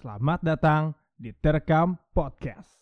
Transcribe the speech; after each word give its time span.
Selamat 0.00 0.40
datang 0.40 0.96
di 1.12 1.28
Terekam 1.28 1.92
Podcast. 2.16 2.80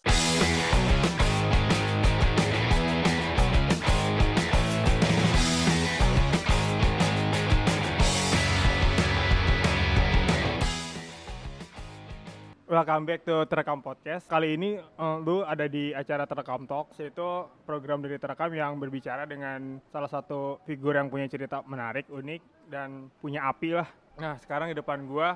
Welcome 12.70 13.02
back 13.10 13.26
to 13.26 13.50
Terekam 13.50 13.82
Podcast. 13.82 14.30
Kali 14.30 14.54
ini 14.54 14.78
eh, 14.78 15.16
lu 15.18 15.42
ada 15.42 15.66
di 15.66 15.90
acara 15.90 16.22
Terekam 16.22 16.70
Talks, 16.70 17.02
yaitu 17.02 17.50
program 17.66 17.98
dari 17.98 18.22
Terekam 18.22 18.54
yang 18.54 18.78
berbicara 18.78 19.26
dengan 19.26 19.82
salah 19.90 20.06
satu 20.06 20.62
figur 20.70 20.94
yang 20.94 21.10
punya 21.10 21.26
cerita 21.26 21.66
menarik, 21.66 22.06
unik, 22.06 22.70
dan 22.70 23.10
punya 23.18 23.50
api 23.50 23.74
lah. 23.74 23.90
Nah, 24.22 24.38
sekarang 24.38 24.70
di 24.70 24.78
depan 24.78 25.02
gua 25.10 25.34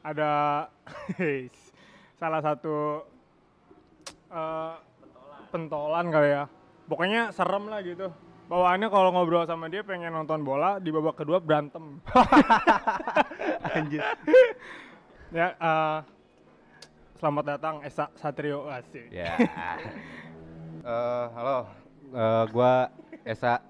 ada 0.00 0.30
salah 2.20 2.40
satu 2.40 3.04
eh, 4.32 4.74
pentolan 5.52 6.06
kali 6.08 6.28
ya. 6.36 6.44
Pokoknya 6.90 7.30
serem 7.30 7.70
lah 7.70 7.80
gitu. 7.86 8.10
Bawaannya 8.50 8.90
kalau 8.90 9.14
ngobrol 9.14 9.46
sama 9.46 9.70
dia 9.70 9.86
pengen 9.86 10.10
nonton 10.10 10.42
bola, 10.42 10.82
di 10.82 10.90
babak 10.90 11.22
kedua 11.22 11.38
berantem. 11.38 12.02
Anjir. 13.78 14.02
ya, 15.30 15.54
eh, 15.54 15.98
selamat 17.22 17.44
datang 17.56 17.74
Esa 17.86 18.10
Satrio 18.18 18.66
Asik. 18.66 19.06
Ya. 19.14 19.38
Eh, 20.80 21.26
halo. 21.36 21.68
Eh, 22.10 22.44
gua 22.50 22.90
Esa 23.22 23.62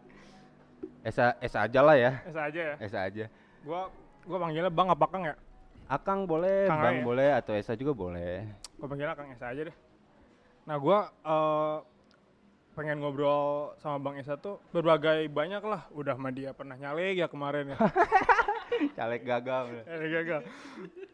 Esa 1.04 1.36
Esa 1.42 1.68
aja 1.68 1.80
lah 1.84 1.96
ya. 1.98 2.22
Esa 2.24 2.40
aja 2.48 2.60
ya. 2.72 2.74
Esa 2.80 2.98
aja. 3.04 3.24
Gua 3.66 3.92
gua 4.24 4.38
panggilnya 4.40 4.72
Bang 4.72 4.88
apa 4.88 5.04
Kang 5.10 5.28
ya? 5.28 5.36
Akang 5.90 6.22
boleh, 6.22 6.70
Kang 6.70 6.86
Bang 6.86 6.96
aja. 7.02 7.06
boleh 7.06 7.30
atau 7.34 7.52
Esa 7.58 7.74
juga 7.74 7.90
boleh. 7.90 8.46
Gua 8.78 8.86
panggilnya 8.86 9.18
Kang 9.18 9.34
Esa 9.34 9.50
aja 9.50 9.66
deh. 9.66 9.76
Nah, 10.62 10.78
gua 10.78 11.10
eh, 11.10 11.76
pengen 12.78 13.02
ngobrol 13.02 13.74
sama 13.82 13.98
Bang 13.98 14.14
Esa 14.22 14.38
tuh 14.38 14.62
berbagai 14.70 15.26
banyak 15.26 15.58
lah. 15.66 15.90
Udah 15.90 16.14
sama 16.14 16.30
dia 16.30 16.54
pernah 16.54 16.78
nyalek 16.78 17.18
ya 17.18 17.26
kemarin 17.26 17.74
ya. 17.74 17.78
Caleg 18.96 19.26
gagal. 19.26 19.82
Eh, 19.82 20.08
gagal. 20.14 20.40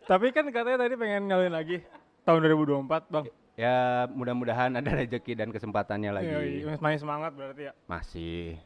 Tapi 0.04 0.26
kan 0.36 0.44
katanya 0.52 0.84
tadi 0.84 0.94
pengen 1.00 1.24
nyalin 1.24 1.56
lagi 1.56 1.80
tahun 2.28 2.44
2024, 2.44 3.08
Bang. 3.08 3.24
Ya 3.56 4.04
mudah-mudahan 4.12 4.76
ada 4.76 4.92
rezeki 4.92 5.40
dan 5.40 5.48
kesempatannya 5.48 6.12
lagi. 6.12 6.28
Iya, 6.68 6.76
masih 6.76 7.00
semangat 7.00 7.32
berarti 7.32 7.72
ya. 7.72 7.72
Masih. 7.88 8.60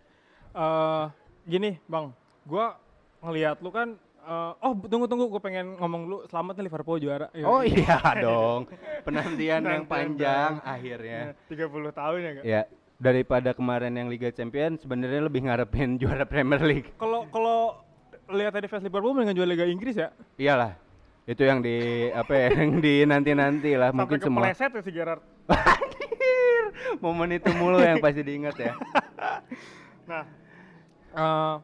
eh 0.50 1.04
gini, 1.46 1.78
Bang. 1.86 2.10
Gua 2.42 2.74
ngelihat 3.22 3.62
lu 3.62 3.70
kan 3.70 3.94
eh, 4.26 4.52
oh 4.64 4.72
tunggu 4.86 5.06
tunggu 5.08 5.26
gue 5.32 5.42
pengen 5.42 5.76
ngomong 5.80 6.00
dulu 6.06 6.18
selamat 6.28 6.52
nih 6.60 6.64
Liverpool 6.68 6.98
juara. 7.00 7.26
Yoi. 7.32 7.46
Oh 7.46 7.62
iya 7.64 7.98
dong. 8.20 8.68
Penantian 9.06 9.62
yang 9.64 9.84
panjang 9.88 10.60
akhirnya. 10.60 11.34
Ya, 11.48 11.66
30 11.66 11.92
tahun 11.94 12.18
ya, 12.20 12.30
Kak? 12.32 12.42
Ya, 12.44 12.62
daripada 13.00 13.50
kemarin 13.56 13.96
yang 13.96 14.12
Liga 14.12 14.28
Champions 14.28 14.84
sebenarnya 14.84 15.26
lebih 15.26 15.48
ngarepin 15.48 15.96
juara 16.00 16.28
Premier 16.28 16.60
League. 16.60 16.92
Kalau 17.00 17.24
kalau 17.32 17.80
lihat 18.30 18.52
tadi 18.54 18.68
fans 18.68 18.84
Liverpool 18.84 19.16
dengan 19.16 19.34
jual 19.34 19.48
Liga 19.48 19.64
Inggris 19.64 19.96
ya. 19.96 20.12
Iyalah. 20.36 20.76
Itu 21.24 21.46
yang 21.46 21.64
di 21.64 22.08
apa 22.10 22.32
ya, 22.36 22.48
yang 22.64 22.80
di 22.82 23.04
nanti-nanti 23.06 23.76
lah 23.78 23.90
Sampai 23.94 24.00
mungkin 24.04 24.18
semua. 24.20 24.40
kepleset 24.44 24.70
ya 24.72 24.82
si 24.82 24.90
Gerrard. 24.92 25.22
Anjir, 25.50 26.64
momen 27.02 27.34
itu 27.34 27.50
mulu 27.56 27.78
yang 27.80 27.98
pasti 27.98 28.22
diingat 28.22 28.56
ya. 28.58 28.74
Nah, 30.06 30.24
eh 31.14 31.54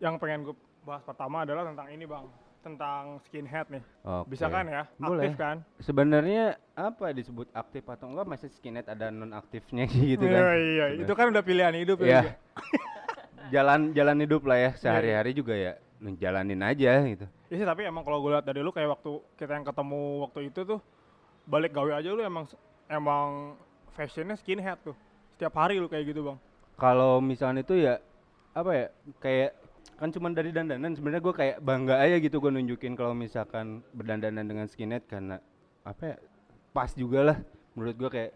yang 0.00 0.16
pengen 0.16 0.48
gue 0.48 0.56
bahas 0.90 1.06
pertama 1.06 1.46
adalah 1.46 1.62
tentang 1.70 1.86
ini 1.94 2.02
bang, 2.02 2.26
tentang 2.60 3.02
skinhead 3.22 3.66
nih. 3.70 3.82
Oke. 4.02 4.34
Bisa 4.34 4.50
kan 4.50 4.66
ya? 4.66 4.82
Boleh. 4.98 5.30
Aktif 5.30 5.38
kan? 5.38 5.56
Sebenarnya 5.78 6.58
apa 6.74 7.14
disebut 7.14 7.46
aktif 7.54 7.86
atau 7.86 8.10
enggak 8.10 8.26
masih 8.26 8.50
skinhead 8.50 8.90
ada 8.90 9.14
non 9.14 9.30
aktifnya 9.30 9.86
gitu 9.94 10.26
Iya 10.26 10.34
kan. 10.34 10.44
iya, 10.58 10.86
itu 10.98 11.12
kan 11.14 11.30
udah 11.30 11.42
pilihan 11.46 11.74
hidup 11.78 12.02
ya. 12.02 12.10
Iya. 12.10 12.22
jalan 13.54 13.94
jalan 13.94 14.18
hidup 14.18 14.42
lah 14.46 14.58
ya 14.58 14.70
sehari-hari 14.74 15.30
juga 15.30 15.54
ya 15.54 15.78
menjalanin 16.02 16.58
aja 16.60 17.02
gitu. 17.06 17.26
Iya 17.50 17.56
sih, 17.62 17.66
tapi 17.66 17.86
emang 17.86 18.02
kalau 18.02 18.18
gue 18.18 18.30
lihat 18.34 18.46
dari 18.46 18.62
lu 18.62 18.70
kayak 18.70 18.98
waktu 18.98 19.10
kita 19.38 19.52
yang 19.54 19.66
ketemu 19.66 20.00
waktu 20.26 20.40
itu 20.50 20.60
tuh 20.66 20.80
balik 21.46 21.70
gawe 21.70 21.98
aja 21.98 22.08
lu 22.10 22.22
emang 22.22 22.46
emang 22.86 23.54
fashionnya 23.94 24.34
skinhead 24.34 24.78
tuh. 24.82 24.94
Setiap 25.34 25.54
hari 25.54 25.78
lu 25.78 25.86
kayak 25.86 26.10
gitu 26.10 26.26
bang. 26.26 26.38
Kalau 26.74 27.22
misalnya 27.22 27.62
itu 27.62 27.78
ya 27.78 28.02
apa 28.50 28.70
ya 28.74 28.86
kayak 29.18 29.50
kan 30.00 30.08
cuman 30.08 30.32
dari 30.32 30.48
dandanan 30.48 30.96
sebenarnya 30.96 31.20
gue 31.20 31.34
kayak 31.36 31.56
bangga 31.60 32.00
aja 32.00 32.16
gitu 32.16 32.40
gue 32.40 32.48
nunjukin 32.48 32.96
kalau 32.96 33.12
misalkan 33.12 33.84
berdandanan 33.92 34.48
dengan 34.48 34.64
skinhead 34.64 35.04
karena 35.04 35.44
apa 35.84 36.02
ya 36.02 36.16
pas 36.72 36.88
juga 36.96 37.20
lah 37.20 37.38
menurut 37.76 37.96
gue 38.00 38.10
kayak 38.10 38.32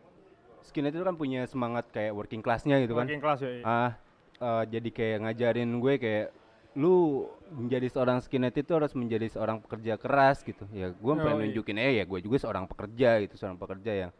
skinhead 0.61 0.93
itu 0.93 1.01
kan 1.01 1.17
punya 1.17 1.49
semangat 1.49 1.89
kayak 1.89 2.13
working 2.13 2.45
classnya 2.45 2.77
gitu 2.79 2.93
kan 2.93 3.09
Working 3.09 3.23
class 3.25 3.41
ya. 3.41 3.51
iya. 3.51 3.63
ah 3.65 3.91
eh, 4.37 4.65
jadi 4.69 4.89
kayak 4.93 5.19
ngajarin 5.25 5.71
gue 5.81 5.95
kayak 5.97 6.27
lu 6.75 7.25
menjadi 7.55 7.87
seorang 7.89 8.19
skinhead 8.21 8.53
itu 8.53 8.73
harus 8.75 8.93
menjadi 8.93 9.31
seorang 9.31 9.63
pekerja 9.65 9.95
keras 9.97 10.45
gitu 10.45 10.69
ya 10.69 10.93
gue 10.93 11.15
pengen 11.17 11.39
Yoi. 11.41 11.45
nunjukin 11.49 11.79
eh 11.81 11.93
ya 11.97 12.05
gue 12.05 12.21
juga 12.21 12.37
seorang 12.45 12.69
pekerja 12.69 13.25
gitu 13.25 13.41
seorang 13.41 13.57
pekerja 13.57 13.93
yang 14.05 14.11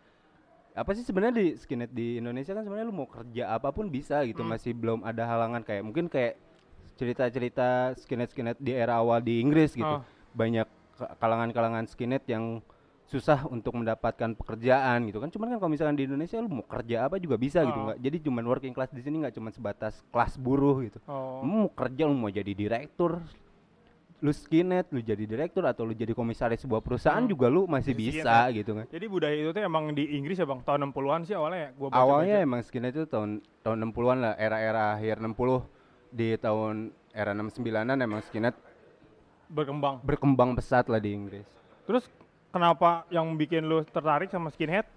apa 0.75 0.91
sih 0.97 1.05
sebenarnya 1.05 1.35
di 1.39 1.47
skinhead 1.61 1.93
di 1.93 2.19
Indonesia 2.19 2.57
kan 2.57 2.65
sebenarnya 2.65 2.89
lu 2.89 2.97
mau 2.97 3.07
kerja 3.07 3.53
apa 3.53 3.69
pun 3.69 3.93
bisa 3.93 4.25
gitu 4.25 4.41
Hmm. 4.43 4.55
masih 4.57 4.73
belum 4.73 5.05
ada 5.05 5.29
halangan 5.29 5.61
kayak 5.61 5.83
mungkin 5.85 6.09
kayak 6.09 6.41
cerita-cerita 6.95 7.69
skinhead 7.97 8.31
skinhead 8.31 8.57
di 8.57 8.73
era 8.73 8.97
awal 8.97 9.19
di 9.19 9.39
Inggris 9.39 9.73
gitu 9.73 9.85
Oh. 9.85 10.03
banyak 10.33 10.67
ka- 10.93 11.15
kalangan-kalangan 11.17 11.85
skinhead 11.85 12.23
yang 12.25 12.63
susah 13.05 13.45
untuk 13.47 13.75
mendapatkan 13.75 14.33
pekerjaan 14.33 15.05
gitu 15.05 15.19
kan 15.19 15.29
cuman 15.29 15.47
kan 15.49 15.59
kalau 15.59 15.71
misalkan 15.71 15.93
di 15.93 16.05
Indonesia 16.05 16.37
lu 16.37 16.49
mau 16.51 16.65
kerja 16.65 17.05
apa 17.05 17.19
juga 17.19 17.37
bisa 17.37 17.61
gitu 17.61 17.77
Oh. 17.77 17.85
nggak 17.87 17.99
jadi 18.01 18.17
cuman 18.23 18.45
working 18.45 18.73
class 18.73 18.89
di 18.89 19.01
sini 19.01 19.21
nggak 19.21 19.35
cuman 19.35 19.51
sebatas 19.51 20.01
kelas 20.09 20.35
buruh 20.37 20.81
gitu 20.81 20.99
Oh. 21.05 21.43
lu 21.43 21.53
mau 21.61 21.71
kerja 21.71 22.03
lu 22.05 22.15
mau 22.15 22.29
jadi 22.29 22.49
direktur 22.49 23.21
lu 24.17 24.33
skinhead 24.33 24.89
lu 24.89 24.99
jadi 24.99 25.21
direktur 25.21 25.61
atau 25.63 25.85
lu 25.85 25.93
jadi 25.93 26.11
komisaris 26.11 26.65
sebuah 26.65 26.81
perusahaan 26.81 27.21
Hmm. 27.21 27.29
juga 27.29 27.47
lu 27.47 27.67
masih 27.67 27.93
Jadi 27.93 28.01
bisa 28.01 28.25
skinhead. 28.25 28.57
gitu 28.57 28.71
kan 28.73 28.87
Jadi 28.89 29.07
budaya 29.07 29.37
itu 29.37 29.51
tuh 29.53 29.63
emang 29.63 29.85
di 29.93 30.05
Inggris 30.17 30.39
ya 30.39 30.47
bang, 30.47 30.61
tahun 30.63 30.81
60-an 30.87 31.21
sih 31.23 31.35
awalnya 31.35 31.61
ya. 31.61 31.71
Gua 31.75 31.89
baca 31.89 32.01
awalnya 32.01 32.37
emang 32.41 32.61
skinhead 32.63 32.95
itu 32.95 33.05
tahun 33.05 33.31
tahun 33.61 33.77
60-an 33.85 34.19
lah 34.19 34.33
era-era 34.39 34.97
akhir 34.97 35.21
60 35.21 35.61
di 36.15 36.39
tahun 36.39 36.95
era 37.11 37.35
69-an 37.35 37.99
emang 37.99 38.23
skinhead 38.23 38.55
berkembang. 39.51 39.99
berkembang 40.07 40.55
pesat 40.55 40.87
lah 40.87 41.03
di 41.03 41.11
Inggris 41.11 41.65
Terus 41.85 42.09
kenapa 42.49 43.05
yang 43.13 43.37
bikin 43.37 43.69
lu 43.69 43.85
tertarik 43.85 44.33
sama 44.33 44.49
skinhead? 44.49 44.89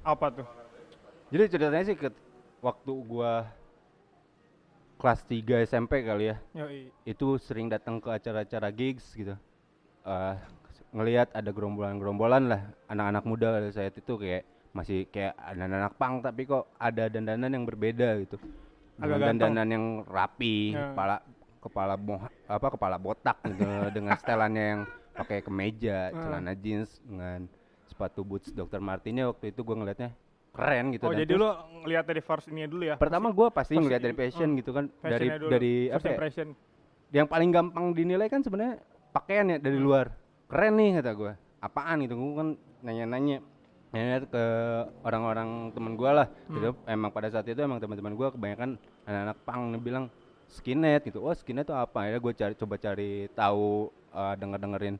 Apa 0.00 0.32
tuh? 0.32 0.48
Jadi 1.28 1.42
ceritanya 1.52 1.84
sih 1.84 1.96
ke 1.96 2.08
waktu 2.64 2.92
gua 3.04 3.48
kelas 4.96 5.20
3 5.28 5.66
SMP 5.68 6.06
kali 6.06 6.32
ya. 6.32 6.36
Yoi. 6.56 6.88
Itu 7.04 7.36
sering 7.36 7.68
datang 7.68 8.00
ke 8.00 8.08
acara-acara 8.08 8.72
gigs 8.72 9.12
gitu. 9.12 9.36
Eh 10.08 10.36
ngelihat 10.92 11.32
ada 11.32 11.48
gerombolan-gerombolan 11.48 12.52
lah 12.52 12.62
anak-anak 12.84 13.24
muda 13.24 13.48
pada 13.48 13.68
saat 13.72 13.96
itu 13.96 14.12
kayak 14.20 14.44
masih 14.76 15.08
kayak 15.08 15.32
anak-anak 15.40 15.92
pang 15.96 16.20
tapi 16.20 16.44
kok 16.44 16.68
ada 16.76 17.08
dandanan 17.08 17.52
yang 17.52 17.64
berbeda 17.64 18.16
gitu. 18.24 18.36
Agak 19.02 19.18
dandanan 19.28 19.68
yang 19.68 19.84
rapi, 20.04 20.70
Ya. 20.70 20.90
kepala 20.90 21.16
kepala 21.58 21.94
moh- 21.96 22.26
apa 22.44 22.68
kepala 22.68 22.96
botak 22.96 23.38
gitu 23.44 23.62
dengan 23.94 24.14
setelannya 24.16 24.64
yang 24.68 24.80
pakai 25.12 25.38
kemeja, 25.40 26.08
Hmm. 26.08 26.20
celana 26.20 26.52
jeans 26.54 26.90
dengan 27.00 27.46
sepatu 27.84 28.22
boots 28.22 28.50
Dr. 28.50 28.78
Martinnya 28.78 29.26
waktu 29.26 29.50
itu 29.50 29.60
gua 29.60 29.76
ngelihatnya 29.76 30.10
keren 30.50 30.90
gitu 30.90 31.04
Oh 31.04 31.12
jadi 31.12 31.32
lu 31.32 31.48
ngeliat 31.80 32.04
dari 32.04 32.20
first 32.20 32.46
ini 32.46 32.64
dulu 32.64 32.84
ya? 32.84 32.96
pertama 32.96 33.28
gue 33.28 33.48
pasti 33.50 33.72
First 33.72 33.84
ngeliat 33.84 34.02
dari 34.02 34.12
fashion 34.14 34.48
uh, 34.48 34.56
gitu 34.58 34.70
kan 34.70 34.84
dari 35.00 35.28
dulu, 35.30 35.48
dari 35.48 35.72
first 35.86 35.96
apa 35.96 36.04
ya, 36.04 36.12
impression. 36.12 36.48
yang 37.10 37.26
paling 37.26 37.50
gampang 37.50 37.84
dinilai 37.90 38.26
kan 38.26 38.40
sebenarnya 38.40 38.76
pakaian 39.10 39.46
ya 39.46 39.56
dari 39.56 39.76
Hmm. 39.76 39.86
luar 39.86 40.06
keren 40.46 40.74
nih 40.74 40.90
kata 40.98 41.10
gue 41.14 41.32
apaan 41.58 41.96
gitu 42.00 42.14
gue 42.14 42.32
kan 42.34 42.48
nanya-nanya 42.82 43.40
nanya 43.90 44.16
ke 44.26 44.44
orang-orang 45.02 45.48
temen 45.70 45.92
gue 45.94 46.10
lah 46.10 46.28
Hmm. 46.42 46.54
gitu 46.54 46.68
emang 46.84 47.10
pada 47.10 47.28
saat 47.28 47.44
itu 47.44 47.56
emang 47.58 47.76
teman-teman 47.78 48.12
gue 48.12 48.28
kebanyakan 48.30 48.70
anak-anak 49.04 49.38
pang 49.42 49.62
bilang 49.78 50.04
skinhead 50.46 51.02
gitu 51.02 51.20
oh 51.20 51.32
skinhead 51.32 51.64
itu 51.64 51.74
apa 51.74 52.06
ya 52.06 52.16
gue 52.16 52.32
cari 52.32 52.54
coba 52.54 52.74
cari 52.76 53.10
tahu 53.32 53.88
eh, 54.12 54.34
denger 54.36 54.58
dengerin 54.60 54.96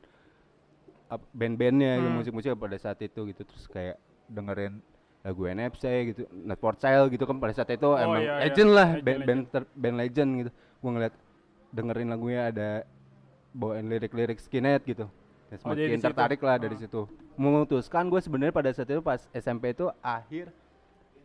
band-bandnya 1.29 1.91
gitu, 1.95 2.07
Hmm. 2.09 2.17
musik-musiknya 2.17 2.57
pada 2.57 2.77
saat 2.77 2.97
itu 2.99 3.19
gitu 3.29 3.41
terus 3.43 3.65
kayak 3.67 3.97
dengerin 4.25 4.81
lagu 5.21 5.45
NFC 5.45 5.83
gitu, 6.09 6.21
Not 6.33 6.57
for 6.57 6.75
Sale 6.75 7.07
gitu 7.07 7.23
kan 7.23 7.37
pada 7.37 7.53
saat 7.53 7.69
itu 7.69 7.85
Oh, 7.85 7.95
emang 7.95 8.19
iya, 8.19 8.33
iya. 8.33 8.43
legend 8.43 8.71
lah 8.71 8.87
Legend, 8.91 9.03
band 9.03 9.19
band, 9.19 9.21
legend. 9.21 9.41
ter- 9.47 9.71
band 9.73 9.95
legend 9.95 10.29
gitu. 10.35 10.51
Gua 10.81 10.89
ngeliat 10.91 11.13
dengerin 11.69 12.09
lagunya 12.09 12.41
ada 12.45 12.69
bawain 13.51 13.85
lirik-lirik 13.87 14.35
skinhead 14.37 14.83
gitu. 14.83 15.05
Dan 15.47 15.55
Oh, 15.55 15.71
semakin 15.71 15.95
situ. 15.95 16.03
tertarik 16.03 16.41
lah 16.41 16.57
dari 16.57 16.75
Ah. 16.75 16.81
situ. 16.81 17.01
Memutuskan 17.33 18.09
gue 18.09 18.19
sebenarnya 18.19 18.51
pada 18.51 18.69
saat 18.69 18.89
itu 18.89 18.99
pas 18.99 19.21
SMP 19.31 19.71
itu 19.71 19.85
akhir 20.01 20.49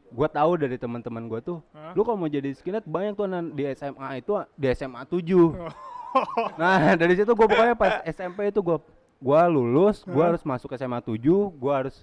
gua 0.08 0.26
tahu 0.26 0.56
dari 0.56 0.76
teman-teman 0.76 1.26
gua 1.26 1.40
tuh, 1.40 1.58
Hah? 1.70 1.92
lu 1.92 2.00
kalau 2.00 2.16
mau 2.16 2.26
jadi 2.26 2.48
skinhead 2.50 2.82
banyak 2.82 3.12
tuh 3.12 3.24
di 3.52 3.64
SMA 3.70 4.08
itu 4.18 4.32
di 4.54 4.66
SMA 4.72 5.02
7. 5.04 5.20
Nah, 6.56 6.96
dari 6.96 7.14
situ 7.14 7.28
gua 7.30 7.44
pokoknya 7.44 7.76
pas 7.76 8.00
SMP 8.02 8.48
itu 8.48 8.58
gua 8.58 8.80
gua 9.20 9.44
lulus 9.44 10.00
gua 10.02 10.24
Hah? 10.24 10.28
harus 10.32 10.42
masuk 10.42 10.72
SMA 10.72 10.98
7 10.98 11.20
gua 11.52 11.84
harus 11.84 12.00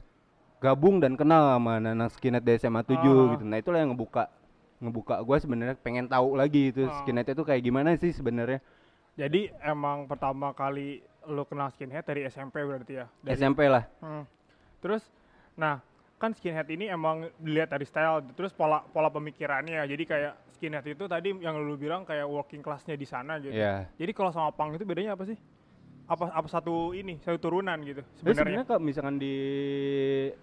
gabung 0.61 1.01
dan 1.01 1.17
kenal 1.17 1.57
sama 1.57 1.81
anak 1.81 2.13
skinhead 2.13 2.41
dari 2.41 2.55
SMA 2.55 2.81
7 2.81 2.95
Ah. 2.95 3.33
gitu 3.33 3.43
nah 3.43 3.57
itulah 3.57 3.81
yang 3.81 3.91
ngebuka 3.91 4.29
ngebuka 4.77 5.15
gua 5.21 5.37
sebenarnya 5.37 5.73
pengen 5.75 6.05
tahu 6.05 6.37
lagi 6.37 6.69
itu 6.69 6.85
Ah. 6.85 7.01
skinhead 7.01 7.25
itu 7.25 7.41
kayak 7.41 7.61
gimana 7.61 7.97
sih 7.97 8.13
sebenarnya 8.13 8.61
Jadi 9.15 9.47
emang 9.63 10.05
pertama 10.05 10.51
kali 10.51 10.99
lu 11.25 11.41
kenal 11.43 11.71
skinhead 11.71 12.03
dari 12.03 12.27
SMP 12.27 12.61
berarti 12.61 12.99
ya? 12.99 13.05
Dari, 13.19 13.33
SMP 13.33 13.65
lah 13.65 13.89
Hmm. 13.97 14.29
Terus, 14.77 15.01
nah 15.55 15.81
kan 16.25 16.33
skinhead 16.33 16.65
ini 16.73 16.89
emang 16.89 17.29
dilihat 17.37 17.69
dari 17.69 17.85
style, 17.85 18.25
terus 18.33 18.49
pola 18.49 18.81
pola 18.81 19.13
pemikirannya. 19.13 19.85
Jadi 19.85 20.03
kayak 20.09 20.33
skinhead 20.57 20.85
itu 20.89 21.05
tadi 21.05 21.29
yang 21.37 21.61
lu 21.61 21.77
bilang 21.77 22.01
kayak 22.01 22.25
working 22.25 22.65
classnya 22.65 22.97
di 22.97 23.05
sana 23.05 23.37
gitu. 23.37 23.53
ya 23.53 23.85
Jadi 24.01 24.11
kalau 24.17 24.33
sama 24.33 24.49
punk 24.49 24.81
itu 24.81 24.85
bedanya 24.89 25.13
apa 25.13 25.29
sih? 25.29 25.37
Apa 26.05 26.29
apa 26.33 26.45
satu 26.45 26.93
ini 26.93 27.17
satu 27.25 27.37
turunan 27.41 27.81
gitu 27.81 28.01
sebenarnya? 28.21 28.61
sebenarnya 28.61 28.63
kalau 28.69 28.81
misalkan 28.81 29.17
di 29.17 29.35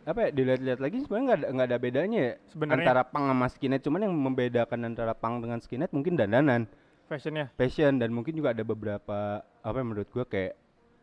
apa 0.03 0.19
ya 0.27 0.29
dilihat-lihat 0.35 0.79
lagi 0.83 0.97
sebenarnya 1.07 1.23
nggak 1.27 1.39
ada 1.39 1.49
nggak 1.55 1.69
ada 1.71 1.79
bedanya 1.79 2.19
ya 2.19 2.35
Sebenarnya 2.51 2.83
antara 2.83 3.03
punk 3.07 3.25
sama 3.31 3.47
skinhead 3.47 3.83
cuman 3.87 4.01
yang 4.03 4.15
membedakan 4.15 4.81
antara 4.83 5.13
punk 5.15 5.35
dengan 5.47 5.59
skinhead 5.63 5.91
mungkin 5.95 6.19
dandanan 6.19 6.67
fashionnya. 7.07 7.55
fashion 7.55 7.95
dan 8.03 8.11
mungkin 8.11 8.35
juga 8.35 8.51
ada 8.51 8.67
beberapa 8.67 9.39
apa 9.43 9.77
yang 9.79 9.89
menurut 9.95 10.11
gua 10.11 10.27
kayak 10.27 10.59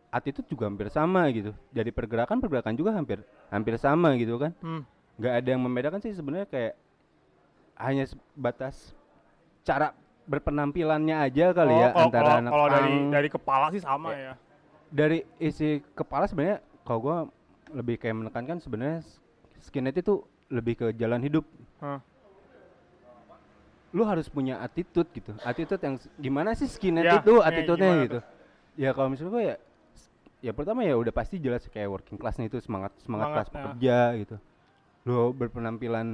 attitude 0.09 0.47
juga 0.47 0.65
hampir 0.65 0.89
sama 0.89 1.29
gitu 1.29 1.53
jadi 1.69 1.89
pergerakan 1.89 2.37
pergerakan 2.37 2.73
juga 2.73 2.91
hampir 2.91 3.21
hampir 3.47 3.77
sama 3.77 4.13
gitu 4.15 4.35
kan 4.35 4.51
Hmm. 4.59 4.81
nggak 5.15 5.33
ada 5.35 5.47
yang 5.47 5.61
membedakan 5.61 5.99
sih 5.99 6.11
sebenarnya 6.11 6.45
kayak 6.45 6.73
hanya 7.75 8.03
sebatas 8.03 8.91
cara 9.61 9.93
berpenampilannya 10.25 11.15
aja 11.15 11.51
kali 11.51 11.71
Oh, 11.71 11.79
ya 11.79 11.89
kalau- 11.89 12.05
antara 12.05 12.21
kalau- 12.23 12.39
anak 12.39 12.51
kalau 12.51 12.67
dari 12.67 12.91
dari 13.09 13.29
kepala 13.29 13.65
sih 13.69 13.81
sama 13.81 14.09
Ya. 14.11 14.19
ya. 14.19 14.33
dari 14.89 15.17
isi 15.37 15.69
kepala 15.93 16.25
sebenarnya 16.25 16.57
kalau 16.81 16.99
gua 16.99 17.17
lebih 17.69 17.95
kayak 17.95 18.17
menekankan 18.17 18.57
sebenarnya 18.57 19.05
skinhead 19.59 19.93
itu 19.95 20.21
lebih 20.49 20.73
ke 20.75 20.85
jalan 20.95 21.21
hidup 21.21 21.45
Hah. 21.79 22.01
lu 23.89 24.01
harus 24.03 24.25
punya 24.27 24.57
attitude 24.59 25.09
gitu 25.11 25.33
attitude 25.39 25.77
yang 25.79 25.95
gimana 26.15 26.53
sih 26.53 26.65
skinhead 26.65 27.05
Ya, 27.07 27.17
itu 27.19 27.33
nih, 27.35 27.41
attitude-nya 27.43 27.87
gimana 27.87 28.05
gitu 28.05 28.19
ya 28.75 28.89
kalau 28.91 29.09
misalnya 29.09 29.31
gua 29.31 29.43
ya 29.43 29.55
ya 30.39 30.51
pertama 30.51 30.81
ya 30.81 30.95
udah 30.95 31.11
pasti 31.11 31.35
jelas 31.35 31.67
kayak 31.67 31.89
working 31.89 32.15
class 32.15 32.39
nih 32.39 32.47
itu 32.47 32.59
semangat 32.59 32.95
semangat, 32.99 33.27
Semangat, 33.27 33.35
kelas 33.35 33.47
ya. 33.47 33.53
pekerja 33.53 33.97
gitu 34.17 34.35
lu 35.03 35.19
berpenampilan 35.31 36.07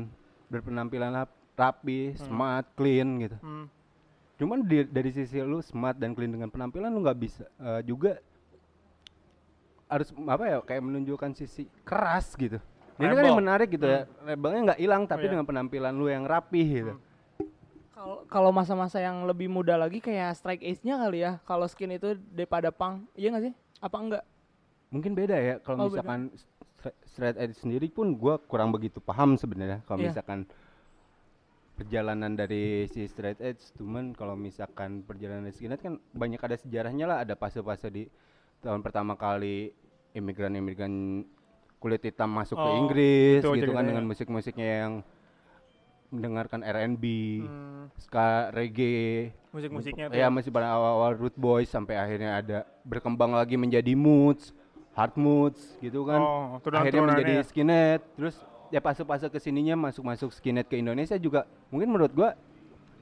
berpenampilan 0.48 1.12
rap- 1.14 1.40
rapi 1.54 2.14
smart 2.16 2.66
clean 2.74 3.22
gitu 3.22 3.38
Hmm. 3.40 3.66
cuman 4.36 4.62
di- 4.62 4.88
dari 4.88 5.10
sisi 5.10 5.40
lu 5.40 5.62
smart 5.62 5.96
dan 5.96 6.12
clean 6.12 6.30
dengan 6.30 6.50
penampilan 6.50 6.90
lu 6.90 7.00
nggak 7.00 7.18
bisa 7.18 7.46
eh, 7.56 7.82
juga 7.82 8.18
harus 9.86 10.10
apa 10.12 10.44
ya 10.44 10.58
kayak 10.60 10.82
menunjukkan 10.82 11.32
sisi 11.34 11.70
keras 11.86 12.34
gitu 12.34 12.58
ini 12.98 13.12
kan 13.12 13.24
yang 13.24 13.38
menarik 13.38 13.70
gitu 13.70 13.86
ya 13.86 14.10
rebelnya 14.24 14.74
nggak 14.74 14.80
hilang 14.82 15.04
tapi 15.06 15.28
iya. 15.28 15.32
dengan 15.38 15.46
penampilan 15.46 15.94
lu 15.94 16.08
yang 16.08 16.26
rapi 16.26 16.62
gitu 16.82 16.94
Kalau 17.96 18.22
kalau 18.28 18.52
masa-masa 18.52 19.00
yang 19.00 19.24
lebih 19.24 19.48
muda 19.48 19.80
lagi 19.80 19.98
kayak 19.98 20.36
strike 20.36 20.62
age-nya 20.62 21.00
kali 21.00 21.26
ya. 21.26 21.40
Kalau 21.42 21.66
skin 21.66 21.90
itu 21.90 22.14
daripada 22.30 22.70
punk. 22.70 23.08
Iya 23.16 23.34
nggak 23.34 23.44
sih? 23.50 23.54
Apa 23.80 23.98
enggak? 23.98 24.24
mungkin 24.88 25.12
beda 25.12 25.36
ya 25.36 25.56
kalau 25.60 25.76
Oh, 25.78 25.86
beda. 25.86 26.00
misalkan 26.00 26.22
stra- 26.72 26.96
straight 27.04 27.36
edge 27.36 27.58
sendiri 27.58 27.90
pun 27.90 28.16
gua 28.16 28.38
kurang 28.38 28.72
begitu 28.72 29.00
paham 29.00 29.36
sebenarnya 29.36 29.84
kalau 29.84 30.00
Iya. 30.00 30.08
misalkan 30.10 30.48
perjalanan 31.76 32.32
dari 32.32 32.88
si 32.88 33.04
straight 33.04 33.42
edge 33.42 33.60
cuman 33.76 34.16
kalau 34.16 34.34
misalkan 34.34 35.04
perjalanan 35.04 35.44
dari 35.44 35.52
skinhead 35.54 35.82
kan 35.82 36.00
banyak 36.14 36.40
ada 36.40 36.56
sejarahnya 36.56 37.06
lah 37.06 37.18
ada 37.20 37.36
fase-fase 37.36 37.90
di 37.90 38.04
tahun 38.62 38.80
pertama 38.80 39.16
kali 39.16 39.76
imigran-imigran 40.16 41.26
kulit 41.78 42.00
hitam 42.02 42.32
masuk 42.32 42.56
ke 42.56 42.64
Oh, 42.66 42.80
Inggris 42.80 43.40
itu 43.42 43.52
gitu 43.54 43.76
kan 43.76 43.84
ceritanya. 43.84 43.90
dengan 43.92 44.06
musik-musiknya 44.08 44.68
yang 44.80 44.94
mendengarkan 46.08 46.62
R&B, 46.62 47.04
Hmm. 47.42 47.90
ska, 47.98 48.50
reggae, 48.50 49.34
Musik-musiknya 49.50 50.08
tuh. 50.08 50.16
ya 50.16 50.28
masih 50.28 50.50
pada 50.50 50.70
awal-awal 50.70 51.18
root 51.18 51.36
boys 51.36 51.68
sampai 51.68 51.96
akhirnya 51.96 52.32
ada 52.36 52.58
berkembang 52.82 53.32
lagi 53.32 53.56
menjadi 53.56 53.94
moods, 53.94 54.54
hard 54.94 55.16
moods 55.16 55.60
gitu 55.80 56.04
kan. 56.04 56.20
Oh, 56.20 56.58
akhirnya 56.62 57.04
menjadi 57.06 57.34
ya. 57.36 57.44
skinhead, 57.44 58.02
terus 58.16 58.36
ya 58.68 58.80
fase-fase 58.80 59.28
ke 59.28 59.38
sininya 59.38 59.78
masuk-masuk 59.82 60.32
skinhead 60.32 60.66
ke 60.66 60.76
Indonesia 60.76 61.16
juga 61.16 61.44
mungkin 61.70 61.88
menurut 61.88 62.12
gua 62.12 62.30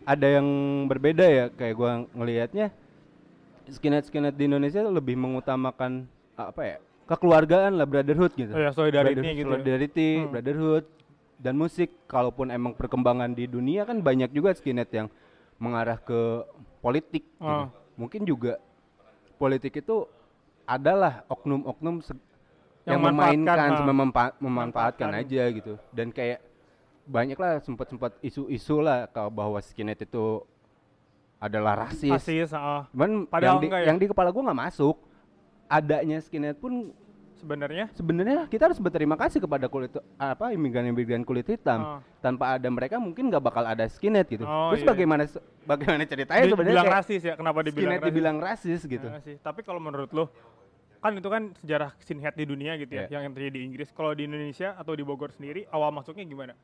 ada 0.03 0.27
yang 0.29 0.45
berbeda 0.85 1.23
ya 1.23 1.45
kayak 1.49 1.73
gua 1.73 1.91
ngelihatnya 2.09 2.67
skinhead 3.69 4.03
skinhead 4.03 4.35
di 4.35 4.45
Indonesia 4.45 4.83
lebih 4.83 5.15
mengutamakan 5.15 6.03
apa 6.33 6.61
ya 6.61 6.77
kekeluargaan 7.03 7.75
lah 7.75 7.83
brotherhood 7.83 8.31
gitu. 8.33 8.51
Oh 8.51 8.59
ya, 8.59 8.71
solidarity 8.71 9.11
Brotherhood- 9.13 9.35
gitu. 9.35 9.43
ya. 9.45 9.53
solidarity, 9.53 10.09
Hmm. 10.17 10.29
brotherhood 10.29 10.85
dan 11.43 11.59
musik 11.59 11.91
kalaupun 12.07 12.47
emang 12.47 12.71
perkembangan 12.71 13.35
di 13.35 13.51
dunia 13.51 13.83
kan 13.83 13.99
banyak 13.99 14.31
juga 14.31 14.55
skinhead 14.55 14.87
yang 14.95 15.07
mengarah 15.59 15.99
ke 15.99 16.47
politik 16.79 17.27
gitu. 17.35 17.43
Ah. 17.43 17.67
Mungkin 17.99 18.23
juga 18.23 18.63
politik 19.35 19.83
itu 19.83 20.07
adalah 20.63 21.27
oknum-oknum 21.27 21.99
Yang 22.83 22.99
yang, 22.99 23.03
memainkan 23.03 23.57
ah. 23.59 23.75
sama 23.75 23.93
mempa- 23.95 24.35
memanfaatkan 24.39 25.11
aja 25.11 25.43
gitu. 25.51 25.75
Dan 25.91 26.15
kayak 26.15 26.39
banyaklah 27.03 27.59
sempat-sempat 27.59 28.15
isu-isu 28.23 28.79
lah 28.79 29.11
kalau 29.11 29.27
bahwa 29.27 29.59
skinhead 29.59 29.99
itu 29.99 30.39
adalah 31.43 31.87
rasis. 31.87 32.07
Asis, 32.07 32.55
ah. 32.55 32.87
Cuman 32.95 33.27
Padahal 33.27 33.59
yang 33.59 33.63
di, 33.63 33.67
ya? 33.67 33.83
yang 33.91 33.97
di 33.99 34.07
kepala 34.07 34.31
gua 34.31 34.47
nggak 34.47 34.61
masuk. 34.71 34.95
Adanya 35.67 36.23
skinhead 36.23 36.55
pun 36.55 36.95
sebenarnya 37.43 37.85
sebenarnya 37.91 38.39
kita 38.47 38.63
harus 38.65 38.79
berterima 38.79 39.13
kasih 39.13 39.37
kepada 39.37 39.67
kulit 39.67 39.91
apa 40.15 40.49
imigran-imigran 40.49 41.21
kulit 41.21 41.43
hitam. 41.45 41.79
Ah. 41.79 41.99
Tanpa 42.17 42.55
ada 42.55 42.67
mereka 42.67 42.95
mungkin 42.97 43.27
nggak 43.27 43.43
bakal 43.43 43.67
ada 43.67 43.83
skinhead 43.85 44.25
gitu. 44.25 44.47
Oh, 44.47 44.71
Terus 44.71 44.81
iya. 44.81 44.89
bagaimana 44.89 45.23
se- 45.27 45.43
bagaimana 45.63 46.07
ceritanya 46.07 46.47
sebenarnya 46.47 46.71
dibilang 46.71 46.95
rasis 46.95 47.21
ya 47.21 47.33
kenapa 47.35 47.59
dibilang 47.59 47.75
skinhead 47.75 47.99
rasis? 47.99 48.07
dibilang 48.09 48.37
rasis 48.39 48.79
gitu. 48.87 49.07
Ya 49.09 49.19
sih. 49.19 49.35
Tapi 49.37 49.59
kalau 49.61 49.83
menurut 49.83 50.07
lo 50.09 50.31
kan 50.97 51.11
itu 51.11 51.27
kan 51.27 51.51
sejarah 51.59 51.91
skinhead 51.99 52.31
di 52.31 52.47
dunia 52.47 52.79
gitu 52.79 52.95
ya, 52.95 53.11
Iya. 53.11 53.19
yang 53.19 53.35
terjadi 53.35 53.51
di 53.53 53.61
Inggris. 53.67 53.91
Kalau 53.91 54.15
di 54.15 54.23
Indonesia 54.23 54.71
atau 54.73 54.95
di 54.95 55.03
Bogor 55.03 55.29
sendiri 55.29 55.67
awal 55.67 55.91
masuknya 55.91 56.23
gimana? 56.23 56.55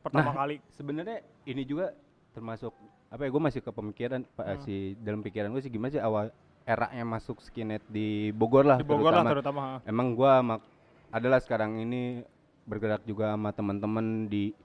Pertama 0.00 0.32
Nah, 0.32 0.36
kali. 0.40 0.56
Sebenarnya 0.72 1.20
ini 1.44 1.62
juga 1.62 1.92
termasuk 2.32 2.72
apa 3.06 3.22
ya 3.22 3.30
gue 3.30 3.42
masih 3.44 3.60
ke 3.60 3.70
pemikiran 3.70 4.24
Pak 4.26 4.46
Hmm. 4.48 4.60
si 4.64 4.74
dalam 4.98 5.20
pikiran 5.20 5.52
gue 5.52 5.60
sih 5.60 5.68
gimana 5.68 5.92
sih 5.92 6.00
awal 6.00 6.32
eranya 6.64 7.04
masuk 7.06 7.38
skinhead 7.38 7.84
di 7.86 8.28
Bogor 8.30 8.64
lah 8.64 8.76
Di 8.76 8.84
Bogor 8.84 9.12
lah 9.12 9.22
terutama. 9.22 9.30
terutama. 9.30 9.62
ha. 9.62 9.76
Emang 9.84 10.12
gua 10.12 10.32
mak- 10.40 10.66
adalah 11.08 11.38
sekarang 11.38 11.78
ini 11.78 12.24
bergerak 12.64 13.04
juga 13.04 13.30
sama 13.30 13.52
teman-teman 13.52 14.26
di 14.26 14.56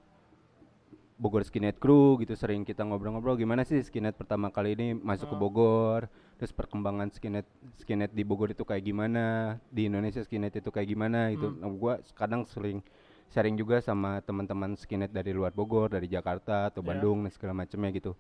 Bogor 1.16 1.44
Skinhead 1.44 1.76
Crew 1.78 2.16
gitu 2.18 2.32
sering 2.34 2.64
kita 2.64 2.82
ngobrol-ngobrol 2.82 3.36
gimana 3.36 3.62
sih 3.62 3.76
skinhead 3.80 4.16
pertama 4.16 4.48
kali 4.48 4.72
ini 4.72 4.88
masuk 4.96 5.28
ke 5.28 5.36
Oh. 5.36 5.42
Bogor 5.42 6.08
terus 6.36 6.50
perkembangan 6.50 7.12
skinhead 7.12 7.44
skinhead 7.76 8.08
di 8.10 8.24
Bogor 8.24 8.50
itu 8.50 8.64
kayak 8.64 8.80
gimana 8.82 9.24
di 9.68 9.86
Indonesia 9.86 10.24
skinhead 10.24 10.56
itu 10.56 10.72
kayak 10.72 10.88
gimana 10.88 11.28
gitu 11.30 11.52
Hmm. 11.52 11.60
nah, 11.60 11.68
gua 11.70 11.94
kadang 12.16 12.48
sering 12.48 12.80
sharing 13.28 13.54
juga 13.54 13.78
sama 13.78 14.24
teman-teman 14.24 14.74
skinhead 14.74 15.12
dari 15.12 15.30
luar 15.30 15.52
Bogor 15.52 15.92
dari 15.92 16.08
Jakarta 16.08 16.72
atau 16.72 16.80
Ya. 16.80 16.88
Bandung 16.90 17.20
dan 17.20 17.32
segala 17.32 17.54
macamnya 17.54 17.92
gitu 17.92 18.16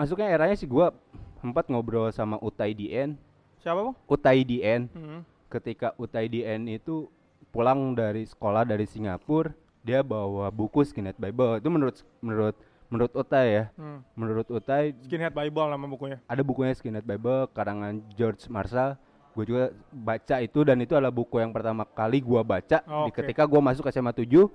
masuknya 0.00 0.32
eranya 0.32 0.56
sih 0.56 0.64
gua 0.64 0.96
sempat 1.36 1.68
ngobrol 1.68 2.08
sama 2.08 2.40
Utai 2.40 2.72
DN 2.72 3.20
Siapa 3.58 3.76
bang? 3.78 3.96
Utai 4.06 4.40
DN 4.40 4.88
Hmm. 4.88 5.20
ketika 5.46 5.92
UTIDN 5.94 6.64
itu 6.70 7.10
pulang 7.48 7.92
dari 7.92 8.24
sekolah 8.24 8.62
dari 8.62 8.86
Singapura 8.86 9.52
dia 9.80 10.00
bawa 10.00 10.48
buku 10.48 10.80
Skinhead 10.80 11.16
Bible 11.16 11.58
itu 11.58 11.68
menurut 11.68 11.96
menurut 12.20 12.56
menurut 12.86 13.12
Utai 13.12 13.46
ya 13.50 13.64
Hmm. 13.74 14.00
menurut 14.14 14.48
Utai 14.48 14.96
Skinhead 15.00 15.30
Bible 15.30 15.66
nama 15.66 15.84
bukunya. 15.84 16.16
ada 16.24 16.40
bukunya 16.40 16.72
Skinhead 16.72 17.04
Bible 17.04 17.50
karangan 17.50 18.00
George 18.10 18.46
Marshall 18.46 18.96
gue 19.30 19.44
juga 19.44 19.64
baca 19.90 20.36
itu 20.38 20.58
dan 20.62 20.78
itu 20.78 20.90
adalah 20.90 21.10
buku 21.10 21.36
yang 21.36 21.50
pertama 21.50 21.84
kali 21.84 22.18
gua 22.18 22.40
baca 22.40 22.80
Oh, 22.84 23.04
di 23.04 23.12
ketika 23.12 23.44
gua 23.44 23.60
masuk 23.60 23.84
SMA 23.86 24.10
7 24.10 24.48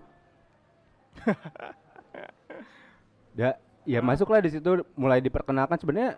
ya 3.35 3.55
ya 3.85 4.01
masuklah 4.01 4.41
di 4.41 4.49
situ 4.51 4.69
mulai 4.93 5.21
diperkenalkan 5.21 5.77
sebenarnya 5.77 6.17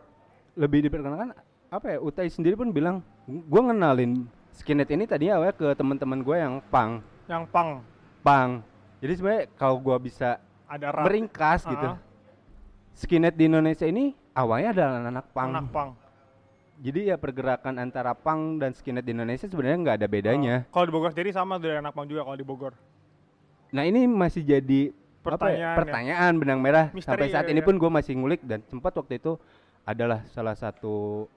lebih 0.55 0.81
diperkenalkan 0.81 1.35
apa 1.67 1.85
ya 1.93 1.97
Utai 1.99 2.27
sendiri 2.27 2.55
pun 2.55 2.71
bilang 2.71 3.03
gua 3.45 3.69
ngenalin 3.69 4.23
skinhead 4.49 4.89
ini 4.89 5.03
tadinya 5.03 5.37
awalnya 5.37 5.53
ke 5.53 5.67
teman-teman 5.75 6.19
gue 6.19 6.35
yang 6.35 6.55
pang 6.65 7.03
Yang 7.27 7.43
pang 7.51 7.69
pang 8.19 8.49
jadi 8.97 9.13
sebenarnya 9.13 9.43
kalau 9.53 9.77
gua 9.77 9.99
bisa 9.99 10.39
ada 10.65 10.91
meringkas 11.03 11.63
gitu 11.63 11.87
Ah. 11.87 11.99
skinhead 12.93 13.35
di 13.35 13.45
Indonesia 13.45 13.83
ini 13.83 14.15
awalnya 14.31 14.69
adalah 14.73 14.91
anak 15.05 15.25
pang 15.29 15.49
Anak 15.51 15.67
pang. 15.69 15.89
jadi 16.77 17.13
ya 17.13 17.15
pergerakan 17.15 17.77
antara 17.77 18.11
pang 18.11 18.57
dan 18.57 18.71
skinhead 18.71 19.03
di 19.03 19.11
Indonesia 19.11 19.45
sebenarnya 19.45 19.77
nggak 19.77 19.97
ada 19.97 20.07
bedanya. 20.07 20.55
Oh. 20.63 20.73
Kalau 20.73 20.85
di 20.87 20.93
Bogor 20.93 21.09
sendiri 21.11 21.29
sama 21.29 21.57
dari 21.57 21.75
anak 21.75 21.91
pang 21.91 22.05
juga 22.05 22.21
kalau 22.21 22.33
di 22.33 22.45
Bogor. 22.45 22.73
Nah 23.67 23.83
ini 23.83 24.05
masih 24.05 24.41
jadi 24.41 24.95
ya, 25.27 25.31
Pertanyaan 25.33 25.59
ya. 25.59 25.77
pertanyaan 25.77 26.33
benang 26.35 26.59
merah. 26.59 26.85
Misteri 26.89 27.11
Sampai 27.19 27.27
saat 27.29 27.45
ya, 27.45 27.51
ini 27.51 27.61
ya. 27.61 27.65
pun 27.65 27.75
gue 27.75 27.89
masih 27.89 28.13
ngulik 28.13 28.41
dan 28.41 28.63
sempat 28.65 28.93
waktu 28.93 29.17
itu 29.17 29.35
adalah 29.83 30.23
salah 30.27 30.53
satu 30.53 31.27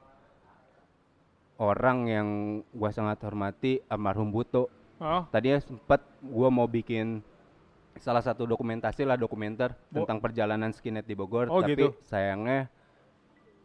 orang 1.57 1.99
yang 2.07 2.29
gua 2.71 2.89
sangat 2.89 3.21
hormati 3.21 3.85
almarhum 3.87 4.29
Buto 4.29 4.73
Oh, 4.97 5.25
tadinya 5.29 5.57
sempat 5.57 6.01
gua 6.21 6.49
mau 6.49 6.65
bikin 6.65 7.25
salah 7.97 8.21
satu 8.21 8.45
dokumentasi 8.45 9.05
lah 9.05 9.17
dokumenter 9.17 9.73
Bo- 9.89 10.05
tentang 10.05 10.21
perjalanan 10.21 10.73
skinhead 10.73 11.05
di 11.05 11.13
Bogor 11.13 11.49
Oh, 11.49 11.61
tapi 11.61 11.73
gitu. 11.75 11.97
sayangnya 12.03 12.69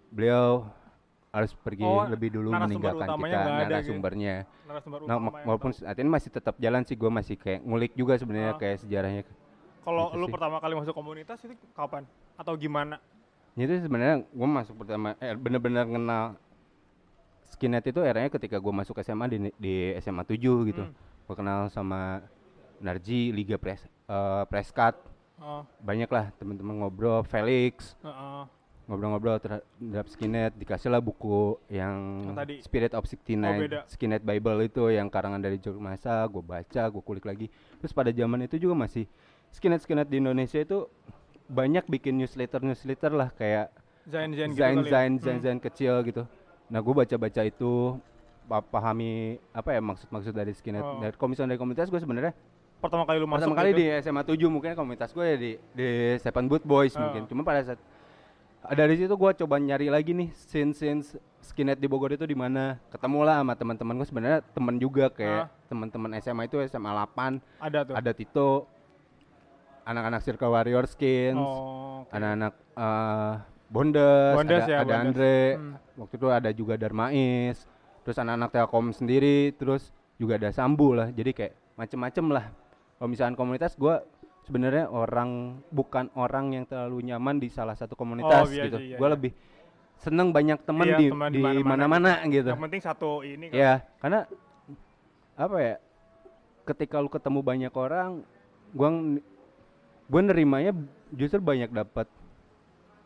beliau 0.07 0.63
harus 1.29 1.51
pergi 1.53 1.83
Oh, 1.83 2.07
lebih 2.07 2.31
dulu 2.31 2.51
meninggalkan 2.51 3.19
kita 3.19 3.35
gitu. 3.35 3.67
narasumbernya 3.67 4.35
narasumber 4.63 4.99
nah 5.03 5.15
walaupun 5.43 5.71
saat 5.71 5.95
ini 5.95 6.07
masih 6.07 6.31
tetap 6.31 6.55
jalan 6.55 6.83
sih 6.83 6.95
gua 6.95 7.11
masih 7.11 7.35
kayak 7.35 7.59
ngulik 7.61 7.91
juga 7.91 8.15
sebenarnya 8.15 8.55
Ah. 8.55 8.59
kayak 8.59 8.77
sejarahnya 8.79 9.23
kalau 9.85 10.09
gitu 10.09 10.17
lu 10.17 10.25
sih. 10.25 10.33
pertama 10.33 10.57
kali 10.57 10.73
masuk 10.73 10.91
komunitas 10.91 11.37
itu 11.39 11.53
kapan 11.71 12.03
atau 12.35 12.53
gimana? 12.55 12.97
itu 13.55 13.71
sebenarnya 13.79 14.27
gua 14.27 14.49
masuk 14.51 14.75
pertama 14.77 15.15
eh, 15.15 15.31
bener-bener 15.33 15.85
kenal 15.85 16.35
skinhead 17.45 17.85
itu 17.85 18.01
eranya 18.01 18.27
ketika 18.29 18.57
gua 18.57 18.73
masuk 18.75 18.99
SMA 18.99 19.25
di 19.27 19.37
di 19.55 19.73
SMA 19.97 20.23
7 20.23 20.35
gitu 20.65 20.83
Hmm. 20.83 20.93
gua 21.23 21.35
kenal 21.35 21.59
sama 21.69 22.19
Narji 22.77 23.31
Liga 23.31 23.55
Pres 23.55 23.79
eh, 23.85 24.43
Preskat 24.45 24.97
Oh, 25.37 25.67
banyak 25.77 26.07
lah 26.07 26.31
teman-teman 26.33 26.79
ngobrol 26.79 27.19
Felix 27.21 27.91
heeh. 27.99 28.43
ngobrol-ngobrol 28.85 29.35
terhadap 29.37 30.05
skinhead 30.07 30.53
dikasih 30.53 30.87
lah 30.87 30.99
buku 30.99 31.59
yang 31.67 32.23
Yang 32.23 32.37
tadi. 32.37 32.55
Spirit 32.61 32.93
of 32.93 33.03
69 33.03 33.43
Oh, 33.43 33.53
beda. 33.57 33.79
Skinhead 33.85 34.23
Bible 34.23 34.63
itu 34.63 34.83
yang 34.89 35.07
karangan 35.07 35.37
dari 35.37 35.57
Jok 35.57 35.75
Masa 35.75 36.23
gue 36.23 36.39
baca 36.39 36.81
gue 36.85 37.01
kulik 37.01 37.23
lagi 37.23 37.51
terus 37.75 37.91
pada 37.91 38.09
zaman 38.09 38.43
itu 38.43 38.55
juga 38.57 38.75
masih 38.77 39.03
skinhead 39.55 39.79
skinhead 39.79 40.05
di 40.05 40.17
Indonesia 40.17 40.59
itu 40.59 40.91
banyak 41.47 41.87
bikin 41.87 42.17
newsletter 42.17 42.59
newsletter 42.59 43.11
lah 43.11 43.31
kayak 43.31 43.71
Zain-zain 44.05 44.49
gitu 44.49 44.59
zain 44.59 44.75
kali 44.75 44.83
ya? 44.83 44.91
zain 44.91 45.11
Hmm. 45.11 45.21
zain 45.21 45.39
zain 45.39 45.59
kecil 45.59 46.03
gitu 46.03 46.23
nah 46.65 46.77
gue 46.77 46.93
baca 46.93 47.15
baca 47.15 47.41
itu 47.41 47.95
pa- 48.43 48.61
pahami 48.63 49.11
apa 49.51 49.69
ya 49.71 49.79
maksud 49.79 50.07
maksud 50.09 50.31
dari 50.31 50.51
skinhead 50.51 50.83
Oh. 50.83 50.99
dari 50.99 51.15
komisioner 51.15 51.49
dari 51.49 51.59
komunitas 51.59 51.87
gue 51.87 51.97
sebenarnya 51.97 52.35
Pertama 52.75 53.01
kali 53.03 53.17
lu 53.17 53.25
masuk 53.25 53.47
pertama 53.47 53.57
kali 53.57 53.71
gitu? 53.71 53.79
di 53.79 53.85
SMA 53.97 54.21
7 54.21 54.45
mungkin 54.47 54.71
komunitas 54.73 55.09
gue 55.09 55.23
ya 55.23 55.35
di 55.35 55.51
di 55.71 55.87
Seven 56.19 56.45
Boot 56.45 56.61
Boys 56.61 56.93
Oh. 56.93 57.01
mungkin 57.01 57.25
cuma 57.25 57.41
pada 57.41 57.63
saat 57.63 57.79
dari 58.67 58.93
situ 58.95 59.09
gue 59.11 59.31
coba 59.35 59.55
nyari 59.59 59.87
lagi 59.87 60.11
nih 60.11 60.29
scene 60.35 60.73
scene 60.73 61.01
skinhead 61.39 61.77
di 61.77 61.85
Bogor 61.85 62.09
itu 62.11 62.25
di 62.25 62.33
mana 62.33 62.81
ketemu 62.89 63.19
lah 63.21 63.37
sama 63.39 63.53
teman-teman 63.53 63.93
gue 63.95 64.07
sebenarnya 64.07 64.39
teman 64.47 64.75
juga 64.75 65.05
kayak 65.07 65.41
Ah. 65.43 65.49
teman-teman 65.65 66.11
SMA 66.15 66.45
itu 66.45 66.57
SMA 66.63 66.89
8 66.89 67.37
ada 67.59 67.79
tuh. 67.83 67.93
ada 67.93 68.11
Tito 68.11 68.49
anak-anak 69.85 70.21
Circle 70.21 70.49
Warrior 70.49 70.85
Skins 70.85 71.37
Oh, 71.37 72.01
oke. 72.01 72.11
anak-anak 72.11 72.53
eh, 72.75 73.33
Bondes, 73.65 74.33
Bondes 74.35 74.61
ada, 74.61 74.67
ya, 74.67 74.77
ada 74.79 74.85
Bondes. 74.85 75.01
Andre 75.01 75.35
Hmm. 75.55 75.73
waktu 75.95 76.13
itu 76.15 76.27
ada 76.27 76.49
juga 76.51 76.73
Darmais 76.75 77.57
terus 78.01 78.17
anak-anak 78.17 78.49
Telkom 78.51 78.85
sendiri 78.91 79.37
terus 79.51 79.89
juga 80.15 80.37
ada 80.37 80.49
Sambu 80.49 80.93
lah 80.93 81.09
jadi 81.09 81.31
kayak 81.31 81.53
macem-macem 81.75 82.25
lah 82.29 82.45
kalau 82.95 83.09
misalkan 83.09 83.35
komunitas 83.35 83.73
gue 83.75 83.95
sebenarnya 84.41 84.85
orang 84.87 85.29
bukan 85.67 86.13
orang 86.13 86.53
yang 86.53 86.63
terlalu 86.63 87.01
nyaman 87.03 87.37
di 87.37 87.49
salah 87.49 87.73
satu 87.73 87.93
komunitas 87.93 88.45
Oh, 88.45 88.51
iya, 88.51 88.63
gitu 88.63 88.77
iya, 88.77 88.95
gue 88.95 89.03
iya. 89.03 89.13
lebih 89.13 89.31
seneng 89.97 90.29
banyak 90.29 90.59
temen 90.61 90.85
Iya, 90.85 90.97
di 90.97 91.05
teman 91.09 91.29
di 91.31 91.39
mana-mana 91.63 92.11
gitu 92.25 92.47
Yang 92.47 92.61
penting 92.61 92.81
satu 92.83 93.09
ini 93.21 93.49
kan. 93.49 93.55
ya 93.55 93.73
karena 93.97 94.19
apa 95.35 95.57
ya 95.57 95.75
ketika 96.63 96.97
lu 96.97 97.07
ketemu 97.07 97.39
banyak 97.41 97.73
orang 97.73 98.21
gua 98.71 98.89
gua 100.05 100.21
nerimanya 100.21 100.71
justru 101.09 101.39
banyak 101.39 101.69
dapat 101.69 102.07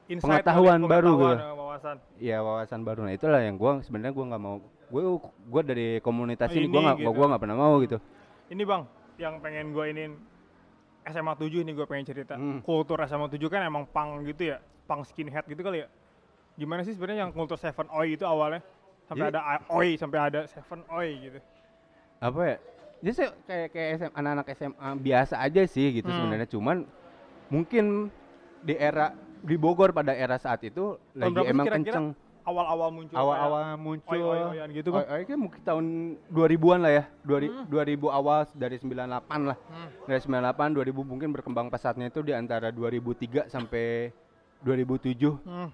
Pengetahuan 0.09 0.81
baru 0.83 1.13
eh, 1.21 1.53
wawasan. 1.53 1.95
ya 2.17 2.41
wawasan 2.41 2.81
baru 2.81 3.05
nah 3.05 3.13
itulah 3.13 3.39
yang 3.39 3.55
gua 3.55 3.77
sebenarnya 3.79 4.09
gua 4.09 4.25
nggak 4.25 4.41
mau 4.41 4.55
gue 4.89 5.01
gua 5.45 5.61
dari 5.61 6.01
komunitas 6.01 6.49
Oh, 6.49 6.57
ini 6.57 6.65
ini 6.65 6.73
nggak 6.73 6.97
gitu. 6.97 7.13
gua 7.13 7.25
nggak 7.29 7.41
pernah 7.41 7.57
mau 7.57 7.77
gitu 7.79 7.97
Ini 8.49 8.63
bang, 8.65 8.81
yang 9.21 9.37
pengen 9.37 9.69
gue 9.69 9.85
inin 9.85 10.11
SMA 11.05 11.37
7 11.37 11.61
ini 11.61 11.69
gue 11.69 11.85
pengen 11.85 12.01
cerita. 12.01 12.33
Hmm. 12.33 12.65
Kultur 12.65 12.97
SMA 13.05 13.29
7 13.29 13.45
kan 13.45 13.61
emang 13.61 13.85
punk 13.85 14.25
gitu 14.25 14.49
ya, 14.49 14.57
punk 14.89 15.05
skinhead 15.05 15.45
gitu 15.45 15.61
kali 15.61 15.85
ya. 15.85 15.87
Gimana 16.57 16.81
sih 16.81 16.97
sebenarnya 16.97 17.23
yang 17.23 17.31
kultur 17.31 17.61
Seven 17.61 17.85
Oi 17.93 18.17
itu 18.17 18.25
awalnya? 18.25 18.65
Sampai 19.05 19.29
Jadi- 19.29 19.37
ada 19.37 19.61
Oi, 19.69 19.89
sampai 19.95 20.17
ada 20.19 20.49
Seven 20.49 20.81
Oi 20.89 21.09
gitu. 21.21 21.39
apa 22.17 22.41
ya 22.41 22.57
jadi 22.99 23.13
saya 23.13 23.29
kayak 23.43 23.67
kayak 23.71 23.87
SM 23.95 24.11
anak-anak 24.13 24.47
SMA 24.53 24.89
biasa 24.99 25.35
aja 25.39 25.61
sih 25.65 25.87
gitu 25.93 26.07
Hmm. 26.07 26.17
sebenarnya 26.19 26.47
cuman 26.47 26.77
mungkin 27.47 27.85
di 28.59 28.75
era 28.75 29.15
di 29.39 29.55
Bogor 29.55 29.91
pada 29.91 30.11
era 30.11 30.35
saat 30.35 30.59
itu 30.61 30.99
lagi 31.13 31.31
berapa 31.31 31.47
sih 31.47 31.53
emang 31.53 31.65
kira-kira 31.65 31.93
kenceng 31.95 32.07
Awal-awal 32.39 32.89
muncul 32.89 33.13
awal-awal 33.13 33.61
muncul 33.77 34.09
oi-oi-oian 34.09 34.69
gitu 34.73 34.89
kan 34.89 35.05
mungkin 35.37 35.61
tahun 35.61 35.85
2000-an 36.33 36.79
lah 36.81 36.91
ya. 36.91 37.03
2000, 37.21 37.45
Hmm. 37.45 37.65
2000 37.69 38.09
awal 38.09 38.39
dari 38.57 38.75
98 38.81 39.41
lah. 39.45 39.57
Hmm. 39.69 39.89
Dari 40.09 40.17
98 40.17 40.73
2000 40.73 41.05
mungkin 41.05 41.29
berkembang 41.29 41.69
pesatnya 41.69 42.09
itu 42.09 42.25
di 42.25 42.33
antara 42.33 42.73
2003 42.73 43.45
sampai 43.45 44.09
2007. 44.65 45.37
Hmm. 45.45 45.69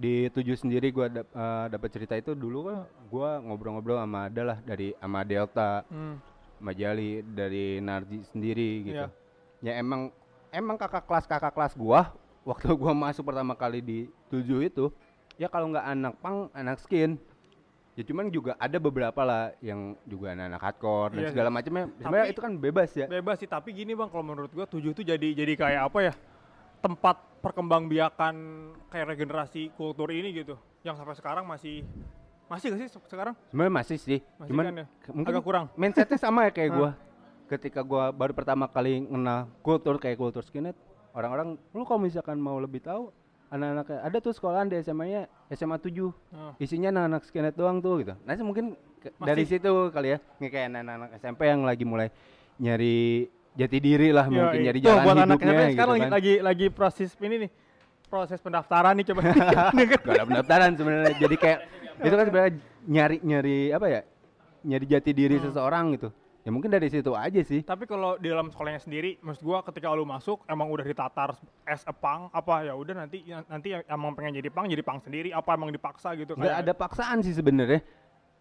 Di 0.00 0.32
7 0.32 0.56
sendiri 0.56 0.88
gua 0.88 1.12
dap- 1.12 1.28
eh, 1.28 1.66
dapat 1.68 1.88
cerita 1.92 2.16
itu 2.16 2.32
dulu 2.32 2.72
kan 2.72 2.78
gua 3.12 3.36
ngobrol-ngobrol 3.36 4.00
sama 4.00 4.32
ada 4.32 4.42
lah 4.42 4.58
dari 4.64 4.96
sama 4.96 5.20
Delta, 5.22 5.84
Hmm. 5.86 6.16
sama 6.56 6.72
Jali, 6.72 7.20
dari 7.20 7.84
Narji 7.84 8.24
sendiri 8.26 8.70
gitu. 8.88 9.04
Iya. 9.04 9.12
Ya 9.60 9.72
emang 9.76 10.08
emang 10.48 10.80
kakak 10.80 11.04
kelas 11.04 11.28
kakak 11.28 11.52
kelas 11.52 11.76
gua 11.76 12.16
waktu 12.42 12.72
gua 12.80 12.96
masuk 12.96 13.28
pertama 13.28 13.52
kali 13.52 13.84
di 13.84 13.98
7 14.32 14.64
itu 14.64 14.88
ya 15.36 15.46
kalau 15.46 15.68
nggak 15.68 15.84
anak 15.86 16.14
pang 16.16 16.48
anak 16.50 16.80
skin 16.80 17.20
ya 17.92 18.00
cuman 18.00 18.28
juga 18.28 18.56
ada 18.56 18.76
beberapa 18.76 19.20
lah 19.20 19.52
yang 19.60 19.92
juga 20.04 20.32
anak-anak 20.32 20.60
hardcore 20.62 21.10
dan 21.12 21.20
Iya 21.20 21.30
segala 21.30 21.48
macamnya 21.50 21.84
sebenarnya 21.92 22.28
itu 22.32 22.40
kan 22.40 22.52
bebas 22.56 22.90
ya 22.94 23.04
Bebas 23.04 23.36
sih, 23.36 23.44
tapi 23.46 23.68
gini 23.70 23.92
bang, 23.92 24.08
kalau 24.08 24.24
menurut 24.24 24.48
gua 24.48 24.64
tujuh 24.64 24.90
itu 24.90 25.04
jadi 25.04 25.28
jadi 25.34 25.52
kayak 25.54 25.82
apa 25.84 25.98
ya? 26.02 26.12
Tempat 26.80 27.16
perkembangbiakan 27.40 28.34
kayak 28.88 29.06
regenerasi 29.08 29.72
kultur 29.72 30.08
ini 30.08 30.32
gitu. 30.34 30.56
Yang 30.80 30.96
sampai 30.96 31.14
sekarang 31.14 31.44
masih 31.44 31.84
masih 32.46 32.66
gak 32.68 32.78
sih 32.78 32.88
se- 32.90 33.06
sekarang? 33.06 33.34
sebenarnya 33.46 33.74
masih 33.76 33.96
sih 33.96 34.18
Masih 34.34 34.50
cuman 34.50 34.64
kan 34.64 34.74
ya? 34.74 34.86
mungkin 35.08 35.32
Agak 35.32 35.44
kurang. 35.44 35.64
mindsetnya 35.78 36.18
sama 36.18 36.40
ya 36.42 36.50
kayak 36.50 36.70
gua 36.72 36.90
ketika 37.46 37.78
gua 37.80 38.10
baru 38.10 38.32
pertama 38.32 38.66
kali 38.66 39.02
kenal 39.02 39.46
kultur 39.60 39.94
kayak 39.96 40.18
kultur 40.18 40.42
skinhead 40.42 40.74
orang-orang 41.10 41.54
lu 41.70 41.82
kalau 41.84 42.02
misalkan 42.02 42.34
mau 42.36 42.58
lebih 42.58 42.80
tahu 42.80 43.14
anak-anak 43.46 44.02
ada 44.02 44.18
tuh 44.18 44.30
sekolahan 44.30 44.66
di 44.66 44.78
SMA-nya 44.80 45.26
SMA 45.48 45.78
7 45.78 46.10
Nah, 46.28 46.54
isinya 46.56 46.90
anak-anak 46.90 47.22
skinhead 47.24 47.54
doang 47.54 47.78
tuh 47.78 48.02
gitu. 48.02 48.14
Nah, 48.16 48.34
mungkin 48.36 48.74
ke- 48.96 49.14
dari 49.20 49.42
situ 49.44 49.70
kali 49.88 50.08
ya, 50.08 50.18
kayak 50.40 50.70
anak-anak 50.72 51.10
SMP 51.16 51.46
yang 51.46 51.62
lagi 51.62 51.82
mulai 51.82 52.10
nyari 52.56 53.30
jati 53.52 53.78
diri 53.78 54.08
lah, 54.10 54.26
mungkin 54.26 54.60
Yoi. 54.60 54.72
Tuh, 54.72 54.80
jalan 54.80 55.02
buat 55.02 55.16
anak 55.16 55.26
hidupnya 55.26 55.50
SMP 55.50 55.60
gitu 55.60 55.74
sekarang 55.74 55.96
kan. 55.96 56.10
lagi, 56.10 56.34
lagi 56.40 56.66
proses 56.68 57.10
ini 57.18 57.36
nih. 57.38 57.50
Proses 58.06 58.38
pendaftaran 58.38 58.94
nih 58.94 59.06
coba. 59.06 59.20
Kan. 59.22 59.34
Gak 60.02 60.06
ada 60.08 60.24
pendaftaran 60.24 60.70
sebenarnya. 60.74 61.14
Jadi 61.16 61.36
kayak 61.36 61.58
itu 62.00 62.14
kan 62.16 62.24
sebenarnya 62.24 62.52
nyari 62.84 63.16
nyari 63.22 63.58
apa 63.70 63.86
ya? 63.86 64.00
Nyari 64.60 64.84
jati 64.84 65.10
diri 65.10 65.36
Hmm. 65.36 65.44
seseorang 65.46 65.84
gitu. 65.94 66.10
Ya 66.40 66.48
mungkin 66.48 66.72
dari 66.72 66.88
situ 66.88 67.12
aja 67.12 67.36
sih. 67.40 67.60
Tapi 67.60 67.84
kalau 67.84 68.16
di 68.16 68.26
dalam 68.26 68.48
sekolahnya 68.48 68.80
sendiri, 68.80 69.20
maksud 69.20 69.44
gua 69.44 69.60
ketika 69.60 69.92
lu 69.92 70.02
masuk 70.02 70.40
emang 70.46 70.66
udah 70.66 70.82
ditatar 70.82 71.36
as 71.62 71.84
a 71.84 71.92
punk 71.92 72.32
apa 72.32 72.64
ya 72.64 72.72
udah 72.72 72.96
nanti 72.98 73.20
nanti 73.28 73.76
emang 73.84 74.16
pengen 74.16 74.40
jadi 74.40 74.48
punk 74.48 74.66
jadi 74.66 74.80
punk 74.80 75.04
sendiri 75.04 75.30
apa 75.30 75.52
emang 75.52 75.68
dipaksa 75.68 76.16
gitu 76.16 76.32
Nggak 76.34 76.56
ada 76.58 76.72
paksaan 76.72 77.20
sih 77.20 77.36
sebenarnya. 77.36 77.84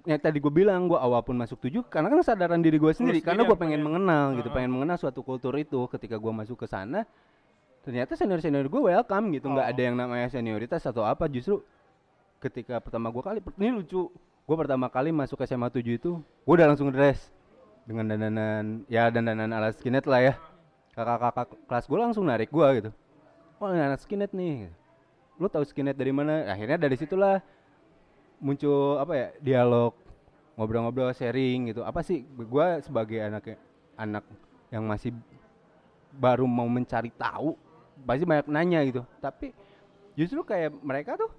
Yang 0.07 0.19
tadi 0.23 0.37
gue 0.39 0.53
bilang 0.53 0.87
gue 0.87 0.95
awal 0.95 1.19
pun 1.21 1.35
masuk 1.35 1.59
tujuh 1.59 1.83
karena 1.91 2.07
kan 2.07 2.23
kesadaran 2.23 2.63
diri 2.63 2.79
gue 2.79 2.91
sendiri. 2.95 3.19
Sendiri 3.19 3.27
karena 3.27 3.41
yang 3.43 3.51
gue 3.51 3.57
pengen 3.59 3.71
pengen. 3.79 3.87
mengenal 3.87 4.25
gitu 4.35 4.47
Heeh. 4.47 4.55
pengen 4.55 4.71
mengenal 4.71 4.97
suatu 4.97 5.19
kultur 5.21 5.53
itu. 5.59 5.79
Ketika 5.91 6.15
gue 6.15 6.31
masuk 6.31 6.55
ke 6.55 6.67
sana 6.67 7.03
ternyata 7.83 8.15
senior 8.15 8.39
senior 8.39 8.63
gue 8.65 8.81
welcome 8.81 9.31
gitu. 9.35 9.51
Nggak 9.51 9.67
Oh. 9.67 9.71
ada 9.75 9.81
yang 9.83 9.95
namanya 9.99 10.27
senioritas 10.31 10.81
atau 10.83 11.03
apa. 11.03 11.27
Justru 11.27 11.59
ketika 12.39 12.79
pertama 12.79 13.11
gue 13.11 13.19
kali 13.19 13.39
ini 13.59 13.75
lucu. 13.75 14.07
Gue 14.47 14.55
pertama 14.57 14.87
kali 14.89 15.11
masuk 15.11 15.43
SMA 15.43 15.67
7 15.69 15.83
itu 15.93 16.11
gue 16.23 16.53
udah 16.55 16.73
langsung 16.73 16.89
dress 16.89 17.29
dengan 17.85 18.09
dandanan 18.09 18.81
ya 18.89 19.11
dandanan 19.11 19.51
ala 19.51 19.69
skinhead 19.69 20.07
lah 20.07 20.23
ya. 20.23 20.33
Kakak-kakak 20.95 21.59
kelas 21.67 21.85
gue 21.85 21.99
langsung 21.99 22.23
narik 22.25 22.49
gue 22.49 22.67
gitu. 22.81 22.89
Wah 23.59 23.75
ini 23.75 23.83
anak 23.83 23.99
skinhead 23.99 24.31
nih. 24.31 24.71
Lu 25.37 25.47
tahu 25.47 25.67
skinhead 25.67 25.99
dari 25.99 26.09
mana? 26.09 26.47
Akhirnya 26.47 26.79
dari 26.79 26.95
situlah 26.95 27.43
muncul 28.39 28.97
apa 28.99 29.13
ya 29.15 29.27
dialog 29.39 29.93
ngobrol-ngobrol 30.55 31.11
sharing 31.15 31.71
gitu. 31.71 31.83
Apa 31.83 32.03
sih 32.03 32.23
gue 32.25 32.67
sebagai 32.83 33.19
anak 33.23 33.55
anak 33.95 34.23
yang 34.71 34.83
masih 34.87 35.15
baru 36.15 36.43
mau 36.49 36.67
mencari 36.67 37.11
tahu 37.15 37.55
pasti 38.03 38.23
banyak 38.27 38.47
nanya 38.51 38.79
gitu. 38.87 39.03
Tapi 39.19 39.55
justru 40.15 40.43
kayak 40.43 40.75
mereka 40.83 41.15
tuh 41.15 41.31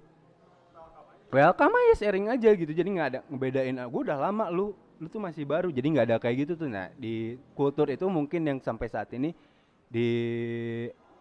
welcome 1.29 1.73
aja 1.73 1.93
sharing 2.05 2.29
aja 2.29 2.49
gitu. 2.53 2.71
Jadi 2.73 2.89
nggak 2.89 3.07
ada 3.13 3.19
ngebedain 3.29 3.77
gue 3.77 4.01
udah 4.05 4.17
lama 4.17 4.49
lu 4.49 4.73
lu 5.01 5.09
tuh 5.09 5.21
masih 5.21 5.45
baru. 5.45 5.69
Jadi 5.69 5.87
nggak 5.97 6.05
ada 6.09 6.17
kayak 6.17 6.47
gitu 6.47 6.53
tuh. 6.65 6.69
Nah 6.69 6.89
di 6.97 7.37
kultur 7.57 7.89
itu 7.89 8.05
mungkin 8.09 8.45
yang 8.45 8.57
sampai 8.61 8.87
saat 8.89 9.09
ini 9.13 9.33
di 9.91 10.07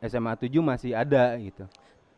SMA 0.01 0.33
7 0.39 0.49
masih 0.65 0.97
ada 0.97 1.37
gitu 1.37 1.69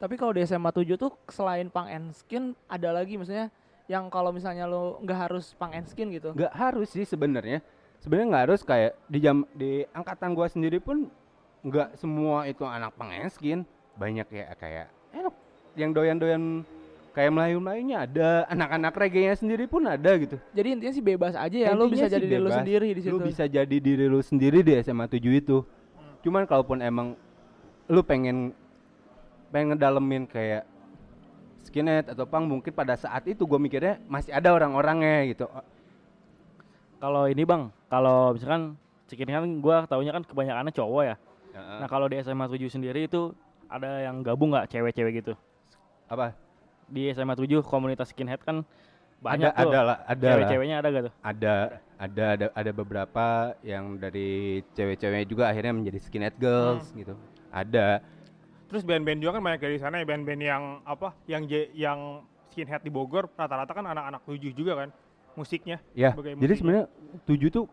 Tapi 0.02 0.18
kalau 0.18 0.35
di 0.35 0.42
SMA 0.42 0.75
7 0.75 0.99
tuh 0.99 1.14
selain 1.30 1.71
punk 1.71 1.87
and 1.87 2.11
skin 2.11 2.59
ada 2.66 2.90
lagi 2.90 3.14
misalnya 3.14 3.54
yang 3.87 4.11
kalau 4.11 4.35
misalnya 4.35 4.66
lo 4.66 4.99
nggak 4.99 5.30
harus 5.30 5.54
punk 5.54 5.78
and 5.78 5.87
skin 5.87 6.11
gitu? 6.11 6.35
Nggak 6.35 6.50
harus 6.59 6.90
sih 6.90 7.06
sebenarnya. 7.06 7.62
Sebenarnya 8.02 8.26
nggak 8.35 8.44
harus 8.50 8.61
kayak 8.66 8.99
di 9.06 9.18
jam 9.23 9.47
di 9.54 9.87
angkatan 9.94 10.35
gua 10.35 10.50
sendiri 10.50 10.82
pun 10.82 11.06
nggak 11.62 11.94
semua 12.02 12.50
itu 12.50 12.66
anak 12.66 12.99
pengeskin 12.99 13.62
banyak 13.94 14.26
ya 14.35 14.50
kayak 14.59 14.90
enak 15.14 15.30
yang 15.78 15.94
doyan-doyan 15.94 16.66
kayak 17.14 17.30
Melayu-Melayunya 17.30 18.02
ada 18.02 18.42
anak-anak 18.50 18.99
reggae-nya 18.99 19.38
sendiri 19.38 19.71
pun 19.71 19.87
ada 19.87 20.18
gitu. 20.18 20.35
Jadi 20.50 20.68
intinya 20.75 20.92
sih 20.99 21.04
bebas 21.04 21.38
aja 21.38 21.71
ya 21.71 21.71
lo 21.78 21.87
bisa 21.87 22.11
jadi 22.11 22.26
diri 22.26 22.42
lo 22.42 22.50
bebas. 22.50 22.59
sendiri 22.59 22.88
di 22.90 23.00
situ. 23.06 23.14
lu 23.14 23.18
bisa 23.23 23.44
jadi 23.47 23.76
diri 23.78 24.04
lu 24.11 24.18
sendiri 24.18 24.66
di 24.66 24.73
SMA 24.82 25.06
7 25.06 25.23
itu. 25.30 25.62
Cuman 26.26 26.42
kalaupun 26.42 26.82
emang 26.82 27.14
lu 27.87 28.02
pengen 28.02 28.50
pengen 29.52 29.76
ngedalemin 29.76 30.25
kayak 30.25 30.64
skinhead 31.62 32.09
atau 32.09 32.25
punk 32.25 32.49
mungkin 32.49 32.73
pada 32.73 32.97
saat 32.97 33.23
itu 33.28 33.44
gue 33.44 33.61
mikirnya 33.61 34.00
masih 34.11 34.32
ada 34.32 34.50
orang-orangnya 34.50 35.28
gitu 35.30 35.47
Kalau 37.02 37.26
ini 37.26 37.42
bang, 37.42 37.66
kalau 37.90 38.30
misalkan 38.30 38.78
Cikin 39.12 39.28
kan 39.28 39.44
gua 39.61 39.85
taunya 39.85 40.09
kan 40.09 40.25
kebanyakannya 40.25 40.73
cowok 40.73 41.02
ya. 41.04 41.16
Nah 41.52 41.85
kalau 41.85 42.09
di 42.09 42.16
SMA 42.25 42.49
7 42.49 42.64
sendiri 42.73 43.04
itu 43.04 43.37
ada 43.68 44.09
yang 44.09 44.25
gabung 44.25 44.56
nggak 44.56 44.73
cewek-cewek 44.73 45.21
gitu? 45.21 45.37
apa 46.09 46.32
Di 46.88 47.12
SMA 47.12 47.37
7 47.37 47.61
komunitas 47.61 48.09
skinhead 48.09 48.40
kan 48.40 48.64
banyak 49.21 49.52
ada 49.52 49.61
tuh. 49.61 49.68
ada 49.68 49.80
lah 49.85 49.97
ada. 50.09 50.28
Cewek-ceweknya 50.32 50.76
ada 50.80 50.88
gak 50.88 51.04
tuh? 51.04 51.14
ada 51.21 51.54
ada 52.00 52.25
ada 52.25 52.47
ada 52.56 52.71
beberapa 52.73 53.52
yang 53.61 54.00
dari 54.00 54.64
cewek-cewek 54.73 55.28
juga 55.28 55.52
akhirnya 55.52 55.76
menjadi 55.76 55.99
skinhead 56.00 56.37
girls 56.40 56.88
gitu 56.97 57.12
ada 57.52 58.00
Terus 58.72 58.82
band-band 58.82 59.20
juga 59.20 59.36
kan 59.36 59.42
banyak 59.42 59.60
dari 59.60 59.76
sana 59.76 60.00
ya 60.00 60.06
band-band 60.06 60.40
yang 60.40 60.62
apa 60.82 61.12
yang 61.26 61.44
je- 61.44 61.68
yang 61.74 62.24
skinhead 62.48 62.80
di 62.80 62.88
Bogor 62.88 63.28
rata-rata 63.30 63.68
kan 63.70 63.84
anak-anak 63.86 64.24
tujuh 64.24 64.52
juga 64.52 64.72
kan 64.74 64.88
musiknya. 65.32 65.76
ya 65.92 66.10
sebagai 66.10 66.32
jadi 66.32 66.40
musiknya. 66.40 66.56
sebenarnya 66.56 66.84
tujuh 67.22 67.48
tuh 67.50 67.64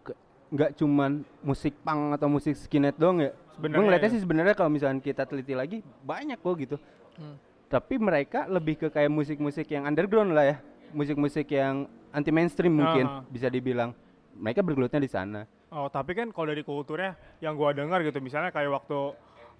nggak 0.49 0.71
cuman 0.75 1.11
musik 1.39 1.73
punk 1.77 2.15
atau 2.15 2.27
musik 2.27 2.55
skinhead 2.57 2.95
doang 2.95 3.19
ya 3.19 3.31
gue 3.31 3.55
Sebenarnya 3.55 3.79
ngeliatnya 3.85 4.07
ya. 4.07 4.13
sih 4.13 4.21
sebenarnya 4.21 4.53
kalau 4.53 4.67
misalnya 4.69 4.99
kita 4.99 5.23
teliti 5.23 5.53
lagi 5.53 5.77
banyak 6.01 6.35
kok 6.35 6.55
gitu 6.57 6.75
Hmm. 7.15 7.35
tapi 7.67 7.95
mereka 7.95 8.47
lebih 8.47 8.75
ke 8.77 8.87
kayak 8.89 9.07
musik-musik 9.09 9.67
yang 9.67 9.83
underground 9.83 10.31
lah 10.31 10.45
ya 10.45 10.57
musik-musik 10.89 11.47
yang 11.49 11.83
anti 12.09 12.27
mainstream 12.29 12.71
mungkin 12.73 13.05
Ah. 13.05 13.21
bisa 13.25 13.47
dibilang 13.47 13.91
mereka 14.33 14.59
bergelutnya 14.59 14.97
di 14.97 15.07
sana 15.07 15.43
Oh, 15.69 15.85
tapi 15.85 16.11
kan 16.13 16.31
kalau 16.31 16.49
dari 16.49 16.63
kulturnya 16.63 17.13
yang 17.37 17.53
gua 17.53 17.69
dengar 17.71 18.01
gitu 18.01 18.17
misalnya 18.17 18.49
kayak 18.49 18.73
waktu 18.73 19.13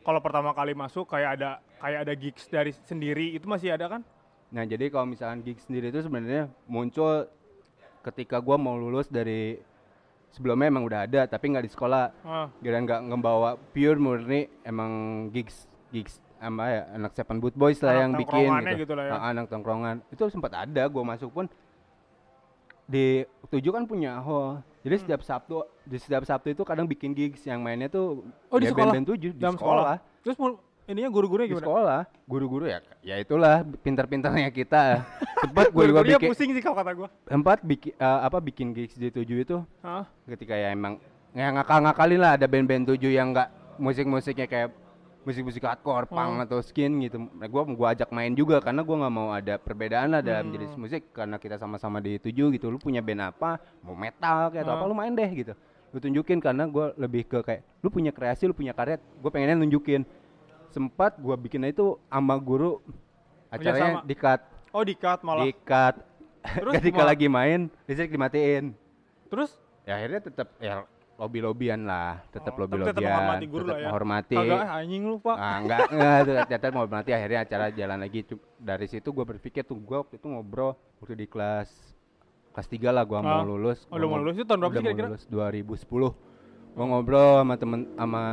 kalau 0.03 0.19
pertama 0.23 0.55
kali 0.55 0.71
masuk 0.73 1.05
kayak 1.09 1.39
ada 1.39 1.49
kayak 1.79 1.99
ada 2.07 2.13
gigs 2.15 2.45
dari 2.47 2.71
sendiri 2.87 3.35
itu 3.35 3.45
masih 3.45 3.75
ada 3.75 3.85
kan? 3.87 4.01
Nah 4.49 4.63
jadi 4.65 4.89
kalau 4.89 5.05
misalkan 5.05 5.45
gig 5.45 5.59
sendiri 5.61 5.93
itu 5.93 6.01
sebenarnya 6.01 6.49
muncul 6.65 7.27
ketika 8.01 8.39
gua 8.39 8.55
mau 8.55 8.79
lulus 8.79 9.11
dari 9.11 9.59
sebelumnya 10.31 10.71
emang 10.71 10.85
udah 10.87 10.99
ada 11.05 11.21
tapi 11.27 11.51
nggak 11.51 11.65
di 11.67 11.71
sekolah. 11.71 12.05
Ah, 12.23 12.47
dan 12.63 12.87
nggak 12.87 13.01
ngebawa 13.11 13.59
pure 13.75 13.99
murni 13.99 14.47
emang 14.63 14.91
gigs 15.35 15.67
gigs 15.91 16.17
apa 16.39 16.63
ya 16.71 16.83
anak 16.95 17.11
Seven 17.19 17.43
Boot 17.43 17.51
Boys 17.59 17.83
lah 17.83 17.91
Anak 17.91 18.01
yang 18.01 18.11
bikin 18.15 18.47
gitu, 18.47 18.77
gitu 18.87 18.93
lah 18.95 19.05
ya. 19.05 19.11
Ah, 19.19 19.23
anak 19.35 19.51
tongkrongan. 19.51 19.99
Itu 20.09 20.31
sempat 20.31 20.55
ada 20.55 20.83
gua 20.87 21.03
masuk 21.03 21.29
pun 21.35 21.45
di 22.89 23.21
tujuh 23.53 23.69
kan 23.69 23.85
punya 23.85 24.17
hall 24.17 24.65
jadi 24.79 24.95
Hmm. 24.95 25.03
setiap 25.03 25.21
Sabtu 25.21 25.55
di 25.81 25.97
setiap 25.97 26.23
Sabtu 26.23 26.47
itu 26.49 26.63
kadang 26.63 26.85
bikin 26.85 27.11
gigs 27.11 27.43
yang 27.43 27.59
mainnya 27.59 27.87
tuh 27.87 28.23
Oh, 28.47 28.57
di 28.57 28.63
ya 28.63 28.71
sekolah? 28.71 28.89
band-band 28.89 29.07
tujuh 29.07 29.31
di 29.31 29.37
Dalam 29.37 29.55
sekolah. 29.55 29.95
Terus 30.21 30.35
mul- 30.35 30.59
ininya 30.85 31.05
guru-gurunya 31.07 31.45
di 31.45 31.53
gimana? 31.53 31.63
sekolah 31.63 31.99
guru-guru 32.25 32.65
ya 32.65 32.81
ya 32.99 33.15
itulah 33.15 33.61
pintar-pintarnya 33.61 34.49
kita 34.49 35.05
sempat 35.45 35.69
gue 35.69 35.83
juga 35.85 36.01
bikin 36.01 36.27
pusing 36.27 36.49
sih 36.49 36.59
kalau 36.59 36.75
kata 36.75 36.91
gua. 36.93 37.07
sempat 37.23 37.61
bikin 37.61 37.93
apa 37.95 38.37
bikin 38.39 38.73
gigs 38.73 38.95
di 38.95 39.07
tujuh 39.07 39.37
itu 39.39 39.57
Hah? 39.79 40.09
ketika 40.25 40.53
ya 40.53 40.71
emang 40.71 40.97
ya 41.29 41.51
ngakal-ngakalin 41.51 42.17
lah 42.17 42.31
ada 42.33 42.45
band-band 42.45 42.89
tujuh 42.89 43.11
yang 43.11 43.29
nggak 43.29 43.47
musik-musiknya 43.77 44.45
kayak 44.45 44.73
musik-musik 45.29 45.61
hardcore, 45.61 46.09
punk 46.09 46.33
Oh. 46.33 46.43
atau 46.43 46.59
skin 46.59 46.97
gitu. 46.99 47.21
Nah, 47.21 47.45
gua 47.45 47.61
gua 47.69 47.87
ajak 47.93 48.09
main 48.09 48.33
juga 48.33 48.57
karena 48.57 48.81
gua 48.81 49.05
nggak 49.05 49.13
mau 49.13 49.29
ada 49.29 49.55
perbedaan 49.55 50.09
lah 50.09 50.21
dalam 50.21 50.49
Hmm. 50.49 50.53
jenis 50.57 50.73
musik 50.73 51.13
karena 51.13 51.37
kita 51.37 51.55
sama-sama 51.55 52.01
di 52.01 52.17
tujuh 52.17 52.49
gitu. 52.51 52.67
Lu 52.67 52.75
punya 52.75 52.99
band 52.99 53.29
apa, 53.29 53.61
mau 53.79 53.93
metal 53.93 54.49
kayak 54.49 54.65
atau 54.65 54.73
apa 54.73 54.83
Oh. 54.83 54.89
lu 54.89 54.97
main 54.97 55.13
deh 55.13 55.29
gitu. 55.31 55.53
Lu 55.89 55.97
tunjukin 55.97 56.37
karena 56.37 56.65
gua 56.65 56.91
lebih 56.95 57.23
ke 57.23 57.39
kayak 57.39 57.61
lu 57.79 57.87
punya 57.87 58.09
kreasi, 58.09 58.45
lu 58.45 58.53
punya 58.53 58.73
karya, 58.73 58.97
gue 58.97 59.29
pengennya 59.29 59.55
nunjukin. 59.55 60.01
Sempat 60.69 61.17
gua 61.17 61.33
bikin 61.33 61.65
itu 61.65 61.97
sama 62.05 62.35
guru 62.35 62.81
acaranya 63.47 64.01
sama. 64.01 64.01
di 64.03 64.13
cut, 64.13 64.41
Oh, 64.69 64.85
di 64.85 64.93
cut 64.93 65.19
malah. 65.21 65.45
di 65.45 65.53
cut. 65.55 65.95
Terus 66.39 66.73
Ketika 66.77 67.01
lagi 67.01 67.25
main, 67.25 67.67
listrik 67.83 68.09
dimatiin 68.09 68.71
Terus 69.27 69.57
ya 69.83 69.97
akhirnya 69.97 70.21
tetap 70.21 70.47
ya 70.57 70.85
lobby 71.19 71.39
lobbyan 71.39 71.83
lah 71.83 72.23
tetap 72.29 72.55
Oh, 72.55 72.63
lobby 72.63 72.73
tapi 72.73 72.83
tetap 72.87 72.95
lobbyan 72.95 73.11
menghormati 73.11 73.45
guru 73.45 73.61
lah 73.61 73.75
ya. 73.75 73.83
menghormati 73.83 74.35
kagak 74.37 74.55
ah, 74.57 74.79
anjing 74.79 75.03
lu, 75.03 75.15
Pak. 75.19 75.35
ah 75.37 75.55
enggak 75.59 75.79
enggak 75.91 76.17
tetap 76.49 76.69
menghormati 76.71 77.09
akhirnya 77.11 77.39
acara 77.43 77.65
jalan 77.69 77.99
lagi 77.99 78.19
dari 78.55 78.85
situ 78.87 79.07
gue 79.09 79.25
berpikir 79.27 79.61
tuh 79.61 79.75
gue 79.75 79.97
waktu 79.97 80.15
itu 80.15 80.25
ngobrol 80.25 80.71
waktu 80.97 81.15
di 81.15 81.27
kelas 81.27 81.67
kelas 82.49 82.67
3 82.67 82.89
lah 82.89 83.03
gue 83.03 83.19
mau 83.19 83.35
Ah. 83.35 83.43
lulus 83.43 83.83
Oh, 83.85 83.99
mau 83.99 84.15
lulus 84.15 84.33
itu 84.33 84.45
tahun 84.45 84.59
berapa 84.59 84.73
sih 84.73 84.79
mau 84.79 84.87
kira-kira? 84.87 85.07
lulus 85.09 85.23
2010 85.27 86.15
gue 86.69 86.85
ngobrol 86.85 87.31
sama 87.37 87.55
temen 87.55 87.79
sama 87.93 88.23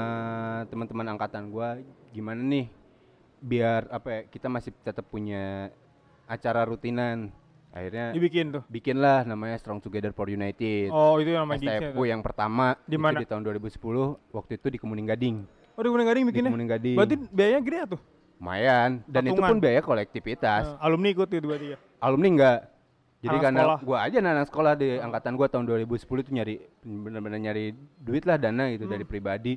teman-teman 0.66 1.06
angkatan 1.10 1.42
gue 1.48 1.68
gimana 2.12 2.38
nih 2.38 2.66
biar 3.38 3.90
apa 3.90 4.08
ya 4.08 4.20
kita 4.26 4.46
masih 4.46 4.70
tetap 4.78 5.04
punya 5.04 5.74
acara 6.24 6.62
rutinan 6.62 7.34
akhirnya 7.76 8.08
Dibikin 8.10 8.46
tuh. 8.50 8.62
bikinlah 8.66 9.22
namanya 9.22 9.56
Strong 9.56 9.78
Together 9.80 10.08
for 10.10 10.26
United 10.26 10.88
Oh, 10.88 11.20
itu 11.20 11.28
yang 11.28 11.44
namanya 11.44 11.60
STFU 11.76 12.02
yang 12.02 12.20
pertama 12.20 12.72
Di 12.80 12.96
itu 12.96 13.02
mana? 13.02 13.20
di 13.20 13.28
tahun 13.28 13.44
2010 13.44 13.76
waktu 14.32 14.52
itu 14.56 14.66
di 14.70 14.78
Kemuning 14.78 15.04
Gading. 15.06 15.36
Oh, 15.76 15.82
di 15.82 15.88
Gunung 15.88 16.08
Gading 16.08 16.24
Di 16.24 16.28
bikinnya. 16.32 16.48
Kemuning 16.48 16.70
Gading. 16.70 16.96
Berarti 16.96 17.14
biayanya 17.28 17.60
gede 17.62 17.78
tuh? 17.92 18.00
Lumayan 18.36 18.90
dan 19.04 19.22
itu 19.22 19.32
Patungan. 19.34 19.50
pun 19.50 19.58
biaya 19.58 19.80
kolektivitas. 19.80 20.64
Eh, 20.66 20.76
alumni 20.78 21.08
ikut 21.10 21.28
itu 21.30 21.46
berarti 21.46 21.66
ya. 21.68 21.78
Alumni 21.98 22.28
enggak. 22.30 22.58
Jadi 23.16 23.32
Anak 23.32 23.42
karena 23.42 23.60
sekolah. 23.62 23.78
gua 23.82 23.98
aja 24.02 24.16
anak 24.18 24.46
sekolah 24.46 24.72
di 24.74 24.88
angkatan 24.94 25.32
gua 25.34 25.46
tahun 25.46 25.64
2010 25.66 25.88
itu 26.22 26.30
nyari 26.32 26.54
benar-benar 26.82 27.40
nyari 27.42 27.64
duit 27.98 28.24
lah 28.24 28.36
dana 28.36 28.68
gitu 28.70 28.84
dari 28.84 29.02
Hmm. 29.02 29.10
pribadi 29.10 29.56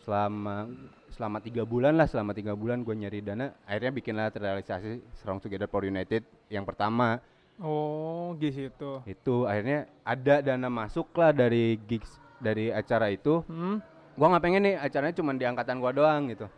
selama 0.00 0.66
selama 1.08 1.38
tiga 1.38 1.62
bulan 1.62 1.94
lah 1.94 2.04
selama 2.04 2.30
tiga 2.30 2.52
bulan 2.52 2.82
gua 2.82 2.92
nyari 2.92 3.18
dana 3.20 3.54
akhirnya 3.62 3.90
bikinlah 3.92 4.28
terrealisasi 4.28 5.02
Strong 5.14 5.38
Together 5.40 5.64
for 5.64 5.82
United 5.82 6.22
yang 6.46 6.62
pertama 6.62 7.22
Oh, 7.56 8.36
gitu. 8.36 9.00
itu 9.08 9.36
akhirnya 9.48 9.88
ada 10.04 10.44
dana 10.44 10.68
masuk 10.68 11.08
lah 11.16 11.32
dari 11.32 11.80
gigs 11.88 12.20
dari 12.36 12.68
acara 12.68 13.08
itu 13.08 13.40
Hmm. 13.44 13.80
gua 14.12 14.28
nggak 14.28 14.44
pengen 14.44 14.62
nih 14.62 14.74
acaranya 14.76 15.14
cuma 15.16 15.32
di 15.32 15.44
angkatan 15.44 15.80
gua 15.80 15.88
doang 15.88 16.28
gitu 16.28 16.52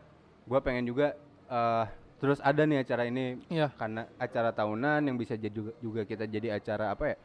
gua 0.44 0.58
pengen 0.58 0.82
juga 0.84 1.14
eh 1.46 1.86
terus 2.18 2.42
ada 2.42 2.66
nih 2.66 2.82
acara 2.82 3.06
ini 3.06 3.38
Iya. 3.46 3.70
karena 3.72 4.10
acara 4.18 4.50
tahunan 4.50 5.06
yang 5.06 5.14
bisa 5.14 5.38
jadi 5.38 5.54
juga, 5.54 5.72
juga 5.78 6.02
kita 6.02 6.26
jadi 6.26 6.58
acara 6.58 6.90
apa 6.90 7.14
ya 7.14 7.16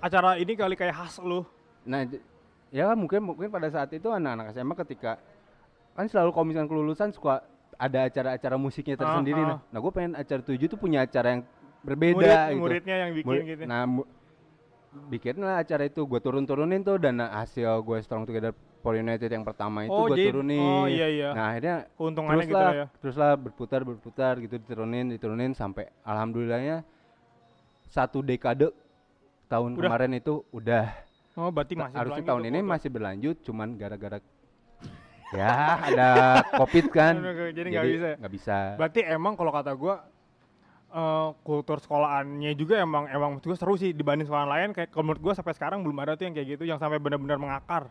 Acara 0.00 0.40
ini 0.40 0.56
kali 0.56 0.72
kayak 0.72 0.96
khas 0.96 1.20
lu. 1.20 1.44
nah 1.84 2.08
ya 2.72 2.88
mungkin 2.96 3.20
mungkin 3.20 3.52
pada 3.52 3.68
saat 3.68 3.92
itu 3.92 4.08
anak-anak 4.08 4.48
SMA 4.50 4.74
ketika 4.80 5.20
kan 5.92 6.08
selalu 6.08 6.32
misalnya 6.42 6.66
kelulusan 6.66 7.12
suka 7.12 7.44
ada 7.76 8.08
acara-acara 8.08 8.56
musiknya 8.56 8.96
tersendiri 8.96 9.38
Ah, 9.38 9.44
ah. 9.44 9.48
nah 9.52 9.58
nah 9.68 9.78
gue 9.78 9.92
pengen 9.92 10.16
acara 10.16 10.40
tujuh 10.40 10.66
tuh 10.66 10.80
punya 10.80 11.04
acara 11.04 11.36
yang 11.36 11.42
berbeda 11.84 12.16
Murid, 12.16 12.32
gitu 12.48 12.58
muridnya 12.58 12.96
yang 12.98 13.10
bikin 13.12 13.28
Murid- 13.28 13.46
gitu. 13.46 13.62
Nah, 13.64 13.82
mu- 13.84 14.08
bikin 15.06 15.34
lah 15.38 15.58
acara 15.58 15.84
itu 15.84 16.00
gue 16.00 16.18
turun-turunin 16.18 16.80
tuh 16.80 16.96
dana 16.96 17.28
hasil 17.34 17.66
gue 17.80 17.98
Strong 18.00 18.24
Together 18.24 18.52
for 18.78 18.94
United 18.94 19.26
yang 19.26 19.42
pertama 19.42 19.82
itu 19.82 19.90
Oh, 19.90 20.06
gue 20.06 20.16
turunin. 20.24 20.60
oh, 20.60 20.86
iya, 20.86 21.06
iya. 21.08 21.28
Nah 21.30 21.50
akhirnya 21.50 21.76
Keuntungannya 21.92 22.36
terus 22.38 22.48
gitu 22.48 22.64
ya. 22.72 22.86
terus 22.96 23.16
lah 23.16 23.32
berputar 23.34 23.80
berputar 23.82 24.34
gitu 24.38 24.54
diturunin 24.56 25.08
diturunin 25.08 25.50
sampai 25.50 25.86
alhamdulillahnya 26.00 26.86
satu 27.86 28.20
dekade 28.20 28.70
tahun 29.46 29.74
Udah. 29.74 29.82
kemarin 29.84 30.12
itu 30.14 30.46
udah 30.50 30.86
Oh, 31.34 31.50
berarti 31.50 31.74
masih 31.74 31.96
harusnya 31.96 32.24
tahun 32.24 32.42
ini 32.46 32.58
foto. 32.60 32.70
masih 32.70 32.88
berlanjut 32.88 33.36
cuman 33.42 33.68
gara-gara 33.74 34.18
ya 35.34 35.50
ada 35.82 36.08
covid 36.54 36.86
kan 36.88 37.14
Jadi 37.50 37.68
nggak 37.68 37.86
bisa. 37.88 38.10
nggak 38.16 38.32
bisa 38.32 38.58
Berarti 38.78 39.00
emang 39.02 39.34
kalau 39.34 39.50
kata 39.50 39.74
gua 39.74 40.06
eh, 40.94 41.28
kultur 41.42 41.76
sekolahannya 41.76 42.54
juga 42.54 42.78
emang 42.78 43.10
emang 43.10 43.34
menurut 43.34 43.44
gua 43.44 43.58
seru 43.58 43.74
sih 43.74 43.90
dibanding 43.90 44.24
sekolah 44.24 44.46
lain 44.46 44.70
kayak 44.70 44.88
kalau 44.88 45.04
menurut 45.04 45.20
gua 45.20 45.34
sampai 45.34 45.52
sekarang 45.52 45.82
belum 45.82 45.98
ada 45.98 46.14
tuh 46.14 46.24
yang 46.24 46.34
kayak 46.34 46.48
gitu 46.54 46.64
yang 46.64 46.78
sampai 46.78 46.96
benar-benar 46.96 47.36
mengakar. 47.36 47.90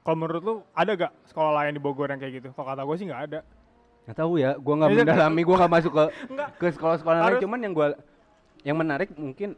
Kalau 0.00 0.16
menurut 0.16 0.40
lu 0.40 0.54
ada 0.72 0.90
gak 0.96 1.12
sekolah 1.28 1.52
lain 1.52 1.76
di 1.76 1.82
Bogor 1.82 2.08
yang 2.08 2.16
kayak 2.16 2.40
gitu? 2.40 2.48
Kalau 2.54 2.66
kata 2.66 2.82
gua 2.82 2.96
sih 2.96 3.04
nggak 3.04 3.22
ada. 3.28 3.40
nggak 4.00 4.16
tahu 4.16 4.32
ya 4.40 4.56
gua 4.56 4.74
nggak 4.80 4.90
Iya, 4.94 4.98
mendalami 5.04 5.40
gua 5.44 5.56
nggak 5.60 5.72
masuk 5.76 5.92
ke 5.92 6.04
ke 6.60 6.66
sekolah-sekolah 6.72 7.18
lain 7.20 7.36
cuman 7.38 7.58
yang 7.60 7.72
gua 7.76 7.86
yang 8.60 8.76
menarik 8.76 9.12
mungkin 9.12 9.54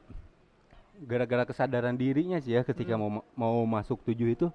gara-gara 1.02 1.42
kesadaran 1.42 1.94
dirinya 1.94 2.38
sih 2.38 2.54
ya 2.54 2.62
ketika 2.62 2.94
Hmm. 2.94 3.02
mau 3.02 3.10
mau 3.34 3.56
masuk 3.64 4.02
tujuh 4.02 4.28
itu 4.30 4.46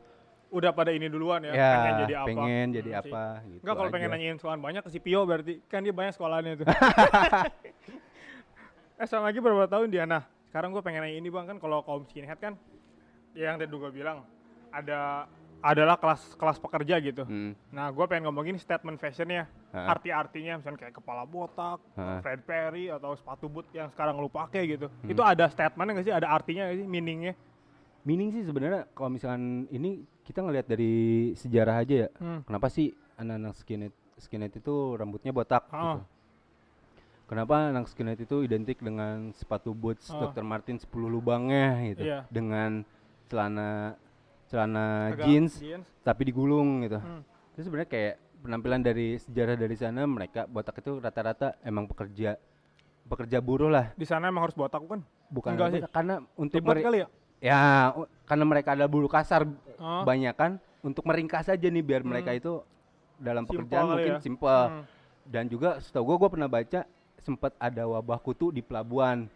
Udah 0.48 0.72
pada 0.72 0.90
ini 0.90 1.06
duluan 1.06 1.42
ya, 1.42 1.52
ya 1.52 1.70
pengen 1.74 1.94
jadi 2.00 2.14
apa? 2.16 2.28
pengen 2.30 2.68
jadi 2.72 2.90
Hmm, 2.90 2.98
sih. 2.98 3.12
apa 3.12 3.24
gitu 3.46 3.62
Enggak 3.62 3.76
kalau 3.76 3.90
pengen 3.90 4.10
nanyain 4.10 4.36
sekolahan 4.36 4.62
banyak 4.62 4.82
ke 4.82 4.90
si 4.90 5.00
Pio 5.00 5.22
berarti 5.24 5.54
kan 5.66 5.80
dia 5.82 5.92
banyak 5.92 6.14
sekolahannya 6.14 6.54
tuh. 6.56 6.68
eh 8.98 9.06
sama 9.06 9.28
lagi 9.28 9.38
berapa 9.38 9.68
tahun 9.68 9.88
dia? 9.88 10.04
Nah 10.04 10.24
sekarang 10.48 10.72
gue 10.72 10.82
pengen 10.82 11.04
nanya 11.04 11.16
ini 11.16 11.28
bang 11.28 11.46
kan 11.46 11.58
kalau 11.58 11.84
kaum 11.84 12.04
skinhead 12.04 12.40
kan 12.40 12.56
ya 13.32 13.52
yang 13.52 13.60
tadi 13.60 13.70
gue 13.70 13.92
bilang 13.92 14.24
ada 14.70 15.28
adalah 15.58 15.98
kelas 15.98 16.34
kelas 16.34 16.58
pekerja 16.58 17.02
gitu. 17.02 17.26
Hmm. 17.26 17.58
Nah, 17.68 17.90
gue 17.90 18.06
pengen 18.06 18.30
ngomongin 18.30 18.62
statement 18.62 18.94
fashionnya, 18.96 19.50
Ha. 19.68 19.90
arti-artinya, 19.90 20.62
misalnya 20.62 20.78
kayak 20.80 20.94
kepala 20.94 21.26
botak, 21.26 21.82
Ha. 21.98 22.22
Fred 22.22 22.46
Perry 22.46 22.94
atau 22.94 23.18
sepatu 23.18 23.50
boot 23.50 23.66
yang 23.72 23.90
sekarang 23.90 24.22
lu 24.22 24.30
pakai 24.30 24.70
gitu. 24.70 24.86
Hmm. 24.86 25.10
Itu 25.10 25.26
ada 25.26 25.50
statementnya 25.50 25.98
nggak 25.98 26.06
sih? 26.06 26.14
Ada 26.14 26.28
artinya 26.30 26.62
nggak 26.64 26.78
sih? 26.78 26.86
Meaningnya? 26.86 27.34
Meaning 28.08 28.32
sih 28.32 28.42
sebenarnya 28.42 28.88
kalau 28.90 29.12
misalkan 29.12 29.44
ini 29.68 29.90
kita 30.24 30.40
ngelihat 30.40 30.64
dari 30.66 30.94
sejarah 31.36 31.84
aja 31.84 32.08
ya. 32.08 32.10
Hmm. 32.16 32.40
Kenapa 32.42 32.68
sih 32.68 32.96
anak-anak 33.16 33.54
skinhead 33.54 33.92
skinhead 34.18 34.54
itu 34.54 34.76
rambutnya 34.96 35.30
botak 35.30 35.68
Ah. 35.68 36.00
gitu. 36.00 36.02
Kenapa 37.28 37.68
anak 37.68 37.92
skinhead 37.92 38.16
itu 38.18 38.40
identik 38.42 38.80
dengan 38.80 39.36
sepatu 39.36 39.76
boots 39.76 40.08
Ah. 40.08 40.24
Dr. 40.24 40.42
Martin 40.42 40.80
10 40.80 40.88
lubangnya 41.06 41.84
gitu. 41.86 42.02
Iya. 42.02 42.24
Dengan 42.28 42.88
celana 43.28 44.00
celana 44.48 45.12
Agak 45.12 45.28
jeans 45.28 45.60
jeans. 45.60 45.84
tapi 46.02 46.24
digulung 46.24 46.80
gitu. 46.82 46.96
Hmm. 46.98 47.20
Itu 47.52 47.68
sebenarnya 47.68 47.92
kayak 47.92 48.14
penampilan 48.40 48.80
dari 48.80 49.20
sejarah 49.20 49.60
dari 49.60 49.76
sana 49.76 50.08
mereka 50.08 50.48
botak 50.48 50.80
itu 50.80 50.96
rata-rata 50.98 51.60
emang 51.60 51.84
pekerja 51.84 52.40
pekerja 53.04 53.40
buruh 53.40 53.68
lah, 53.68 53.92
Di 53.94 54.04
sana 54.04 54.28
emang 54.28 54.44
harus 54.44 54.56
botak 54.56 54.80
kan? 54.80 55.00
bukan 55.28 55.56
Enggak 55.56 55.70
sih. 55.70 55.82
karena 55.90 56.16
untuk 56.36 56.60
Ribet 56.60 56.80
kali 56.82 56.98
ya? 57.00 57.08
Ya 57.40 57.94
karena 58.24 58.44
mereka 58.44 58.74
ada 58.74 58.86
buruh 58.86 59.08
kasar 59.08 59.46
Oh. 59.76 60.02
banyak 60.02 60.34
kan 60.34 60.52
untuk 60.82 61.06
meringkas 61.06 61.46
aja 61.48 61.68
nih 61.68 61.82
biar 61.82 62.02
mereka 62.02 62.30
Hmm. 62.30 62.40
itu 62.40 62.54
dalam 63.16 63.44
Simple 63.44 63.62
pekerjaan 63.62 63.86
mungkin 63.88 64.12
ya. 64.12 64.20
simple 64.20 64.58
Hmm. 64.66 64.84
dan 65.24 65.44
juga 65.46 65.78
setahu 65.78 66.04
gua 66.04 66.18
gua 66.18 66.30
pernah 66.32 66.48
baca 66.48 66.82
sempat 67.20 67.54
ada 67.56 67.86
wabah 67.86 68.18
kutu 68.18 68.50
di 68.50 68.60
pelabuhan 68.60 69.30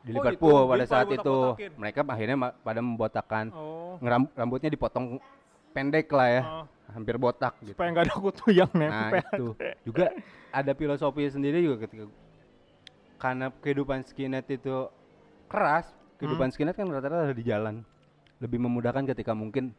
di 0.00 0.10
Oh, 0.10 0.18
Liverpool 0.18 0.50
itu, 0.58 0.68
pada 0.68 0.84
saat 0.84 1.08
itu 1.08 1.36
mereka 1.74 2.02
akhirnya 2.02 2.36
ma- 2.36 2.56
pada 2.56 2.80
membotakan 2.80 3.48
Oh. 3.50 3.94
Ngeram- 3.96 4.32
rambutnya 4.34 4.66
dipotong 4.68 5.22
pendek 5.70 6.10
lah 6.10 6.28
ya 6.28 6.42
Oh. 6.44 6.66
hampir 6.90 7.14
botak 7.16 7.54
gitu 7.60 7.72
Supaya 7.72 7.88
nggak 7.90 8.04
ada 8.04 8.16
kutu 8.18 8.44
yang 8.50 8.70
nah 8.72 9.08
nempel. 9.08 9.22
itu 9.30 9.46
juga 9.84 10.10
ada 10.50 10.72
filosofi 10.72 11.22
sendiri 11.28 11.62
juga 11.62 11.76
ketika 11.80 12.10
karena 13.16 13.46
kehidupan 13.54 14.02
skinhead 14.02 14.44
itu 14.44 14.90
keras 15.46 15.86
kehidupan 16.16 16.46
Hmm. 16.46 16.54
skinhead 16.54 16.74
kan 16.74 16.86
rata-rata 16.86 17.24
ada 17.24 17.34
di 17.34 17.42
jalan 17.42 17.82
lebih 18.36 18.58
memudahkan 18.58 19.04
ketika 19.06 19.32
mungkin 19.32 19.72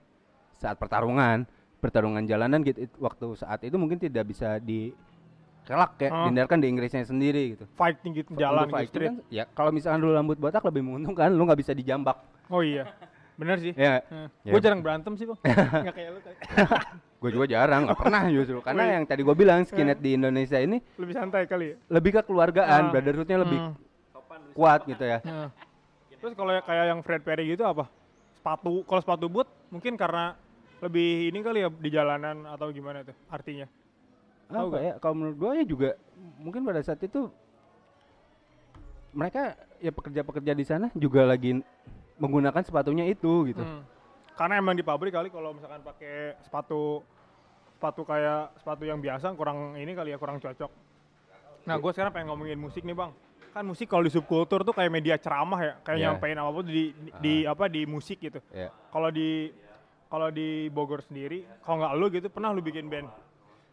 saat 0.54 0.76
pertarungan 0.76 1.44
pertarungan 1.78 2.24
jalanan 2.24 2.60
gitu 2.62 2.82
it- 2.82 2.98
waktu 2.98 3.26
saat 3.36 3.62
itu 3.62 3.76
mungkin 3.76 3.96
tidak 3.96 4.26
bisa 4.26 4.58
dikelak 4.58 5.92
kayak 5.96 6.10
Oh. 6.10 6.18
dihindarkan 6.24 6.58
di 6.58 6.68
Inggrisnya 6.68 7.04
sendiri 7.04 7.54
gitu 7.54 7.66
Fighting 7.72 8.12
gitu, 8.16 8.30
jalan 8.34 8.66
gitu, 8.66 8.74
fighting 8.74 8.90
street. 8.90 9.10
kan, 9.12 9.16
ya 9.30 9.44
kalau 9.50 9.70
misalkan 9.70 10.00
lu 10.00 10.12
rambut 10.12 10.36
botak 10.36 10.64
lebih 10.64 10.82
menguntungkan 10.82 11.30
lu 11.30 11.44
nggak 11.44 11.60
bisa 11.60 11.72
dijambak 11.72 12.18
Oh 12.48 12.62
iya, 12.62 12.86
bener 13.36 13.58
sih. 13.58 13.74
ya 13.74 14.02
Ya. 14.02 14.30
Gue 14.48 14.60
jarang 14.60 14.80
berantem 14.80 15.14
sih 15.16 15.26
bang. 15.26 15.40
Nggak 15.84 15.94
kayak 15.94 16.10
lu 16.10 16.20
kali. 16.22 16.36
gue 17.18 17.30
juga 17.32 17.46
jarang 17.48 17.82
nggak 17.84 17.98
pernah 17.98 18.22
justru 18.30 18.58
karena 18.60 18.84
Wih. 18.84 18.94
yang 18.94 19.04
tadi 19.04 19.22
gue 19.22 19.36
bilang 19.36 19.60
skinhead 19.62 19.98
di 19.98 20.14
Indonesia 20.14 20.58
ini 20.58 20.78
Lebih 20.96 21.14
santai 21.16 21.44
kali 21.44 21.66
ya. 21.68 21.76
lebih 21.90 22.12
ke 22.12 22.22
keluargaan 22.24 22.82
Ah. 22.82 22.90
brotherhoodnya 22.90 23.38
lebih 23.40 23.60
Hmm. 23.60 23.74
kuat 24.54 24.86
gitu 24.86 25.02
ya 25.02 25.20
Nah. 25.20 25.50
Terus 26.26 26.42
kalau 26.42 26.58
ya- 26.58 26.66
kayak 26.66 26.86
yang 26.90 27.06
Fred 27.06 27.22
Perry 27.22 27.54
gitu 27.54 27.62
apa? 27.62 27.86
Sepatu, 28.34 28.82
kalau 28.90 28.98
sepatu 28.98 29.30
boot 29.30 29.46
mungkin 29.70 29.94
karena 29.94 30.34
lebih 30.82 31.30
ini 31.30 31.38
kali 31.46 31.62
ya 31.62 31.70
di 31.70 31.90
jalanan 31.94 32.50
atau 32.50 32.74
gimana 32.74 33.06
tuh 33.06 33.14
artinya? 33.30 33.70
Tahu 34.50 34.74
apa 34.74 34.78
ya 34.82 34.94
kalau 34.98 35.14
menurut 35.22 35.38
gue 35.38 35.52
ya 35.62 35.66
juga 35.70 35.90
mungkin 36.42 36.66
pada 36.66 36.82
saat 36.82 36.98
itu 37.06 37.30
mereka 39.14 39.54
ya 39.78 39.94
pekerja-pekerja 39.94 40.58
di 40.58 40.66
sana 40.66 40.90
juga 40.98 41.30
lagi 41.30 41.62
menggunakan 42.18 42.66
sepatunya 42.66 43.06
itu 43.06 43.54
gitu 43.54 43.62
Hmm. 43.62 43.86
Karena 44.34 44.58
emang 44.58 44.74
di 44.74 44.82
pabrik 44.82 45.14
kali 45.14 45.30
kalau 45.30 45.54
misalkan 45.54 45.86
pakai 45.86 46.42
sepatu 46.42 47.06
sepatu 47.78 48.02
kayak 48.02 48.50
sepatu 48.58 48.82
yang 48.82 48.98
biasa 48.98 49.30
kurang 49.38 49.78
ini 49.78 49.94
kali 49.94 50.10
ya 50.10 50.18
kurang 50.18 50.42
cocok. 50.42 50.74
Nah 51.70 51.78
gue 51.78 51.92
sekarang 51.94 52.10
pengen 52.18 52.34
ngomongin 52.34 52.58
musik 52.58 52.82
nih 52.82 52.98
bang. 52.98 53.14
Kan 53.56 53.64
musik 53.64 53.88
kalau 53.88 54.04
di 54.04 54.12
subkultur 54.12 54.68
tuh 54.68 54.76
kayak 54.76 54.92
media 54.92 55.16
ceramah 55.16 55.56
ya, 55.58 55.74
kayak 55.80 55.96
Iya. 55.96 56.06
nyampein 56.12 56.36
apa 56.36 56.52
pun 56.52 56.68
di, 56.68 56.92
di, 56.92 57.10
di 57.24 57.34
apa 57.48 57.72
di 57.72 57.88
musik 57.88 58.20
gitu. 58.20 58.44
ya 58.52 58.68
Kalau 58.92 59.08
di 59.08 59.48
kalau 60.06 60.28
di 60.28 60.68
Bogor 60.68 61.00
sendiri, 61.00 61.48
kalau 61.64 61.80
nggak 61.80 61.94
lu 61.96 62.06
gitu 62.12 62.28
pernah 62.28 62.52
lu 62.52 62.60
bikin 62.60 62.92
band, 62.92 63.08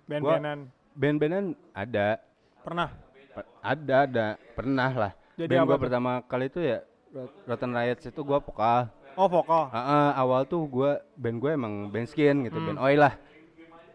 band-bandan 0.06 0.70
band-bandan 0.94 1.44
ada 1.72 2.22
pernah. 2.62 2.94
pe- 3.34 3.48
ada 3.58 3.96
ada 4.06 4.26
pernah 4.54 4.90
lah 4.92 5.12
Jadi 5.34 5.50
band 5.50 5.66
tuh? 5.66 5.80
pertama 5.80 6.10
kali 6.22 6.46
itu 6.46 6.60
ya 6.62 6.78
Rot- 7.10 7.34
Rotten 7.44 7.72
Riots 7.72 8.04
itu 8.06 8.20
gue 8.22 8.38
vokal 8.38 8.86
Oh 9.12 9.26
vokal. 9.26 9.66
Ah, 9.68 9.82
ah, 9.82 10.10
awal 10.16 10.46
tuh 10.46 10.62
gue 10.62 10.90
band 11.16 11.36
gue 11.36 11.50
emang 11.50 11.90
band 11.90 12.06
skin 12.06 12.46
gitu 12.46 12.54
Hmm. 12.54 12.66
band 12.70 12.78
oi 12.78 12.94
lah 12.94 13.18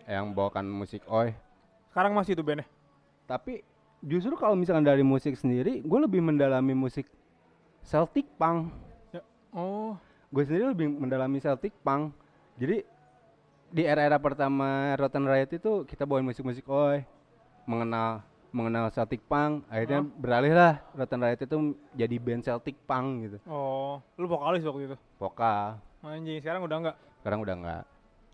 yang 0.06 0.36
bawakan 0.36 0.68
musik 0.68 1.00
oi 1.08 1.32
Sekarang 1.88 2.12
masih 2.12 2.36
itu 2.36 2.44
bandnya. 2.44 2.68
tapi 3.24 3.64
justru 4.08 4.34
kalau 4.34 4.56
misalkan 4.56 4.82
dari 4.82 5.04
musik 5.04 5.36
sendiri 5.36 5.84
gue 5.84 6.00
lebih 6.00 6.24
mendalami 6.24 6.72
musik 6.72 7.06
Celtic 7.82 8.26
punk 8.36 8.72
Oh, 9.50 9.98
gue 10.30 10.44
sendiri 10.44 10.70
lebih 10.70 10.86
mendalami 10.88 11.38
Celtic 11.38 11.76
punk 11.82 12.14
jadi 12.56 12.86
di 13.68 13.84
era-era 13.84 14.16
pertama 14.16 14.94
Rotten 14.96 15.26
Riot 15.26 15.52
itu 15.52 15.84
kita 15.84 16.06
bawain 16.06 16.24
musik-musik 16.24 16.64
oi 16.68 17.04
mengenal 17.66 18.22
mengenal 18.50 18.88
Celtic 18.88 19.20
punk 19.24 19.66
akhirnya 19.68 20.00
Oh. 20.00 20.14
beralih 20.16 20.54
lah 20.54 20.80
Rotten 20.94 21.20
Riot 21.20 21.42
itu 21.42 21.58
jadi 21.92 22.16
band 22.16 22.44
Celtic 22.44 22.78
punk 22.86 23.08
gitu 23.26 23.38
oh, 23.44 24.00
lu 24.16 24.26
vokalis 24.26 24.64
waktu 24.64 24.88
itu. 24.88 24.98
vokal 25.18 25.82
Anjing, 26.00 26.40
sekarang 26.40 26.64
udah 26.64 26.78
nggak. 26.80 26.98
sekarang 27.20 27.40
udah 27.42 27.56
enggak 27.56 27.84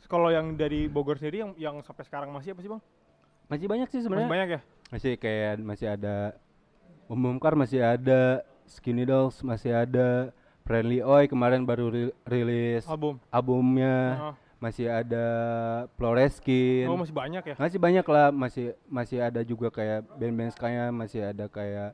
Kalau 0.04 0.30
yang 0.30 0.54
dari 0.54 0.86
Bogor 0.86 1.16
sendiri 1.16 1.42
yang 1.42 1.52
yang 1.58 1.76
sampai 1.82 2.04
sekarang 2.04 2.30
masih 2.30 2.54
apa 2.54 2.62
sih 2.62 2.70
bang? 2.70 2.82
masih 3.48 3.66
banyak 3.66 3.88
sih 3.88 3.98
Masih 3.98 4.06
sebenarnya 4.06 4.30
banyak 4.30 4.50
ya? 4.52 4.62
Masih 4.94 5.18
kayak 5.18 5.58
masih 5.60 5.90
ada 5.90 6.38
Umumkar 7.06 7.54
masih 7.54 7.82
ada 7.82 8.46
Skinny 8.64 9.04
Dolls 9.04 9.42
masih 9.42 9.74
ada 9.76 10.30
Friendly 10.64 11.02
Oi 11.02 11.26
kemarin 11.26 11.62
baru 11.62 11.90
ri- 11.90 12.16
rilis 12.24 12.86
Album. 12.86 13.18
albumnya 13.28 13.98
Oh, 14.24 14.34
masih 14.60 14.88
ada 14.88 15.26
Floreskin 15.94 16.86
oh, 16.86 16.96
masih 16.96 17.12
banyak 17.12 17.44
ya? 17.44 17.56
masih 17.58 17.76
banyak 17.78 18.06
lah 18.06 18.30
masih 18.30 18.66
masih 18.88 19.18
ada 19.20 19.42
juga 19.42 19.68
kayak 19.68 20.06
band-band 20.14 20.54
kayak 20.54 20.90
masih 20.90 21.22
ada 21.26 21.46
kayak 21.48 21.92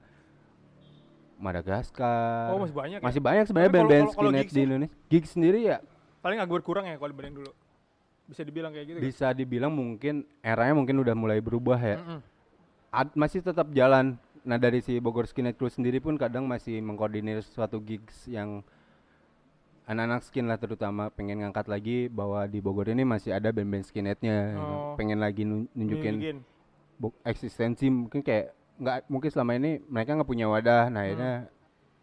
Madagaskar 1.39 2.51
Oh, 2.51 2.59
masih 2.59 2.75
banyak 2.75 2.99
ya? 2.99 3.05
masih 3.05 3.21
banyak 3.23 3.43
sebenarnya 3.45 3.71
band-band 3.71 4.05
skinhead 4.09 4.29
di 4.29 4.39
gigs-nya? 4.43 4.63
Indonesia 4.65 4.95
gig 5.07 5.25
sendiri 5.25 5.59
ya 5.65 5.77
Paling 6.19 6.35
agak 6.37 6.51
berkurang 6.53 6.83
ya 6.83 6.99
kalau 6.99 7.09
dibanding 7.09 7.31
dulu. 7.33 7.51
Bisa 8.27 8.43
dibilang 8.43 8.69
kayak 8.69 8.85
gitu 8.85 8.97
kan? 8.97 9.03
bisa 9.03 9.27
dibilang 9.31 9.71
mungkin 9.71 10.15
eranya 10.39 10.75
mungkin 10.75 10.99
udah 10.99 11.15
mulai 11.15 11.39
berubah 11.39 11.79
ya 11.79 11.97
Mm-mm. 11.97 12.19
Ad- 12.89 13.13
masih 13.13 13.39
tetap 13.39 13.69
jalan 13.71 14.17
nah 14.39 14.55
dari 14.55 14.79
si 14.79 14.97
Bogor 14.97 15.23
Skinhead 15.23 15.55
Crew 15.55 15.67
sendiri 15.67 15.99
pun 15.99 16.15
kadang 16.15 16.43
masih 16.43 16.79
mengkoordinir 16.79 17.43
suatu 17.43 17.77
gigs 17.77 18.25
yang 18.25 18.63
anak-anak 19.83 20.21
skin 20.21 20.45
lah 20.45 20.55
terutama 20.55 21.09
pengen 21.09 21.41
ngangkat 21.41 21.65
lagi 21.65 21.97
bahwa 22.07 22.45
di 22.45 22.57
Bogor 22.57 22.87
ini 22.87 23.01
masih 23.03 23.29
ada 23.31 23.49
band-band 23.49 23.83
skinheadnya. 23.83 24.53
Oh. 24.55 24.93
pengen 24.95 25.17
lagi 25.17 25.43
nun- 25.43 25.67
nunjukin 25.71 26.45
eksistensi 27.23 27.89
mungkin 27.89 28.21
kayak 28.21 28.53
nggak 28.75 28.97
mungkin 29.07 29.29
selama 29.29 29.51
ini 29.53 29.81
mereka 29.83 30.13
nggak 30.13 30.29
punya 30.29 30.47
wadah 30.47 30.87
nah 30.87 30.99
Hmm. 30.99 31.07
akhirnya 31.09 31.33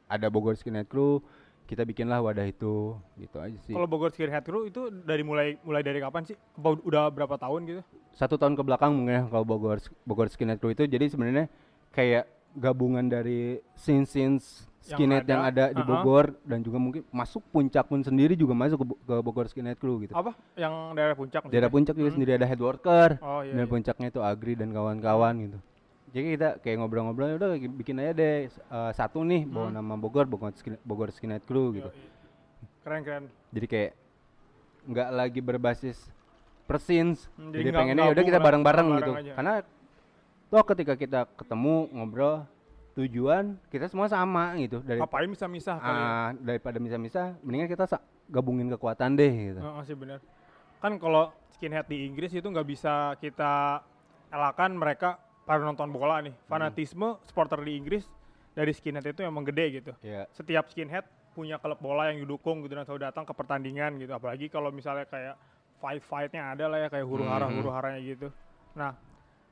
ada 0.07 0.27
Bogor 0.29 0.55
Skinhead 0.55 0.87
Crew 0.87 1.22
kita 1.64 1.83
bikinlah 1.83 2.20
wadah 2.20 2.44
itu 2.44 2.94
gitu 3.16 3.37
aja 3.38 3.59
sih 3.61 3.72
Kalau 3.72 3.87
Bogor 3.87 4.11
Skinhead 4.11 4.42
Crew 4.42 4.66
itu 4.66 4.87
dari 4.92 5.22
mulai 5.22 5.57
mulai 5.62 5.81
dari 5.81 5.99
kapan 5.99 6.22
sih? 6.22 6.37
Apa 6.55 6.79
udah 6.79 7.09
berapa 7.09 7.35
tahun 7.35 7.61
gitu? 7.66 7.83
Satu 8.16 8.35
tahun 8.35 8.57
ke 8.57 8.62
belakang 8.62 8.90
mungkin 8.90 9.14
ya 9.14 9.22
kalau 9.29 9.44
Bogor 9.44 9.76
Bogor 10.02 10.26
Skinhead 10.26 10.57
Crew 10.57 10.72
itu 10.72 10.85
jadi 10.85 11.05
sebenarnya 11.07 11.46
kayak 11.92 12.24
gabungan 12.52 13.05
dari 13.05 13.61
scene 13.76 14.02
scenes 14.02 14.64
Yang 14.81 14.96
skinhead 14.96 15.24
yang 15.26 15.42
ada, 15.42 15.64
ada, 15.66 15.74
di. 15.74 15.83
Bogor 15.83 16.38
dan 16.42 16.62
juga 16.62 16.79
mungkin 16.79 17.02
masuk 17.11 17.42
puncak 17.50 17.85
pun 17.85 18.00
sendiri 18.00 18.33
juga 18.33 18.55
masuk 18.55 18.79
ke, 18.79 18.87
ke 19.02 19.14
Bogor 19.18 19.46
Skinhead 19.46 19.76
Crew 19.76 19.98
gitu. 19.98 20.14
Apa? 20.14 20.31
Yang 20.55 20.74
daerah 20.94 21.12
puncak 21.12 21.40
Daerah 21.42 21.50
maksudnya? 21.66 21.74
puncak 21.74 21.94
juga 21.94 22.07
Hmm. 22.07 22.16
sendiri 22.16 22.31
ada 22.33 22.46
headworker 22.46 23.11
Oh 23.18 23.42
iya. 23.42 23.52
dan 23.52 23.61
iya. 23.61 23.68
puncaknya 23.68 24.07
itu 24.09 24.20
Agri 24.22 24.55
dan 24.55 24.70
kawan-kawan 24.70 25.35
gitu. 25.42 25.59
Jadi 26.14 26.26
kita 26.33 26.48
kayak 26.62 26.76
ngobrol-ngobrol 26.79 27.29
"Ya 27.29 27.37
udah 27.37 27.50
bikin 27.74 27.98
aja 27.98 28.12
deh 28.14 28.37
uh, 28.70 28.92
satu 28.94 29.20
nih 29.20 29.42
bawa 29.44 29.68
Hmm. 29.68 29.76
nama 29.76 29.94
Bogor 29.98 30.24
Bogor, 30.24 30.55
Skin- 30.55 30.81
Bogor 30.81 31.11
Skinhead 31.11 31.42
Crew 31.42 31.74
gitu. 31.74 31.90
Yoi. 31.90 32.07
Keren 32.81 33.00
keren. 33.02 33.24
Jadi 33.50 33.66
kayak 33.66 33.92
nggak 34.87 35.09
lagi 35.11 35.40
berbasis 35.42 35.98
persins. 36.66 37.31
Hmm, 37.38 37.55
jadi 37.55 37.70
jadi 37.70 37.79
pengennya 37.79 38.05
udah 38.12 38.22
kita 38.26 38.38
bareng-bareng 38.42 38.87
bareng 38.87 38.98
gitu. 39.00 39.12
aja. 39.14 39.33
Karena 39.38 39.55
toh 40.46 40.64
ketika 40.66 40.94
kita 40.94 41.20
ketemu 41.38 41.90
ngobrol 41.90 42.46
tujuan 42.96 43.61
kita 43.68 43.92
semua 43.92 44.09
sama 44.09 44.57
gitu 44.57 44.81
dari 44.81 44.96
Ngapain 44.96 45.29
bisa 45.29 45.44
misah 45.44 45.76
kali 45.76 46.00
ya? 46.00 46.07
ah, 46.09 46.29
daripada 46.40 46.81
misah-misah 46.81 47.37
mendingan 47.44 47.68
kita 47.68 47.85
gabungin 48.33 48.72
kekuatan 48.72 49.14
deh 49.14 49.33
gitu. 49.52 49.61
Heeh, 49.61 49.83
sih 49.85 49.96
benar. 49.96 50.18
Kan 50.81 50.96
kalau 50.96 51.31
skinhead 51.52 51.87
di 51.88 52.09
Inggris 52.09 52.33
itu 52.33 52.44
nggak 52.48 52.68
bisa 52.68 53.14
kita 53.20 53.85
elakkan 54.33 54.72
mereka 54.72 55.20
pada 55.44 55.62
nonton 55.62 55.92
bola 55.92 56.24
nih. 56.24 56.33
Hmm. 56.33 56.48
Fanatisme 56.48 57.20
supporter 57.29 57.61
di 57.62 57.76
Inggris 57.76 58.05
dari 58.57 58.72
skinhead 58.72 59.05
itu 59.05 59.20
emang 59.22 59.44
gede 59.44 59.85
gitu. 59.85 59.92
Iya. 60.00 60.24
Setiap 60.33 60.72
skinhead 60.72 61.05
punya 61.37 61.61
klub 61.61 61.76
bola 61.85 62.09
yang 62.09 62.24
didukung 62.24 62.64
gitu 62.64 62.81
dan 62.81 62.88
selalu 62.88 63.12
datang 63.12 63.29
ke 63.29 63.37
pertandingan 63.37 64.00
gitu. 64.00 64.16
Apalagi 64.16 64.48
kalau 64.48 64.72
misalnya 64.72 65.05
kayak 65.05 65.37
fight-fightnya 65.87 66.51
ada 66.51 66.66
lah 66.66 66.79
ya 66.83 66.88
kayak 66.90 67.07
huru 67.07 67.22
hara 67.22 67.46
huru 67.46 67.70
haranya 67.70 68.03
gitu. 68.03 68.35
Nah 68.75 68.99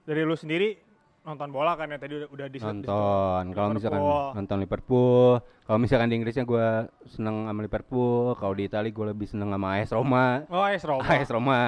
dari 0.02 0.20
lu 0.20 0.34
sendiri 0.34 0.82
nonton 1.22 1.48
bola 1.48 1.72
kan 1.72 1.88
ya 1.88 1.96
tadi 1.96 2.20
udah, 2.20 2.28
udah 2.28 2.46
di 2.50 2.58
nonton 2.60 3.42
kalau 3.54 3.72
misalkan 3.72 4.02
nonton 4.36 4.58
Liverpool 4.60 5.38
kalau 5.64 5.78
misalkan 5.80 6.12
di 6.12 6.20
Inggrisnya 6.20 6.44
gue 6.44 6.66
seneng 7.08 7.48
sama 7.48 7.64
Liverpool 7.64 8.36
kalau 8.36 8.52
di 8.52 8.68
Italia 8.68 8.92
gue 8.92 9.06
lebih 9.08 9.24
seneng 9.24 9.48
sama 9.48 9.78
AS 9.78 9.88
Roma 9.88 10.44
Oh 10.52 10.60
AS 10.60 10.84
Roma. 10.84 11.00
AS 11.06 11.30
Roma 11.30 11.60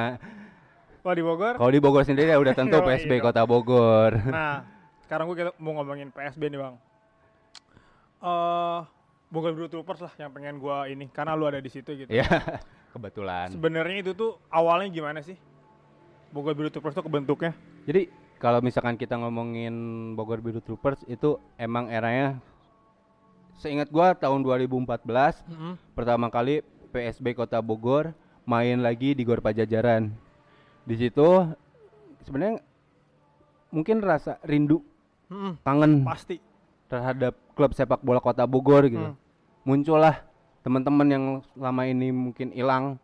Kalau 1.00 1.14
di 1.14 1.24
Bogor. 1.24 1.54
kalau 1.56 1.70
di 1.70 1.80
Bogor 1.80 2.02
sendiri 2.04 2.28
ya 2.28 2.36
udah 2.36 2.52
tentu 2.52 2.76
Oh, 2.82 2.84
PSB 2.84 3.08
iya. 3.08 3.22
Kota 3.22 3.48
Bogor 3.48 4.12
Nah 4.28 4.66
sekarang 5.06 5.24
gue 5.24 5.48
mau 5.56 5.72
ngomongin 5.72 6.10
PSB 6.10 6.50
nih 6.50 6.60
bang. 6.60 6.74
Eh 8.20 8.78
Bogor 9.26 9.56
Blue 9.56 9.66
Troopers 9.66 10.00
lah 10.00 10.12
yang 10.18 10.30
pengen 10.30 10.60
gue 10.60 10.76
ini 10.88 11.08
karena 11.08 11.32
lu 11.32 11.48
ada 11.48 11.58
di 11.58 11.66
situ 11.66 11.96
gitu. 11.96 12.10
ya 12.10 12.26
kebetulan 12.96 13.52
Sebenarnya 13.52 13.96
itu 14.00 14.12
tuh 14.12 14.40
awalnya 14.48 14.88
gimana 14.88 15.20
sih? 15.20 15.36
Bogor 16.32 16.56
Blue 16.56 16.72
Troopers 16.72 16.96
tuh 16.96 17.04
kebentuknya? 17.04 17.52
jadi 17.84 18.08
kalau 18.36 18.60
misalkan 18.60 18.96
kita 18.96 19.16
ngomongin 19.16 19.72
Bogor 20.12 20.44
Biru 20.44 20.60
Troopers 20.60 21.00
itu 21.06 21.40
emang 21.56 21.88
eranya 21.88 22.36
seingat 23.56 23.88
gua 23.88 24.12
tahun 24.12 24.44
2014 24.44 24.84
pertama 25.96 26.28
kali 26.28 26.60
PSB 26.92 27.32
Kota 27.32 27.64
Bogor 27.64 28.12
main 28.44 28.78
lagi 28.78 29.16
di 29.16 29.24
Gor 29.24 29.40
Pajajaran. 29.40 30.12
Di 30.84 30.94
situ 30.94 31.24
sebenarnya 32.22 32.60
mungkin 33.72 34.04
rasa 34.04 34.36
rindu, 34.44 34.84
Mm-mm, 35.26 35.58
kangen 35.64 36.04
pasti. 36.04 36.38
terhadap 36.86 37.34
klub 37.56 37.72
sepak 37.72 38.04
bola 38.04 38.20
Kota 38.20 38.44
Bogor 38.44 38.84
gitu. 38.86 39.16
Hmm. 39.16 39.18
Muncullah 39.64 40.22
teman-teman 40.66 41.06
yang 41.06 41.24
selama 41.54 41.86
ini 41.86 42.10
mungkin 42.10 42.50
hilang 42.50 42.98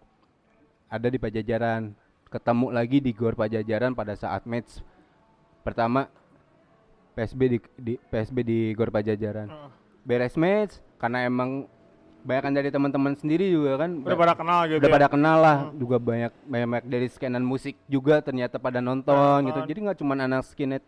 ada 0.90 1.06
di 1.06 1.14
Pajajaran, 1.14 1.94
ketemu 2.26 2.66
lagi 2.74 2.98
di 2.98 3.14
Gor 3.14 3.38
Pajajaran 3.38 3.94
pada 3.94 4.18
saat 4.18 4.42
match 4.50 4.82
pertama 5.62 6.10
PSB 7.14 7.40
di, 7.46 7.58
di 7.78 7.94
PSB 8.10 8.36
di 8.42 8.58
Gor 8.74 8.90
Pajajaran. 8.90 9.46
Heeh. 9.46 9.70
Beres 10.02 10.34
match 10.34 10.82
karena 10.98 11.22
emang 11.22 11.70
banyak 12.26 12.50
dari 12.50 12.68
teman-teman 12.74 13.14
sendiri 13.14 13.46
juga 13.46 13.86
kan 13.86 13.90
Udah 13.94 14.18
pada 14.18 14.34
kenal 14.34 14.60
gitu. 14.66 14.78
udah 14.82 14.90
ya? 14.90 14.94
pada 14.98 15.08
kenal 15.10 15.38
lah 15.38 15.58
juga 15.74 15.96
banyak 15.98 16.32
banyak 16.46 16.82
dari 16.86 17.06
skenan 17.10 17.42
musik 17.42 17.74
juga 17.90 18.22
ternyata 18.22 18.62
pada 18.62 18.78
nonton 18.78 19.42
gitu 19.50 19.58
jadi 19.66 19.78
nggak 19.90 19.98
cuma 19.98 20.14
anak 20.14 20.46
skinhead 20.46 20.86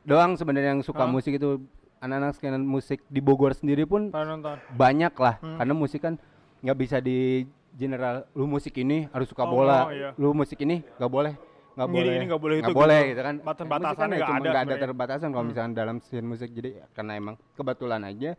doang 0.00 0.32
sebenarnya 0.32 0.72
yang 0.72 0.80
suka 0.80 1.04
Hah? 1.04 1.12
musik 1.12 1.36
itu 1.36 1.60
anak-anak 2.02 2.34
skenan 2.34 2.60
musik 2.60 2.98
di 3.06 3.18
Bogor 3.18 3.54
sendiri 3.54 3.84
pun 3.84 4.10
nonton. 4.10 4.58
banyak 4.72 5.14
lah 5.14 5.38
Hmm. 5.38 5.56
karena 5.56 5.72
musik 5.72 6.00
kan 6.00 6.18
nggak 6.58 6.76
bisa 6.76 6.98
di 6.98 7.46
general 7.72 8.26
lu 8.32 8.44
musik 8.44 8.74
ini 8.76 9.06
harus 9.08 9.26
suka 9.26 9.42
Oh, 9.42 9.54
bola 9.54 9.86
iya. 9.88 10.10
lu 10.14 10.34
musik 10.34 10.58
ini 10.60 10.82
nggak 10.82 11.08
boleh 11.08 11.34
nggak 11.72 11.88
boleh 11.88 12.12
ini 12.12 12.24
nggak 12.26 12.42
boleh 12.42 12.54
itu 12.54 12.64
nggak 12.64 12.76
boleh 12.76 13.00
gitu. 13.00 13.08
gitu 13.08 13.22
kan 13.22 13.34
kan 13.40 14.08
ya 14.12 14.18
nggak 14.18 14.28
cuma 14.28 14.36
ada 14.36 14.50
nggak 14.50 14.64
ada 14.66 14.76
terbatasan 14.76 15.28
kalau 15.30 15.40
Hmm. 15.40 15.50
misalkan 15.50 15.72
dalam 15.72 15.96
scene 16.00 16.26
musik 16.26 16.50
jadi 16.50 16.70
ya 16.74 16.86
karena 16.92 17.12
emang 17.16 17.34
kebetulan 17.54 18.02
aja 18.02 18.30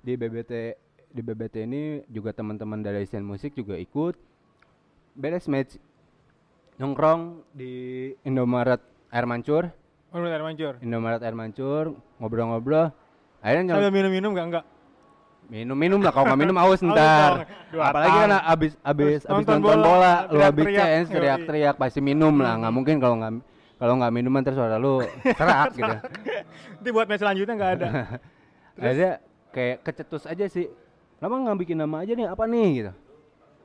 di 0.00 0.12
BBT 0.16 0.52
di 1.06 1.20
BBT 1.20 1.56
ini 1.62 1.82
juga 2.08 2.32
teman-teman 2.32 2.80
dari 2.80 3.04
scene 3.04 3.22
musik 3.22 3.52
juga 3.52 3.76
ikut 3.76 4.16
beres 5.12 5.46
match 5.46 5.76
nongkrong 6.76 7.44
di 7.52 7.72
Indomaret 8.22 8.80
Air 9.08 9.28
Mancur 9.28 9.70
Oh, 10.10 10.18
bener 10.18 10.42
mancur. 10.42 10.74
Indomaret 10.82 11.22
Air 11.22 11.38
Mancur 11.38 11.94
ngobrol-ngobrol 12.18 12.90
akhirnya 13.40 13.72
Sambil 13.74 13.90
minum-minum 13.90 14.30
enggak 14.30 14.46
enggak? 14.46 14.64
minum-minum 15.46 15.98
lah 15.98 16.12
kalau 16.12 16.30
nggak 16.30 16.40
minum 16.40 16.56
aus 16.62 16.70
Aus 16.70 16.82
ntar 16.84 17.42
apalagi 17.72 18.16
kan 18.16 18.30
abis 18.46 18.72
abis 18.80 19.20
abis 19.20 19.24
nonton 19.26 19.58
nonton, 19.58 19.58
bola, 19.58 19.82
bola, 19.82 20.14
lu 20.28 20.38
habis 20.38 20.62
teriak-teriak. 20.62 20.78
chance 20.78 21.06
Yoi. 21.06 21.14
teriak-teriak 21.16 21.74
pasti 21.76 21.98
minum 21.98 22.34
lah 22.36 22.54
nggak 22.56 22.72
mungkin 22.72 22.96
kalau 22.96 23.16
nggak 23.16 23.32
kalau 23.74 23.94
nggak 23.96 24.12
minuman 24.12 24.40
terus 24.40 24.54
suara 24.54 24.76
lu 24.76 25.02
serak 25.26 25.68
gitu 25.80 25.96
Nanti 26.70 26.88
buat 26.88 27.06
match 27.06 27.20
selanjutnya 27.20 27.54
enggak 27.54 27.72
ada. 27.74 27.86
akhirnya 28.78 29.12
kayak 29.50 29.76
kecetus 29.82 30.24
aja 30.24 30.44
sih 30.46 30.70
kenapa 31.16 31.34
nggak 31.36 31.58
bikin 31.58 31.76
nama 31.76 31.96
aja 31.98 32.12
nih 32.12 32.26
apa 32.26 32.44
nih 32.46 32.68
gitu 32.76 32.92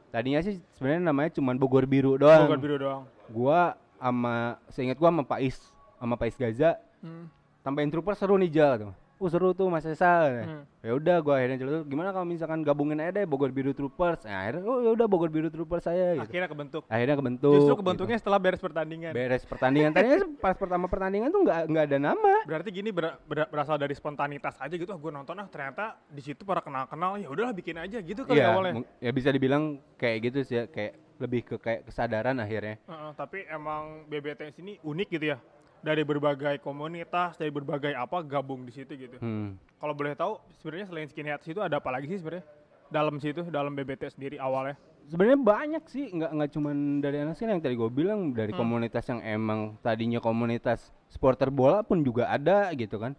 tadinya 0.10 0.40
sih 0.42 0.58
sebenarnya 0.74 1.02
namanya 1.06 1.30
cuma 1.32 1.54
Bogor 1.54 1.86
Biru 1.86 2.16
doang 2.16 2.48
Bogor 2.48 2.58
biru 2.58 2.76
doang. 2.78 3.02
gua 3.28 3.62
sama 3.96 4.36
seingat 4.68 4.96
gua 4.96 5.12
sama 5.12 5.24
Pais 5.24 5.58
sama 5.96 6.16
Pais 6.16 6.34
Gaza 6.34 6.82
Hmm. 6.98 7.30
tambahin 7.62 7.94
trooper 7.94 8.18
seru 8.18 8.34
nih 8.34 8.50
Jal 8.50 8.82
tuh. 8.82 8.94
Uh 9.16 9.32
seru 9.32 9.56
tuh 9.56 9.72
Mas 9.72 9.88
Esa. 9.88 10.44
Hmm. 10.44 10.64
Ya 10.84 10.92
udah 10.92 11.24
gua 11.24 11.40
akhirnya 11.40 11.56
celutuk 11.56 11.88
gimana 11.88 12.12
kalau 12.12 12.28
misalkan 12.28 12.60
gabungin 12.68 13.00
aja 13.00 13.24
deh 13.24 13.26
Bogor 13.26 13.48
Biru 13.48 13.72
Troopers. 13.72 14.28
Nah, 14.28 14.44
akhirnya 14.44 14.62
oh 14.68 14.80
ya 14.84 14.92
udah 14.92 15.08
Bogor 15.08 15.32
Biru 15.32 15.48
Troopers 15.48 15.88
saya 15.88 16.20
gitu. 16.20 16.28
Akhirnya 16.28 16.50
kebentuk. 16.52 16.84
Akhirnya 16.92 17.16
kebentuk. 17.16 17.54
Justru 17.56 17.74
gitu. 17.74 17.82
kebentuknya 17.82 18.18
setelah 18.20 18.40
beres 18.44 18.60
pertandingan. 18.60 19.12
beres 19.16 19.44
pertandingan. 19.48 19.92
Tadinya 19.96 20.20
pas 20.44 20.56
pertama 20.60 20.86
pertandingan 20.92 21.32
tuh 21.32 21.42
nggak 21.48 21.62
nggak 21.72 21.84
ada 21.88 21.98
nama. 21.98 22.34
Berarti 22.44 22.70
gini 22.76 22.90
ber- 22.92 23.18
ber- 23.24 23.48
berasal 23.48 23.80
dari 23.80 23.96
spontanitas 23.96 24.60
aja 24.60 24.76
gitu. 24.76 24.92
Ah, 24.92 25.00
gue 25.00 25.12
nonton 25.16 25.40
ah 25.40 25.48
ternyata 25.48 25.96
di 26.12 26.20
situ 26.20 26.44
para 26.44 26.60
kenal-kenal 26.60 27.16
ya 27.16 27.32
udahlah 27.32 27.56
bikin 27.56 27.80
aja 27.80 28.04
gitu 28.04 28.28
kali 28.28 28.44
Iya, 28.44 28.52
awalnya. 28.52 28.84
ya 29.00 29.12
bisa 29.16 29.32
dibilang 29.32 29.80
kayak 29.96 30.18
gitu 30.28 30.40
sih 30.44 30.60
ya, 30.60 30.64
kayak 30.68 31.00
lebih 31.16 31.42
ke 31.48 31.56
kayak 31.56 31.88
kesadaran 31.88 32.36
akhirnya. 32.44 32.76
Heeh, 32.84 33.12
tapi 33.16 33.48
emang 33.48 34.04
BBT 34.12 34.52
sini 34.52 34.76
unik 34.84 35.08
gitu 35.08 35.26
ya. 35.32 35.40
Dari 35.86 36.02
berbagai 36.02 36.58
komunitas, 36.66 37.38
dari 37.38 37.54
berbagai 37.54 37.94
apa 37.94 38.26
gabung 38.26 38.66
di 38.66 38.74
situ 38.74 38.98
gitu. 38.98 39.22
Hmm. 39.22 39.54
Kalau 39.78 39.94
boleh 39.94 40.18
tahu 40.18 40.42
sebenarnya 40.58 40.90
selain 40.90 41.06
skinhead 41.06 41.46
itu 41.46 41.62
ada 41.62 41.78
apa 41.78 41.94
lagi 41.94 42.10
sih 42.10 42.18
sebenarnya? 42.18 42.42
Dalam 42.90 43.22
situ, 43.22 43.46
dalam 43.54 43.78
BBT 43.78 44.18
sendiri 44.18 44.42
awalnya. 44.42 44.74
Sebenarnya 45.06 45.38
banyak 45.38 45.84
sih, 45.86 46.10
nggak 46.10 46.32
nggak 46.34 46.50
cuman 46.58 46.76
dari 46.98 47.22
anak 47.22 47.38
yang 47.38 47.62
tadi 47.62 47.78
gue 47.78 47.92
bilang 47.94 48.34
dari 48.34 48.50
Hmm. 48.50 48.66
komunitas 48.66 49.06
yang 49.06 49.22
emang 49.22 49.78
tadinya 49.86 50.18
komunitas 50.18 50.90
supporter 51.14 51.54
bola 51.54 51.86
pun 51.86 52.02
juga 52.02 52.34
ada 52.34 52.74
gitu 52.74 52.98
kan. 52.98 53.14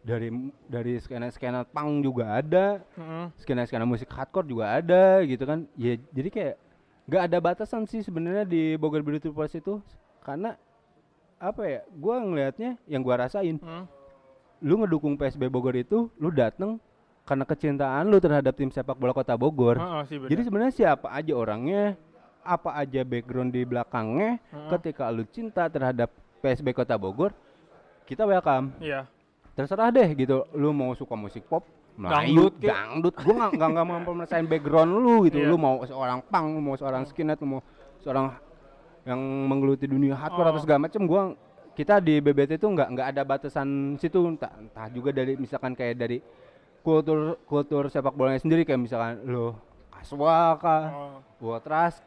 Dari 0.00 0.32
dari 0.64 0.96
skena-skena 0.96 1.68
punk 1.68 2.00
juga 2.00 2.40
ada, 2.40 2.80
Heeh. 2.96 3.26
skena-skena 3.36 3.84
musik 3.84 4.08
hardcore 4.08 4.48
juga 4.48 4.72
ada 4.72 5.20
gitu 5.28 5.44
kan. 5.44 5.68
Ya 5.76 6.00
jadi 6.08 6.28
kayak 6.32 6.54
nggak 7.04 7.22
ada 7.28 7.38
batasan 7.44 7.84
sih 7.84 8.00
sebenarnya 8.00 8.48
di 8.48 8.80
Bogor 8.80 9.04
Beauty 9.04 9.28
Troopers 9.28 9.52
itu 9.52 9.84
karena 10.24 10.56
apa 11.40 11.62
ya? 11.64 11.80
Gua 11.96 12.20
ngelihatnya 12.20 12.76
yang 12.84 13.00
gua 13.00 13.24
rasain, 13.24 13.56
Hmm. 13.56 13.88
lu 14.60 14.76
ngedukung 14.76 15.16
PSB 15.16 15.48
Bogor 15.48 15.72
itu, 15.72 16.12
lu 16.20 16.28
dateng 16.28 16.76
karena 17.24 17.48
kecintaan 17.48 18.04
lu 18.06 18.20
terhadap 18.20 18.52
tim 18.52 18.68
sepak 18.68 18.92
bola 18.94 19.16
Kota 19.16 19.32
Bogor. 19.34 19.80
Heeh, 19.80 20.02
sih 20.04 20.16
benar. 20.20 20.28
Jadi 20.28 20.40
sebenarnya 20.44 20.74
siapa 20.76 21.08
aja 21.08 21.32
orangnya, 21.32 21.96
apa 22.44 22.76
aja 22.76 23.00
background 23.00 23.50
di 23.50 23.64
belakangnya, 23.64 24.36
Heeh. 24.36 24.68
ketika 24.76 25.08
lu 25.08 25.24
cinta 25.24 25.64
terhadap 25.66 26.12
PSB 26.40 26.76
Kota 26.76 27.00
Bogor, 27.00 27.32
kita 28.04 28.28
welcome. 28.28 28.76
Iya. 28.78 29.08
Terserah 29.56 29.88
deh 29.88 30.08
gitu, 30.12 30.44
lu 30.52 30.76
mau 30.76 30.92
suka 30.92 31.16
musik 31.16 31.48
pop, 31.48 31.64
Melayu, 31.96 32.48
Dangdut, 32.48 32.52
dangdut, 32.62 33.14
gua 33.20 33.34
nggak 33.36 33.50
nggak 33.60 33.68
nggak 33.76 33.86
mampu 33.86 34.10
merasain 34.16 34.46
background 34.46 34.90
lu 34.92 35.24
gitu. 35.24 35.40
Iya. 35.40 35.48
Lu 35.48 35.56
mau 35.56 35.80
seorang 35.84 36.20
punk, 36.20 36.46
lu 36.52 36.60
mau 36.60 36.76
seorang 36.76 37.02
skinhead, 37.04 37.40
lu 37.40 37.58
mau 37.58 37.60
seorang 38.00 38.32
yang 39.04 39.20
menggeluti 39.48 39.84
dunia 39.84 40.12
hardcore 40.14 40.48
atau 40.48 40.60
Oh. 40.60 40.64
segala 40.64 40.86
macem, 40.86 41.02
gua 41.04 41.32
kita 41.72 41.96
di 41.98 42.20
BBT 42.20 42.60
itu 42.60 42.66
nggak 42.68 42.88
nggak 42.92 43.08
ada 43.16 43.22
batasan 43.24 43.96
situ, 43.96 44.20
entah, 44.26 44.52
entah 44.56 44.86
juga 44.92 45.10
dari 45.10 45.38
misalkan 45.40 45.72
kayak 45.72 45.96
dari 45.96 46.18
kultur 46.80 47.40
kultur 47.44 47.88
sepak 47.88 48.12
bolanya 48.12 48.40
sendiri 48.40 48.64
kayak 48.64 48.80
misalkan 48.80 49.24
lo 49.24 49.56
kaswa 49.92 50.56
kah, 50.56 50.84
Oh. 51.40 51.56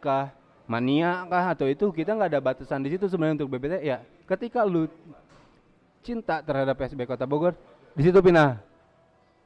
Kah, 0.02 0.34
mania 0.66 1.26
kah 1.26 1.54
atau 1.54 1.66
itu 1.66 1.90
kita 1.90 2.14
nggak 2.14 2.30
ada 2.34 2.42
batasan 2.42 2.82
di 2.82 2.94
situ 2.94 3.06
sebenarnya 3.06 3.42
untuk 3.42 3.54
BBT 3.54 3.82
ya 3.82 4.02
ketika 4.26 4.62
lu 4.62 4.86
cinta 6.04 6.44
terhadap 6.44 6.76
PSB 6.76 7.06
Kota 7.06 7.24
Bogor 7.24 7.56
di 7.94 8.02
situ 8.04 8.20
pindah 8.20 8.60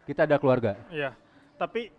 kita 0.04 0.24
ada 0.26 0.40
keluarga 0.40 0.76
Iya. 0.90 1.14
Tapi 1.58 1.90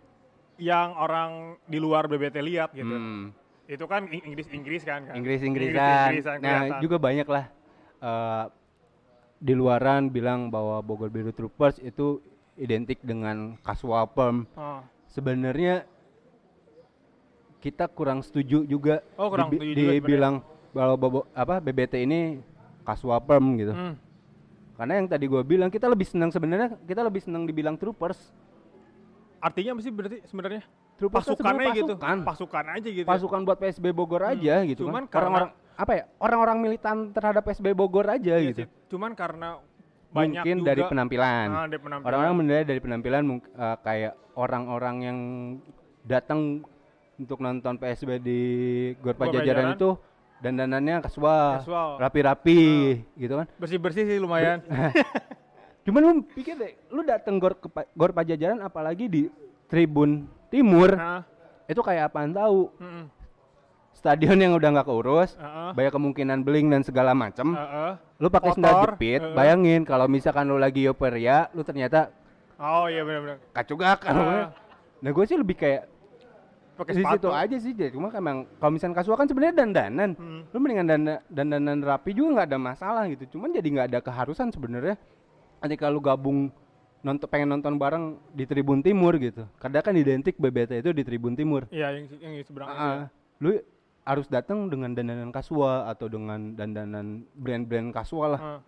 yang 0.59 0.95
orang 0.95 1.55
di 1.63 1.79
luar 1.79 2.07
BBT 2.07 2.35
lihat 2.43 2.75
gitu. 2.75 2.91
Hmm, 2.91 3.31
Itu 3.69 3.85
kan 3.85 4.09
Ing- 4.09 4.25
Inggris-Inggris 4.25 4.81
kan 4.81 5.05
kan. 5.05 5.13
Inggris 5.13 5.39
Inggrisan 5.39 5.77
Inggris-Inggrisan 5.77 6.37
nah 6.41 6.65
kelihatan. 6.65 6.81
juga 6.81 6.97
banyak 6.97 7.27
lah 7.27 7.45
eh, 8.01 8.45
di 9.39 9.53
luaran 9.53 10.09
bilang 10.09 10.49
bahwa 10.49 10.81
Bogor 10.81 11.07
Biru 11.07 11.29
Troopers 11.29 11.77
itu 11.79 12.17
identik 12.55 12.97
dengan 12.99 13.55
Kaswa 13.61 14.03
Perm 14.05 14.49
Oh. 14.53 14.81
sebenarnya 15.07 15.85
kita 17.59 17.85
kurang 17.87 18.19
setuju 18.19 18.63
juga 18.63 19.03
Oh, 19.15 19.27
kurang 19.27 19.51
setuju 19.51 19.75
juga 19.75 19.93
dibilang 19.93 20.35
bahwa 20.69 20.95
bobo, 20.95 21.19
apa 21.31 21.59
BBT 21.59 21.93
ini 21.99 22.39
kaswa 22.81 23.19
perm 23.19 23.57
gitu. 23.57 23.73
Hmm. 23.73 23.95
Karena 24.73 24.93
yang 24.95 25.07
tadi 25.07 25.27
gua 25.27 25.43
bilang 25.43 25.67
kita 25.67 25.85
lebih 25.85 26.07
senang 26.07 26.31
sebenarnya 26.31 26.79
kita 26.81 27.03
lebih 27.03 27.19
senang 27.19 27.43
dibilang 27.43 27.75
troopers. 27.75 28.31
Artinya 29.39 29.75
apa 29.75 29.81
sih 29.81 29.91
berarti 29.91 30.17
sebenarnya? 30.23 30.63
Troopers 30.99 31.23
kan 31.23 31.31
Pasukannya 31.33 31.67
gitu. 31.73 31.93
Pasukan. 31.95 32.17
Pasukan 32.27 32.65
aja 32.69 32.89
gitu. 32.91 33.07
ya. 33.07 33.09
Pasukan 33.09 33.39
buat 33.41 33.57
PSB 33.57 33.85
Bogor 33.89 34.21
Hmm, 34.21 34.33
aja 34.35 34.55
gitu 34.63 34.83
cuman 34.83 34.93
kan. 35.01 35.03
karena- 35.07 35.19
Orang-orang 35.23 35.49
apa 35.73 35.91
ya? 35.95 36.03
Orang-orang 36.19 36.57
militan 36.59 36.97
terhadap 37.09 37.41
PSB 37.41 37.71
Bogor 37.71 38.05
aja 38.05 38.35
Iya 38.35 38.51
gitu. 38.51 38.59
sih. 38.61 38.67
Cuman 38.89 39.15
karena 39.15 39.63
banyak 40.09 40.41
mungkin 40.41 40.57
juga. 40.59 40.67
dari 40.67 40.81
penampilan. 40.83 41.47
Ah, 41.47 41.65
dari 41.65 41.79
penampilan. 41.79 42.07
Orang-orang 42.07 42.33
menilai 42.35 42.63
dari 42.63 42.79
penampilan 42.79 43.23
eh, 43.31 43.77
kayak 43.79 44.13
orang-orang 44.35 44.95
yang 44.99 45.17
datang 46.01 46.61
untuk 47.15 47.37
nonton 47.37 47.75
PSB 47.75 48.19
di 48.19 48.39
Gor 48.97 49.15
Pajajaran 49.15 49.75
itu 49.75 49.95
dandanannya 50.39 51.03
kasual, 51.03 51.59
Casual. 51.59 51.89
rapi-rapi 51.99 52.59
gitu 53.13 53.33
kan. 53.35 53.47
bersih-bersih 53.55 54.03
sih 54.05 54.17
lumayan. 54.17 54.63
Cuman 55.83 56.01
lu 56.01 56.11
pikir 56.25 56.55
deh, 56.55 56.75
lu 56.87 57.03
datang 57.03 57.35
Gor 57.37 57.55
Gor 57.91 58.11
Pajajaran 58.11 58.59
apalagi 58.61 59.05
di 59.05 59.21
Tribun 59.67 60.27
Timur, 60.49 60.89
Nah, 60.91 61.21
itu 61.65 61.79
kayak 61.79 62.09
apaan 62.09 62.31
tahu? 62.31 62.73
Stadion 63.91 64.39
yang 64.39 64.55
udah 64.55 64.69
nggak 64.71 64.87
keurus, 64.87 65.35
Heeh. 65.35 65.75
banyak 65.75 65.91
kemungkinan 65.91 66.39
beling 66.41 66.71
dan 66.71 66.81
segala 66.81 67.11
macem. 67.11 67.51
Heeh. 67.51 67.91
Lu 68.17 68.27
pakai 68.27 68.55
sendal 68.55 68.73
Kotor, 68.73 68.89
jepit, 68.95 69.19
heeh. 69.19 69.35
bayangin 69.35 69.81
kalau 69.83 70.07
misalkan 70.07 70.47
lu 70.47 70.55
lagi 70.55 70.87
euforia, 70.87 71.51
lu 71.51 71.61
ternyata 71.61 72.07
Oh 72.55 72.87
iya 72.87 73.03
benar-benar. 73.03 73.43
kacugak. 73.51 73.99
Ah. 74.03 74.51
Nah 74.99 75.09
gue 75.09 75.25
sih 75.25 75.35
lebih 75.35 75.55
kayak 75.55 75.87
Pakai 76.75 76.95
di 76.95 77.03
sepatu. 77.03 77.27
situ 77.27 77.29
aja 77.29 77.57
sih, 77.59 77.71
jadi 77.71 77.91
cuma 77.91 78.07
emang 78.09 78.47
kalau 78.55 78.71
misalkan 78.71 78.95
kasual 78.95 79.15
kan 79.15 79.27
sebenarnya 79.27 79.55
dandanan. 79.57 80.15
Hmm. 80.15 80.41
Lu 80.47 80.57
mendingan 80.57 80.87
dana, 80.87 81.13
dandanan 81.27 81.79
rapi 81.79 82.15
juga 82.15 82.39
nggak 82.39 82.47
ada 82.47 82.59
masalah 82.59 83.03
gitu. 83.07 83.35
Cuman 83.35 83.51
jadi 83.51 83.67
nggak 83.67 83.87
ada 83.91 83.99
keharusan 83.99 84.47
sebenarnya. 84.47 84.95
Nanti 85.59 85.75
kalau 85.75 85.99
gabung 85.99 86.47
nonton 86.99 87.27
pengen 87.31 87.49
nonton 87.49 87.79
bareng 87.79 88.19
di 88.31 88.43
Tribun 88.43 88.83
Timur 88.83 89.15
gitu. 89.15 89.47
Kadang 89.57 89.83
kan 89.83 89.95
identik 89.95 90.35
BBT 90.35 90.83
itu 90.83 90.91
di 90.91 91.03
Tribun 91.03 91.33
Timur. 91.33 91.63
Iya 91.71 91.95
yang 91.95 92.05
yang 92.19 92.33
seberang. 92.43 92.67
ya. 92.69 93.07
lu 93.39 93.55
harus 94.03 94.27
datang 94.27 94.67
dengan 94.67 94.91
dandanan 94.91 95.31
kasual 95.31 95.87
atau 95.87 96.11
dengan 96.11 96.51
dandanan 96.53 97.23
brand-brand 97.37 97.93
kasual 97.93 98.35
lah. 98.35 98.41
Ah. 98.41 98.59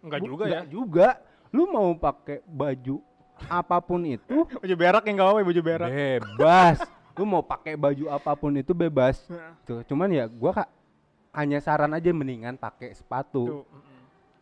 Enggak 0.00 0.20
Bu- 0.22 0.28
juga 0.30 0.44
ya. 0.46 0.50
nggak 0.62 0.66
juga. 0.70 1.08
Lu 1.50 1.66
mau 1.66 1.90
pakai 1.98 2.46
baju 2.46 3.02
apa 3.50 3.76
pun 3.82 4.00
itu 4.06 4.46
Baju 4.62 4.74
berak 4.76 5.02
yang 5.08 5.14
enggak 5.18 5.28
apa 5.34 5.40
baju 5.42 5.62
berak. 5.62 5.88
bebas. 5.90 6.78
Lu 7.18 7.24
mau 7.26 7.42
pakai 7.42 7.74
baju 7.74 8.04
apa 8.06 8.32
pun 8.38 8.54
itu 8.54 8.70
bebas. 8.70 9.26
Tuh, 9.66 9.82
cuman 9.84 10.08
ya 10.08 10.24
gua 10.30 10.62
kak 10.62 10.68
hanya 11.30 11.58
saran 11.58 11.90
aja 11.90 12.10
mendingan 12.14 12.54
pakai 12.54 12.94
sepatu. 12.94 13.66
tuh. 13.66 13.89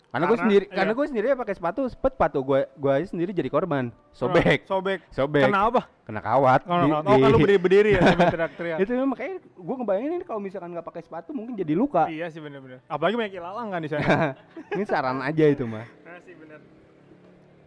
Karena 0.09 0.25
gue 0.25 0.39
sendiri, 0.41 0.65
iya. 0.65 0.73
karena 0.73 0.93
gue 0.97 1.07
sendiri 1.07 1.27
ya 1.29 1.37
pakai 1.37 1.53
sepatu, 1.53 1.81
sepatu 1.85 2.39
gue 2.41 2.65
gue 2.65 2.93
aja 2.93 3.07
sendiri 3.13 3.31
jadi 3.37 3.53
korban. 3.53 3.93
Sobek, 4.17 4.65
Ah, 4.65 4.69
Sobek. 4.73 5.01
sobek, 5.13 5.45
kena, 5.45 5.69
Kenapa? 5.69 6.25
kawat. 6.25 6.61
Oh, 6.65 6.81
di- 6.81 6.93
oh, 6.97 7.01
oh, 7.05 7.17
lu 7.29 7.37
di- 7.37 7.43
berdiri-berdiri 7.45 7.91
ya 7.93 8.01
teriak-teriak. 8.33 8.79
itu 8.81 8.93
makanya 9.05 9.37
gue 9.45 9.75
ngebayangin 9.85 10.11
ini 10.17 10.25
kalau 10.25 10.41
misalkan 10.41 10.73
nggak 10.73 10.87
pakai 10.89 11.03
sepatu 11.05 11.37
mungkin 11.37 11.61
jadi 11.61 11.77
luka. 11.77 12.09
Iya 12.09 12.33
sih 12.33 12.41
benar-benar. 12.41 12.81
Apalagi 12.89 13.21
banyak 13.21 13.35
ilalang 13.37 13.69
kan 13.69 13.81
di 13.85 13.91
sana. 13.93 14.33
ini 14.73 14.85
saran 14.89 15.21
aja 15.21 15.45
itu 15.45 15.69
mah. 15.69 15.85
Nah 15.85 16.17
sih 16.25 16.33
benar. 16.33 16.61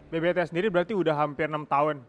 BBT 0.10 0.38
sendiri 0.50 0.68
berarti 0.68 0.98
udah 0.98 1.14
hampir 1.14 1.46
enam 1.46 1.64
tahun. 1.64 2.02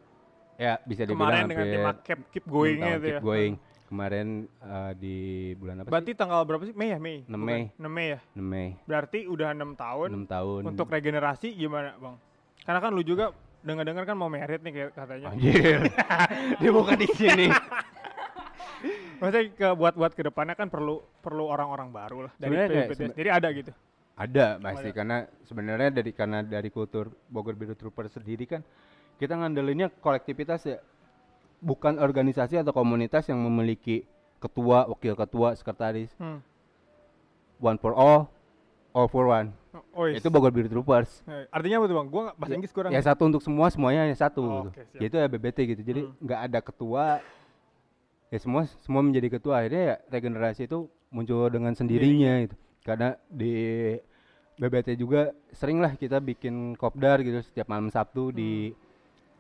Ya 0.57 0.81
bisa 0.83 1.05
dibilang 1.05 1.29
Kemarin 1.29 1.45
dengan 1.45 1.67
tema 1.69 1.91
keep, 2.01 2.21
keep 2.33 2.45
going 2.49 2.81
itu 2.81 2.89
keep 3.05 3.13
ya. 3.13 3.21
going. 3.21 3.53
Kemarin 3.93 4.49
eh, 4.49 4.93
di 4.97 5.17
bulan 5.53 5.77
apa 5.77 5.85
sih? 5.85 5.93
Berarti 5.93 6.11
tanggal 6.17 6.41
berapa 6.49 6.65
sih? 6.65 6.73
Mei 6.73 6.89
ya, 6.89 6.99
Mei. 6.99 7.21
6 7.23 7.29
Bukan? 7.29 7.45
Mei. 7.45 7.63
6 7.77 7.93
Mei 7.93 8.07
ya. 8.09 8.19
6 8.33 8.41
Mei, 8.41 8.69
Berarti 8.89 9.19
udah 9.29 9.49
enam 9.53 9.77
tahun 9.77 10.09
6 10.25 10.33
tahun. 10.33 10.61
untuk 10.65 10.89
regenerasi 10.89 11.53
gimana, 11.53 11.93
Bang? 12.01 12.17
Karena 12.65 12.81
kan 12.81 12.91
lu 12.97 13.05
juga 13.05 13.37
dengar-dengar 13.61 14.09
kan 14.09 14.17
mau 14.17 14.33
merit 14.33 14.65
nih 14.65 14.89
katanya. 14.97 15.29
Anjir. 15.29 15.93
Dia 16.65 16.71
bukan 16.73 16.97
di 16.97 17.09
sini. 17.13 17.53
Maksudnya 19.21 19.45
ke 19.53 19.69
buat 19.77 19.93
buat 19.93 20.13
ke 20.17 20.25
depannya 20.25 20.57
kan 20.57 20.73
perlu 20.73 21.05
perlu 21.21 21.53
orang-orang 21.53 21.93
baru 21.93 22.19
lah 22.27 22.33
dari 22.35 22.49
Sebenarnya 22.49 22.69
kayak 22.73 22.89
PBT 22.89 22.97
sebe- 22.97 23.13
sendiri 23.13 23.29
ada 23.29 23.49
gitu. 23.53 23.73
Ada 24.13 24.47
pasti 24.57 24.89
Ada. 24.89 24.97
karena 24.97 25.17
sebenarnya 25.45 25.91
dari 25.93 26.11
karena 26.17 26.39
dari 26.41 26.69
kultur 26.73 27.13
Bogor 27.29 27.53
Biru 27.53 27.77
Trooper 27.77 28.09
sendiri 28.09 28.49
kan 28.49 28.65
kita 29.21 29.37
ngandelinnya 29.37 29.93
kolektivitas 30.01 30.65
ya 30.65 30.81
bukan 31.63 32.03
organisasi 32.03 32.59
atau 32.59 32.75
komunitas 32.75 33.31
yang 33.31 33.39
memiliki 33.39 34.03
ketua, 34.43 34.91
wakil 34.91 35.15
ketua, 35.15 35.55
sekretaris. 35.55 36.11
Hmm. 36.19 36.43
One 37.63 37.79
for 37.79 37.95
all, 37.95 38.27
all 38.91 39.07
for 39.07 39.31
one. 39.31 39.55
Oh, 39.95 40.05
yes. 40.05 40.21
Itu 40.21 40.29
Bogor 40.29 40.53
Biru 40.53 40.69
Troopers. 40.69 41.23
Eh, 41.25 41.49
Artinya 41.49 41.81
apa 41.81 41.87
tuh, 41.89 41.97
Bang? 41.97 42.09
Gua 42.13 42.23
bahasa 42.37 42.53
Inggris 42.59 42.75
kurang. 42.75 42.91
Ya 42.93 43.01
satu 43.01 43.25
untuk 43.25 43.41
semua, 43.41 43.71
semuanya 43.73 44.05
hanya 44.05 44.19
satu. 44.19 44.43
Oh, 44.45 44.53
gitu. 44.69 44.69
oke, 44.69 44.83
siap. 44.93 45.01
Ya 45.01 45.07
itu 45.09 45.17
ya 45.17 45.27
BBT 45.31 45.59
gitu. 45.73 45.83
Jadi 45.87 46.03
Hmm. 46.05 46.15
nggak 46.21 46.41
ada 46.51 46.59
ketua. 46.61 47.05
Ya 48.29 48.39
semua 48.43 48.69
semua 48.85 49.01
menjadi 49.01 49.39
ketua. 49.39 49.63
Akhirnya 49.65 49.83
ya 49.87 49.97
regenerasi 50.13 50.69
itu 50.69 50.91
muncul 51.09 51.49
dengan 51.49 51.73
sendirinya 51.73 52.45
gitu. 52.45 52.57
Karena 52.83 53.15
di 53.31 53.55
BBT 54.59 54.99
juga 54.99 55.33
sering 55.55 55.81
lah 55.81 55.97
kita 55.97 56.21
bikin 56.21 56.77
kopdar 56.77 57.25
gitu 57.25 57.41
setiap 57.41 57.71
malam 57.73 57.89
Sabtu 57.89 58.29
di 58.35 58.77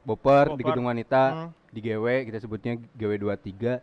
Boper, 0.02 0.58
di. 0.58 0.62
Gedung 0.62 0.86
Wanita, 0.86 1.22
Hmm. 1.30 1.48
di 1.70 1.80
GW 1.80 2.06
kita 2.26 2.38
sebutnya 2.38 2.72
GW 2.94 3.12
23. 3.18 3.80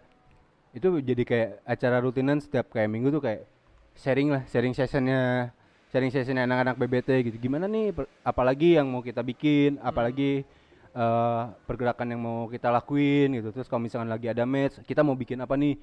Itu 0.69 0.99
jadi 0.99 1.23
kayak 1.23 1.49
acara 1.65 1.97
rutinan 1.99 2.37
setiap 2.37 2.69
kayak 2.69 2.87
minggu 2.87 3.09
tuh 3.09 3.23
kayak 3.23 3.47
sharing 3.95 4.29
lah, 4.29 4.43
sharing 4.45 4.71
sessionnya 4.71 5.51
sharing 5.89 6.13
sessionnya 6.13 6.45
anak-anak 6.45 6.77
BBT 6.77 7.09
gitu. 7.25 7.37
Gimana 7.41 7.65
nih 7.65 7.89
per- 7.89 8.11
apalagi 8.21 8.77
yang 8.77 8.85
mau 8.85 9.01
kita 9.01 9.25
bikin, 9.25 9.81
apalagi 9.81 10.45
eh, 10.89 11.41
pergerakan 11.65 12.13
yang 12.13 12.21
mau 12.21 12.45
kita 12.45 12.69
lakuin 12.69 13.33
gitu. 13.33 13.49
Terus 13.49 13.65
kalau 13.65 13.81
misalkan 13.81 14.09
lagi 14.09 14.25
ada 14.25 14.45
match, 14.45 14.81
kita 14.85 15.01
mau 15.01 15.13
bikin 15.13 15.37
apa 15.37 15.53
nih? 15.53 15.77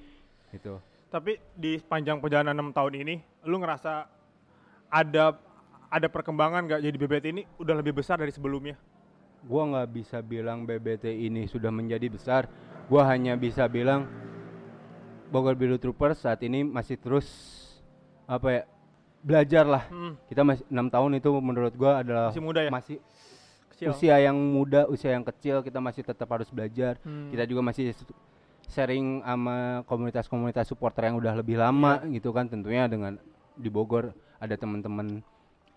Gitu. 0.51 0.79
Tapi 1.07 1.39
di 1.55 1.79
sepanjang 1.79 2.19
perjalanan 2.19 2.51
enam 2.51 2.71
tahun 2.71 3.03
ini, 3.03 3.15
lu 3.47 3.59
ngerasa 3.59 4.03
ada 4.87 5.35
ada 5.87 6.07
perkembangan 6.07 6.67
nggak 6.67 6.81
jadi 6.83 6.97
BBT 6.99 7.25
ini 7.31 7.43
udah 7.55 7.75
lebih 7.79 7.95
besar 7.95 8.19
dari 8.19 8.31
sebelumnya? 8.31 8.75
Gua 9.43 9.63
nggak 9.65 9.87
bisa 9.91 10.17
bilang 10.19 10.63
BBT 10.63 11.05
ini 11.11 11.45
sudah 11.45 11.69
menjadi 11.69 12.07
besar. 12.07 12.49
Gua 12.87 13.05
hanya 13.05 13.35
bisa 13.35 13.67
bilang 13.67 14.07
Bogor 15.27 15.53
Biru 15.53 15.75
Troopers 15.75 16.23
saat 16.23 16.39
ini 16.41 16.63
masih 16.63 16.95
terus 16.95 17.27
apa 18.23 18.47
ya 18.49 18.61
belajar 19.19 19.65
lah. 19.65 19.83
Hmm, 19.87 20.15
Kita 20.25 20.41
masih 20.41 20.63
enam 20.67 20.87
tahun 20.87 21.11
itu 21.15 21.29
menurut 21.37 21.73
gua 21.75 21.99
adalah 21.99 22.31
masih 22.31 22.43
muda 22.43 22.61
ya? 22.63 22.71
masih 22.71 22.97
Kecil. 23.69 23.91
usia 23.91 24.15
yang 24.17 24.33
muda, 24.33 24.87
usia 24.87 25.13
yang 25.13 25.21
kecil, 25.21 25.61
kita 25.61 25.77
masih 25.77 26.01
tetap 26.01 26.25
harus 26.27 26.49
belajar. 26.49 26.97
Hmm. 27.03 27.29
Kita 27.29 27.43
juga 27.43 27.61
masih 27.61 27.93
sharing 28.67 29.21
sama 29.21 29.85
komunitas-komunitas 29.85 30.65
supporter 30.65 31.07
yang 31.07 31.15
udah 31.15 31.35
lebih 31.35 31.55
lama 31.55 32.01
Iya. 32.03 32.17
gitu 32.17 32.31
kan. 32.31 32.47
Tentunya 32.47 32.87
dengan 32.87 33.19
di 33.53 33.69
Bogor 33.69 34.11
ada 34.39 34.55
teman-teman 34.55 35.21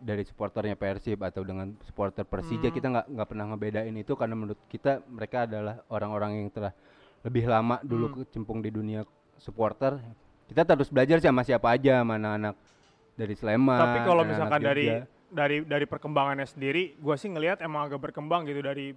dari 0.00 0.24
supporternya 0.24 0.74
Persib 0.74 1.20
atau 1.20 1.44
dengan 1.44 1.76
supporter 1.84 2.24
Persija 2.24 2.72
Hmm. 2.72 2.74
kita 2.74 2.86
nggak 2.88 3.06
nggak 3.12 3.28
pernah 3.28 3.44
ngebedain 3.52 3.94
itu 3.94 4.16
karena 4.16 4.34
menurut 4.34 4.60
kita 4.66 5.04
mereka 5.06 5.44
adalah 5.44 5.84
orang-orang 5.92 6.40
yang 6.40 6.48
telah 6.48 6.72
lebih 7.20 7.44
lama 7.44 7.76
dulu 7.84 8.06
Hmm. 8.08 8.16
kecimpung 8.24 8.64
di 8.64 8.72
dunia 8.72 9.04
supporter. 9.36 10.00
Kita 10.48 10.64
terus 10.64 10.88
belajar 10.90 11.20
sih 11.20 11.28
sama 11.28 11.44
siapa 11.44 11.70
aja, 11.70 12.00
mana 12.02 12.34
anak 12.34 12.54
dari 13.14 13.36
Sleman. 13.36 13.76
Tapi 13.78 13.98
kalau 14.02 14.24
anak-anak 14.24 14.32
misalkan 14.34 14.60
dari 14.64 14.84
Jogja. 14.88 15.04
dari 15.30 15.56
dari 15.62 15.86
perkembangannya 15.86 16.48
sendiri, 16.48 16.82
gua 16.98 17.14
sih 17.14 17.28
ngelihat 17.30 17.60
emang 17.60 17.86
agak 17.86 18.00
berkembang 18.10 18.48
gitu 18.48 18.64
dari 18.64 18.96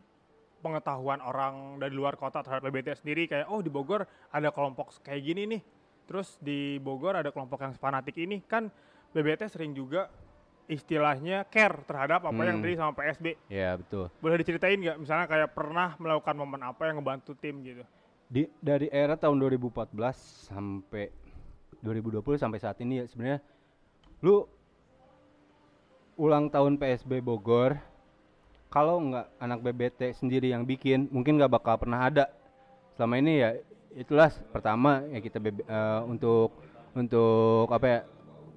pengetahuan 0.63 1.19
orang 1.19 1.75
dari 1.77 1.91
luar 1.91 2.15
kota 2.15 2.39
terhadap 2.39 2.63
BBT 2.63 2.95
sendiri 2.95 3.27
kayak 3.27 3.51
oh 3.51 3.59
di 3.59 3.67
Bogor 3.67 4.07
ada 4.31 4.49
kelompok 4.49 4.95
kayak 5.03 5.19
gini 5.21 5.43
nih. 5.45 5.61
Terus 6.07 6.39
di 6.39 6.79
Bogor 6.79 7.19
ada 7.19 7.29
kelompok 7.35 7.59
yang 7.59 7.75
fanatik 7.75 8.15
ini 8.15 8.39
kan 8.47 8.71
BBT 9.11 9.51
sering 9.51 9.75
juga 9.75 10.07
istilahnya 10.65 11.43
care 11.45 11.83
terhadap 11.83 12.23
apa 12.23 12.41
yang 12.41 12.57
Hmm. 12.57 12.63
tadi 12.63 12.75
sama 12.75 12.93
PSB. 12.93 13.25
ya 13.47 13.75
betul. 13.75 14.07
Boleh 14.17 14.37
diceritain 14.37 14.77
nggak 14.77 14.97
misalnya 14.97 15.27
kayak 15.27 15.49
pernah 15.51 15.95
melakukan 15.97 16.35
momen 16.35 16.61
apa 16.61 16.87
yang 16.87 16.99
ngebantu 16.99 17.35
tim 17.35 17.59
gitu? 17.61 17.83
di 18.25 18.49
dari 18.57 18.89
era 18.89 19.13
tahun 19.13 19.37
2014 19.37 19.93
sampai 20.49 21.13
2020 21.79 22.33
sampai 22.33 22.57
saat 22.57 22.81
ini 22.81 22.97
ya 22.97 23.05
sebenarnya 23.05 23.39
lu 24.19 24.47
ulang 26.15 26.49
tahun 26.49 26.77
PSB 26.77 27.21
Bogor 27.21 27.77
kalau 28.69 28.97
nggak 29.01 29.27
anak 29.37 29.59
BBT 29.61 30.17
sendiri 30.17 30.49
yang 30.49 30.65
bikin 30.65 31.09
mungkin 31.09 31.37
nggak 31.37 31.51
bakal 31.51 31.77
pernah 31.77 32.09
ada 32.09 32.25
selama 32.93 33.21
ini 33.21 33.33
ya 33.37 33.49
itulah 33.93 34.33
pertama 34.49 35.05
ya 35.09 35.21
kita 35.21 35.37
BB 35.37 35.61
eh, 35.61 36.01
untuk 36.05 36.57
untuk 36.93 37.69
apa 37.69 37.85
ya 37.85 37.99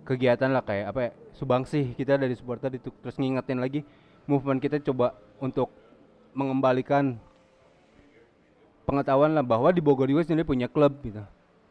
kegiatan 0.04 0.52
lah 0.52 0.64
kayak 0.64 0.86
apa 0.88 1.00
ya 1.02 1.10
subangsih 1.36 1.92
kita 1.94 2.16
dari 2.16 2.32
supporter 2.32 2.72
itu 2.72 2.88
terus 3.04 3.20
ngingetin 3.20 3.60
lagi 3.60 3.84
movement 4.24 4.58
kita 4.58 4.80
coba 4.80 5.14
untuk 5.38 5.68
mengembalikan 6.32 7.20
pengetahuan 8.88 9.34
lah 9.36 9.44
bahwa 9.44 9.68
di 9.70 9.84
Bogor 9.84 10.08
juga 10.08 10.24
sendiri 10.24 10.46
punya 10.46 10.68
klub 10.68 10.96
gitu. 11.04 11.20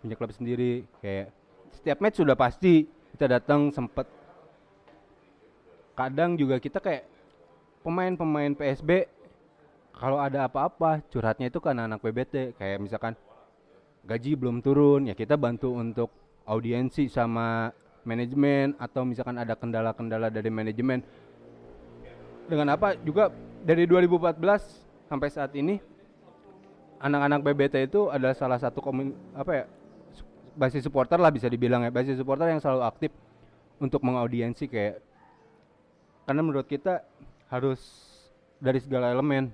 Punya 0.02 0.16
klub 0.18 0.32
sendiri 0.36 0.86
kayak 1.02 1.34
setiap 1.74 1.98
match 2.04 2.22
sudah 2.22 2.38
pasti 2.38 2.86
kita 3.16 3.26
datang 3.40 3.72
sempet. 3.74 4.06
Kadang 5.96 6.36
juga 6.36 6.60
kita 6.60 6.84
kayak 6.84 7.08
pemain-pemain 7.82 8.52
PSB 8.54 9.08
kalau 9.96 10.20
ada 10.20 10.50
apa-apa 10.50 11.00
curhatnya 11.08 11.48
itu 11.48 11.64
kan 11.64 11.80
anak 11.80 12.04
BBT 12.04 12.60
kayak 12.60 12.84
misalkan 12.84 13.16
gaji 14.04 14.36
belum 14.36 14.60
turun 14.60 15.08
ya 15.08 15.16
kita 15.16 15.40
bantu 15.40 15.72
untuk 15.72 16.12
audiensi 16.44 17.08
sama 17.08 17.72
manajemen 18.06 18.78
atau 18.78 19.04
misalkan 19.04 19.36
ada 19.42 19.58
kendala-kendala 19.58 20.30
dari 20.30 20.48
manajemen. 20.54 21.02
Dengan 22.46 22.78
apa? 22.78 22.94
Juga 23.02 23.34
dari 23.66 23.90
2014 23.90 25.10
sampai 25.10 25.30
saat 25.34 25.52
ini 25.58 25.82
anak-anak 27.02 27.42
BBT 27.42 27.90
itu 27.90 28.08
adalah 28.14 28.38
salah 28.38 28.62
satu 28.62 28.80
komun 28.80 29.12
apa 29.36 29.52
ya 29.52 29.66
basis 30.56 30.88
supporter 30.88 31.20
lah 31.20 31.34
bisa 31.34 31.50
dibilang 31.50 31.84
ya. 31.84 31.92
Basis 31.92 32.22
supporter 32.22 32.54
yang 32.54 32.62
selalu 32.62 32.86
aktif 32.86 33.12
untuk 33.82 34.06
mengaudiensi 34.06 34.70
kayak 34.70 35.04
karena 36.26 36.42
menurut 36.42 36.66
kita 36.66 37.04
harus 37.52 37.82
dari 38.58 38.80
segala 38.80 39.12
elemen 39.12 39.52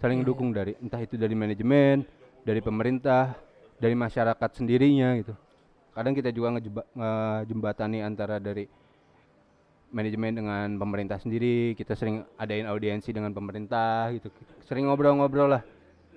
saling 0.00 0.24
Iya, 0.24 0.28
dukung 0.32 0.50
dari 0.50 0.72
entah 0.80 0.98
itu 0.98 1.20
dari 1.20 1.36
manajemen 1.36 2.02
dari 2.42 2.64
pemerintah 2.64 3.36
dari 3.76 3.92
masyarakat 3.92 4.50
sendirinya 4.56 5.12
gitu 5.20 5.34
kadang 6.00 6.16
kita 6.16 6.32
juga 6.32 6.56
ngejembatani 6.96 8.00
antara 8.00 8.40
dari 8.40 8.64
manajemen 9.92 10.32
dengan 10.32 10.80
pemerintah 10.80 11.20
sendiri 11.20 11.76
kita 11.76 11.92
sering 11.92 12.24
adain 12.40 12.64
audiensi 12.64 13.12
dengan 13.12 13.36
pemerintah 13.36 14.08
gitu 14.16 14.32
sering 14.64 14.88
ngobrol-ngobrol 14.88 15.60
lah 15.60 15.62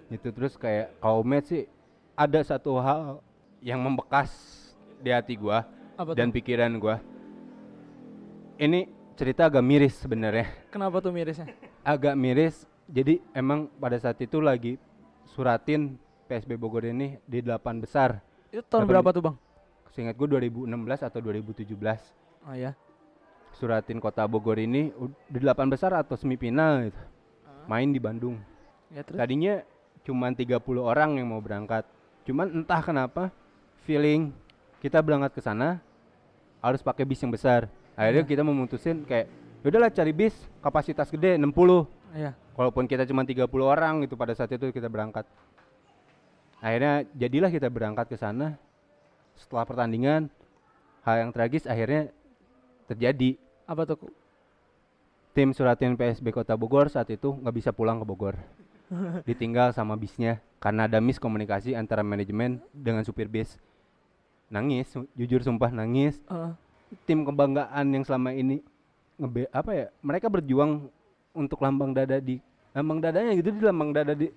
gitu 0.07 0.31
terus 0.31 0.55
kayak 0.55 0.95
kaumet 1.03 1.43
sih 1.43 1.63
ada 2.15 2.39
satu 2.47 2.79
hal 2.79 3.19
yang 3.59 3.84
membekas 3.84 4.31
di 5.03 5.11
hati 5.11 5.36
gua 5.36 5.67
Apa 5.99 6.15
dan 6.15 6.31
tuh? 6.31 6.39
pikiran 6.39 6.71
gua 6.79 7.03
ini 8.55 8.88
cerita 9.19 9.51
agak 9.51 9.67
miris 9.67 9.99
sebenarnya 9.99 10.47
Kenapa 10.71 11.03
tuh 11.03 11.11
mirisnya? 11.11 11.51
agak 11.84 12.15
miris 12.15 12.63
jadi 12.88 13.19
emang 13.36 13.67
pada 13.84 13.99
saat 13.99 14.15
itu 14.23 14.39
lagi 14.39 14.79
suratin 15.27 15.99
PSB 16.31 16.55
Bogor 16.55 16.88
ini 16.88 17.19
di 17.27 17.43
delapan 17.43 17.84
besar 17.84 18.23
Itu 18.47 18.63
tahun 18.63 18.88
berapa 18.88 19.11
tuh 19.11 19.23
bang? 19.27 19.36
Seingat 19.93 20.17
gue 20.17 20.27
2016 20.27 20.69
atau 21.05 21.19
2017 21.21 21.77
Oh 22.43 22.55
ya. 22.57 22.73
suratin 23.53 24.01
kota 24.01 24.25
Bogor 24.25 24.57
ini 24.57 24.89
di 25.29 25.37
delapan 25.37 25.69
besar 25.69 25.93
atau 25.93 26.17
semifinal 26.17 26.89
gitu. 26.89 27.01
Main 27.69 27.93
di 27.93 28.01
Bandung. 28.01 28.41
Ya 28.89 29.05
terus. 29.05 29.15
tadinya 29.15 29.61
cuman 30.03 30.33
30 30.33 30.59
orang 30.81 31.15
yang 31.15 31.29
mau 31.29 31.39
berangkat. 31.39 31.85
Cuman 32.25 32.49
entah 32.51 32.81
kenapa 32.81 33.29
feeling 33.85 34.33
kita 34.81 34.99
berangkat 34.99 35.31
ke 35.31 35.41
sana 35.41 35.79
harus 36.59 36.81
pakai 36.81 37.05
bis 37.05 37.21
yang 37.21 37.31
besar. 37.31 37.69
Akhirnya 37.93 38.25
Iya. 38.25 38.31
kita 38.33 38.41
memutusin 38.41 39.05
kayak 39.05 39.29
udahlah 39.63 39.87
cari 39.87 40.11
bis 40.11 40.33
kapasitas 40.59 41.07
gede 41.07 41.37
60 41.37 41.85
Iya. 42.11 42.33
walaupun 42.53 42.83
kita 42.83 43.05
cuma 43.05 43.23
30 43.23 43.47
orang 43.63 44.03
itu 44.03 44.17
pada 44.17 44.33
saat 44.33 44.51
itu 44.51 44.67
kita 44.69 44.89
berangkat. 44.89 45.23
Akhirnya 46.59 47.03
jadilah 47.13 47.51
kita 47.51 47.67
berangkat 47.67 48.07
ke 48.07 48.17
sana 48.17 48.55
setelah 49.38 49.65
pertandingan 49.65 50.29
hal 51.03 51.15
yang 51.19 51.31
tragis 51.36 51.67
akhirnya 51.67 52.09
terjadi. 52.88 53.36
Apa 53.67 53.88
tuh? 53.88 53.99
Tim 55.34 55.49
suratin 55.49 55.97
PSB 55.97 56.29
Kota 56.29 56.53
Bogor 56.53 56.93
saat 56.93 57.09
itu 57.09 57.34
nggak 57.34 57.55
bisa 57.57 57.69
pulang 57.73 57.97
ke 57.97 58.05
Bogor. 58.05 58.36
Ditinggal 59.27 59.73
sama 59.73 59.97
bisnya 59.97 60.38
karena 60.61 60.86
ada 60.86 61.01
miskomunikasi 61.01 61.73
antara 61.73 62.05
manajemen 62.05 62.61
dengan 62.69 63.01
supir 63.01 63.25
bis. 63.25 63.57
Nangis 64.53 64.93
su- 64.93 65.09
jujur 65.17 65.41
sumpah 65.41 65.73
nangis. 65.73 66.21
Eh, 66.29 66.51
tim 67.09 67.25
kebanggaan 67.25 67.89
yang 67.89 68.05
selama 68.05 68.29
ini 68.38 68.61
ngebe 69.17 69.49
apa 69.49 69.71
ya 69.73 69.88
mereka 70.01 70.29
berjuang 70.29 70.89
untuk 71.34 71.61
lambang 71.61 71.93
dada 71.93 72.17
di 72.21 72.38
lambang 72.73 73.01
dadanya 73.01 73.34
gitu 73.38 73.49
di 73.53 73.61
lambang 73.61 73.93
dada 73.93 74.13
di 74.13 74.29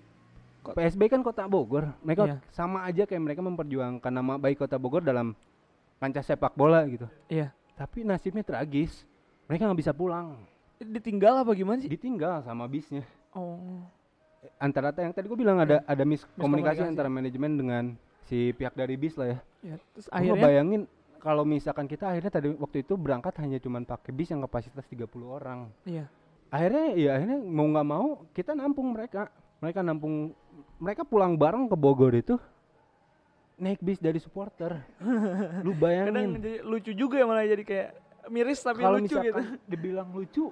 PSB 0.73 1.01
kan 1.07 1.21
kota 1.21 1.45
Bogor 1.45 1.93
mereka 2.01 2.23
Iya. 2.25 2.37
sama 2.49 2.83
aja 2.83 3.03
kayak 3.03 3.21
mereka 3.21 3.39
memperjuangkan 3.39 4.09
nama 4.09 4.35
baik 4.35 4.59
kota 4.59 4.75
Bogor 4.75 4.99
dalam 4.99 5.37
kancah 5.97 6.21
sepak 6.21 6.53
bola 6.53 6.83
gitu 6.85 7.05
iya. 7.27 7.53
tapi 7.73 8.01
nasibnya 8.01 8.41
tragis 8.41 9.05
mereka 9.45 9.65
nggak 9.65 9.79
bisa 9.79 9.93
pulang 9.93 10.35
Ditinggal 10.77 11.41
apa 11.41 11.51
gimana 11.51 11.81
sih? 11.81 11.89
ditinggal 11.89 12.41
sama 12.41 12.65
bisnya 12.65 13.01
Oh. 13.33 13.81
antara 14.57 14.93
yang 14.93 15.11
tadi 15.11 15.25
gue 15.25 15.35
bilang 15.35 15.57
ada 15.57 15.81
ada 15.83 16.03
miskomunikasi 16.03 16.37
Miskomunikasi. 16.81 16.89
antara 16.89 17.09
manajemen 17.09 17.51
dengan 17.53 17.83
si 18.23 18.51
pihak 18.51 18.73
dari 18.73 18.95
bis 18.95 19.13
lah 19.13 19.29
ya 19.29 19.39
Ya, 19.65 19.75
terus 19.91 20.05
Gua 20.05 20.15
akhirnya 20.15 20.43
bayangin 20.43 20.81
kalau 21.17 21.43
misalkan 21.43 21.85
kita 21.85 22.07
akhirnya 22.07 22.29
tadi 22.29 22.53
waktu 22.53 22.85
itu 22.85 22.93
berangkat 22.93 23.33
hanya 23.41 23.57
cuman 23.57 23.83
pakai 23.83 24.13
bis 24.13 24.29
yang 24.29 24.39
kapasitas 24.39 24.85
30 24.85 25.09
orang 25.27 25.73
iya. 25.83 26.05
akhirnya 26.47 26.93
ya 26.93 27.09
akhirnya 27.13 27.39
mau 27.41 27.65
nggak 27.65 27.87
mau 27.87 28.07
kita 28.31 28.53
nampung 28.53 28.93
mereka 28.93 29.27
mereka 29.57 29.81
nampung 29.81 30.31
mereka 30.77 31.01
pulang 31.05 31.33
bareng 31.37 31.65
ke 31.69 31.75
Bogor 31.77 32.13
itu. 32.13 32.37
Naik 33.57 33.81
bis 33.81 33.97
dari 33.97 34.21
supporter. 34.21 34.85
Lu 35.65 35.73
Kadang 35.73 35.81
bayangin 35.81 36.37
jadi 36.37 36.53
lucu 36.61 36.91
juga 36.93 37.17
ya 37.17 37.25
malah 37.25 37.45
jadi 37.45 37.63
kayak 37.65 37.89
miris 38.29 38.61
tapi 38.61 38.85
kalau 38.85 39.01
lucu 39.01 39.17
gitu. 39.17 39.41
dibilang 39.65 40.09
lucu 40.13 40.45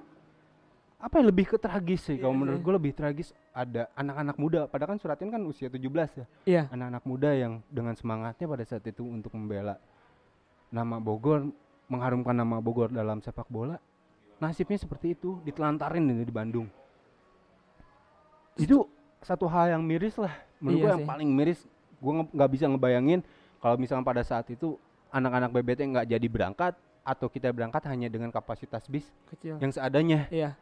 apa 0.96 1.20
yang 1.20 1.28
lebih 1.28 1.46
ke 1.54 1.56
tragis 1.60 2.02
sih. 2.08 2.16
Kalau 2.18 2.32
Iya 2.34 2.40
menurut 2.40 2.58
sih. 2.58 2.64
gue 2.66 2.74
lebih 2.82 2.92
tragis 2.96 3.28
ada 3.52 3.86
anak-anak 3.94 4.36
muda. 4.40 4.60
Padahal 4.66 4.96
kan 4.96 4.98
suratin 4.98 5.28
kan 5.30 5.42
usia 5.44 5.68
17 5.68 5.86
ya. 6.18 6.26
Iya. 6.48 6.62
anak-anak 6.72 7.04
muda 7.04 7.30
yang 7.36 7.52
dengan 7.68 7.94
semangatnya 7.94 8.46
pada 8.48 8.64
saat 8.64 8.82
itu 8.88 9.04
untuk 9.04 9.30
membela 9.36 9.78
nama 10.72 10.98
Bogor 10.98 11.46
mengharumkan 11.86 12.34
nama 12.34 12.58
Bogor 12.58 12.90
dalam 12.90 13.22
sepak 13.22 13.46
bola 13.46 13.78
nasibnya 14.42 14.80
seperti 14.80 15.14
itu. 15.14 15.38
Ditelantarin 15.44 16.10
di 16.10 16.32
Bandung. 16.34 16.66
Itu 18.56 18.88
satu 19.20 19.46
hal 19.46 19.70
yang 19.70 19.82
miris 19.82 20.16
lah 20.16 20.32
menurut 20.58 20.76
Iya 20.76 20.82
gue 20.82 20.90
yang 20.90 21.02
sih. 21.02 21.08
paling 21.08 21.28
miris 21.30 21.60
gue 21.96 22.12
nggak 22.28 22.50
bisa 22.50 22.64
ngebayangin 22.66 23.20
kalau 23.58 23.76
misalnya 23.76 24.04
pada 24.04 24.22
saat 24.22 24.46
itu 24.46 24.76
anak-anak 25.08 25.50
BBT 25.50 25.80
nggak 25.86 26.06
jadi 26.08 26.26
berangkat 26.26 26.72
atau 27.00 27.26
kita 27.26 27.48
berangkat 27.48 27.82
hanya 27.86 28.06
dengan 28.06 28.28
kapasitas 28.28 28.84
bis 28.84 29.06
Kecil. 29.28 29.56
yang 29.56 29.70
seadanya 29.70 30.26
Iya. 30.28 30.58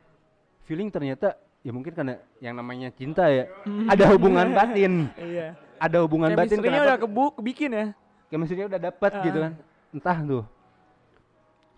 feeling 0.62 0.88
ternyata 0.88 1.34
ya 1.60 1.72
mungkin 1.72 1.90
karena 1.90 2.20
yang 2.38 2.54
namanya 2.54 2.92
cinta 2.92 3.26
ya 3.26 3.48
ada 3.86 4.04
hubungan 4.12 4.52
batin 4.52 5.08
Iya. 5.16 5.56
ada 5.76 5.96
hubungan 6.00 6.30
batin 6.32 6.60
kenapa 6.60 6.84
udah 6.86 6.98
kebu 7.00 7.24
kebikin 7.40 7.70
ya. 7.72 7.86
chemistry-nya 8.28 8.66
udah 8.68 8.80
dapat 8.82 9.12
gitu 9.22 9.38
Ah. 9.38 9.44
kan 9.46 9.52
entah 9.90 10.18
tuh 10.20 10.44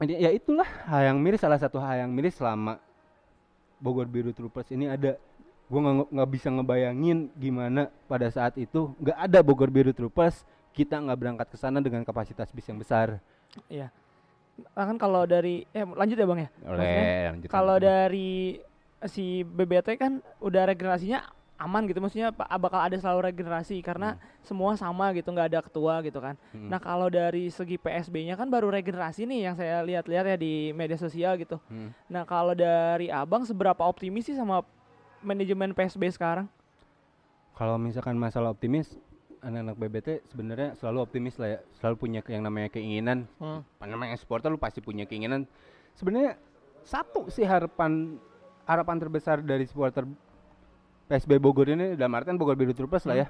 ya 0.03 0.31
itulah 0.31 0.69
hal 0.85 1.03
yang 1.07 1.19
miris 1.19 1.41
salah 1.41 1.57
satu 1.57 1.81
hal 1.81 2.05
yang 2.05 2.11
miris 2.11 2.37
selama 2.37 2.77
Bogor 3.77 4.05
Biru 4.05 4.33
Troopers 4.33 4.69
ini 4.71 4.89
ada 4.89 5.17
gua 5.67 5.81
nggak 6.07 6.31
bisa 6.31 6.49
ngebayangin 6.49 7.31
gimana 7.35 7.91
pada 8.07 8.31
saat 8.31 8.55
itu 8.55 8.95
nggak 9.03 9.19
ada 9.19 9.39
Bogor 9.43 9.71
Biru 9.71 9.91
Troopers 9.91 10.47
kita 10.71 11.01
nggak 11.01 11.19
berangkat 11.19 11.47
ke 11.51 11.57
sana 11.57 11.83
dengan 11.83 12.07
kapasitas 12.07 12.53
bis 12.55 12.67
yang 12.67 12.79
besar 12.79 13.19
Iya. 13.67 13.89
Nah, 14.77 14.85
kan 14.89 14.97
kalau 14.97 15.25
dari 15.25 15.65
eh 15.73 15.85
lanjut 15.85 16.17
ya 16.17 16.27
Bang 16.29 16.41
ya. 16.45 16.49
Lanjut 16.65 17.49
Kalau 17.49 17.77
dari 17.77 18.61
si 19.05 19.45
BBT 19.45 19.97
kan 19.97 20.21
udah 20.41 20.69
regenerasinya 20.69 21.25
aman 21.57 21.89
gitu 21.89 22.05
maksudnya 22.05 22.37
pa- 22.37 22.53
bakal 22.61 22.85
ada 22.85 22.97
selalu 23.01 23.33
regenerasi 23.33 23.81
karena 23.81 24.21
semua 24.45 24.77
sama 24.77 25.09
gitu 25.17 25.33
nggak 25.33 25.49
ada 25.57 25.61
ketua 25.65 26.05
gitu 26.05 26.21
kan. 26.21 26.37
Hmm. 26.53 26.69
Nah 26.69 26.77
kalau 26.77 27.09
dari 27.09 27.49
segi 27.49 27.81
PSB-nya 27.81 28.37
kan 28.37 28.49
baru 28.53 28.69
regenerasi 28.69 29.25
nih 29.25 29.41
yang 29.49 29.55
saya 29.57 29.81
lihat-lihat 29.81 30.25
ya 30.25 30.37
di 30.37 30.77
media 30.77 31.01
sosial 31.01 31.41
gitu. 31.41 31.57
Hmm. 31.73 31.97
Nah 32.13 32.29
kalau 32.29 32.53
dari 32.53 33.09
abang 33.09 33.49
seberapa 33.49 33.81
optimis 33.89 34.29
sih 34.29 34.37
sama 34.37 34.61
manajemen 35.23 35.73
PSB 35.73 36.11
sekarang? 36.11 36.49
Kalau 37.57 37.81
misalkan 37.81 38.21
masalah 38.21 38.53
optimis, 38.53 39.01
anak-anak 39.41 39.77
BBT 39.79 40.09
sebenarnya 40.29 40.77
selalu 40.77 40.99
optimis 41.01 41.41
lah 41.41 41.57
ya, 41.57 41.61
selalu 41.81 41.95
punya 41.97 42.21
yang 42.29 42.45
namanya 42.45 42.69
keinginan. 42.69 43.25
Apa 43.41 43.87
namanya 43.89 44.17
supporter 44.21 44.53
lu 44.53 44.61
pasti 44.61 44.85
punya 44.85 45.09
keinginan. 45.09 45.49
Sebenarnya 45.97 46.37
satu 46.85 47.33
sih 47.33 47.49
harapan 47.49 48.21
harapan 48.69 48.97
terbesar 49.01 49.41
dari 49.41 49.65
supporter 49.65 50.05
PSB 51.07 51.39
Bogor 51.39 51.71
ini 51.71 51.95
dalam 51.95 52.13
artian 52.19 52.37
Bogor 52.37 52.59
Biru 52.59 52.75
Troopers 52.75 53.07
lah 53.07 53.17
ya. 53.25 53.27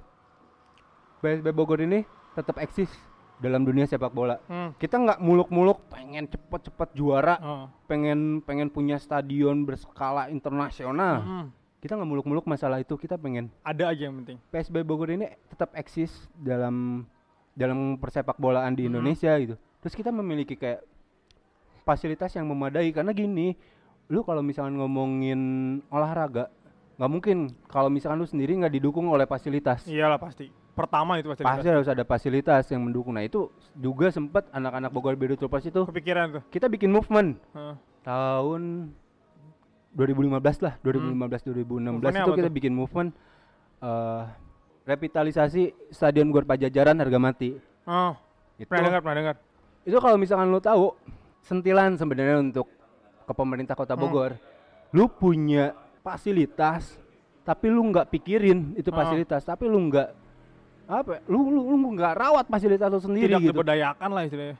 PSB 1.22 1.52
Bogor 1.52 1.84
ini 1.84 2.02
tetap 2.34 2.58
eksis 2.58 2.90
dalam 3.36 3.68
dunia 3.68 3.84
sepak 3.84 4.10
bola. 4.10 4.40
Hmm. 4.48 4.72
Kita 4.80 4.96
nggak 4.96 5.20
muluk-muluk 5.20 5.92
pengen 5.92 6.24
cepet-cepet 6.24 6.88
juara, 6.96 7.36
Oh. 7.38 7.68
pengen 7.84 8.40
pengen 8.40 8.72
punya 8.72 8.96
stadion 8.96 9.68
berskala 9.68 10.32
internasional. 10.32 11.16
Hmm. 11.20 11.46
Kita 11.86 11.94
nggak 11.94 12.10
muluk-muluk 12.10 12.50
masalah 12.50 12.82
itu, 12.82 12.98
kita 12.98 13.14
pengen 13.14 13.46
Ada 13.62 13.94
aja 13.94 14.10
yang 14.10 14.18
penting. 14.18 14.42
PSB 14.50 14.82
Bogor 14.82 15.06
ini 15.14 15.30
tetap 15.46 15.70
eksis 15.78 16.10
dalam 16.34 17.06
dalam 17.54 17.94
persepak 17.94 18.34
bolaan 18.42 18.74
di. 18.74 18.90
Indonesia 18.90 19.30
gitu. 19.38 19.54
Terus 19.78 19.94
kita 19.94 20.10
memiliki 20.10 20.58
kayak 20.58 20.82
fasilitas 21.86 22.34
yang 22.34 22.50
memadai 22.50 22.90
karena 22.90 23.14
gini, 23.14 23.54
lu 24.10 24.26
kalau 24.26 24.42
misalkan 24.42 24.74
ngomongin 24.74 25.38
olahraga 25.86 26.50
nggak 26.98 27.12
mungkin 27.12 27.54
kalau 27.70 27.86
misalkan 27.86 28.18
lu 28.18 28.26
sendiri 28.26 28.58
nggak 28.58 28.74
didukung 28.82 29.06
oleh 29.06 29.30
fasilitas. 29.30 29.86
Iyalah 29.86 30.18
pasti. 30.18 30.50
Pertama 30.74 31.22
itu 31.22 31.30
pasti. 31.30 31.46
Pasti 31.46 31.70
harus 31.70 31.86
ada 31.86 32.02
fasilitas 32.02 32.66
yang 32.74 32.82
mendukung. 32.82 33.14
Nah 33.14 33.22
itu 33.22 33.46
juga 33.78 34.10
sempat 34.10 34.50
anak-anak 34.50 34.90
Bogor 34.90 35.14
Biru 35.14 35.38
Troopers 35.38 35.70
itu 35.70 35.86
Kepikiran 35.86 36.34
tuh. 36.34 36.42
kita 36.50 36.66
bikin 36.66 36.90
movement 36.90 37.38
Heeh. 37.54 37.78
tahun 38.02 38.90
2015 39.96 40.28
lah 40.60 40.74
2015 40.78 41.16
2016 41.42 41.56
Hmm. 41.56 41.96
Movementnya 41.96 42.22
itu 42.22 42.32
kita 42.34 42.44
tuh? 42.44 42.54
bikin 42.54 42.72
movement 42.72 43.10
eh 43.78 44.24
revitalisasi 44.84 45.62
Stadion 45.90 46.28
Gor 46.28 46.44
Pajajaran 46.44 46.94
harga 46.94 47.18
mati 47.18 47.56
Oh, 47.82 48.12
itu 48.56 48.66
pernah 48.66 48.86
dengar, 48.88 49.00
pernah 49.00 49.16
dengar. 49.16 49.36
itu 49.82 49.96
kalau 49.96 50.16
misalkan 50.16 50.46
lu 50.46 50.58
tahu 50.58 50.94
sentilan 51.40 51.94
sebenarnya 51.94 52.38
untuk 52.40 52.66
ke 53.22 53.32
pemerintah 53.32 53.72
kota 53.72 53.94
Hmm. 53.94 54.02
Bogor 54.02 54.32
lu 54.90 55.08
punya 55.08 55.74
fasilitas 56.00 56.98
tapi 57.42 57.66
lu 57.66 57.82
nggak 57.84 58.06
pikirin 58.08 58.74
itu 58.74 58.88
Ah. 58.88 58.96
fasilitas 58.96 59.42
tapi 59.42 59.64
lu 59.64 59.80
nggak 59.82 60.08
apa 60.86 61.18
lu 61.26 61.40
lu 61.48 61.60
lu 61.74 61.88
nggak 61.92 62.14
rawat 62.14 62.46
fasilitas 62.46 62.86
lu 62.86 63.00
sendiri 63.00 63.26
Tidak 63.28 63.42
gitu 63.42 63.52
diberdayakan 63.52 64.08
lah 64.08 64.22
istilahnya. 64.22 64.56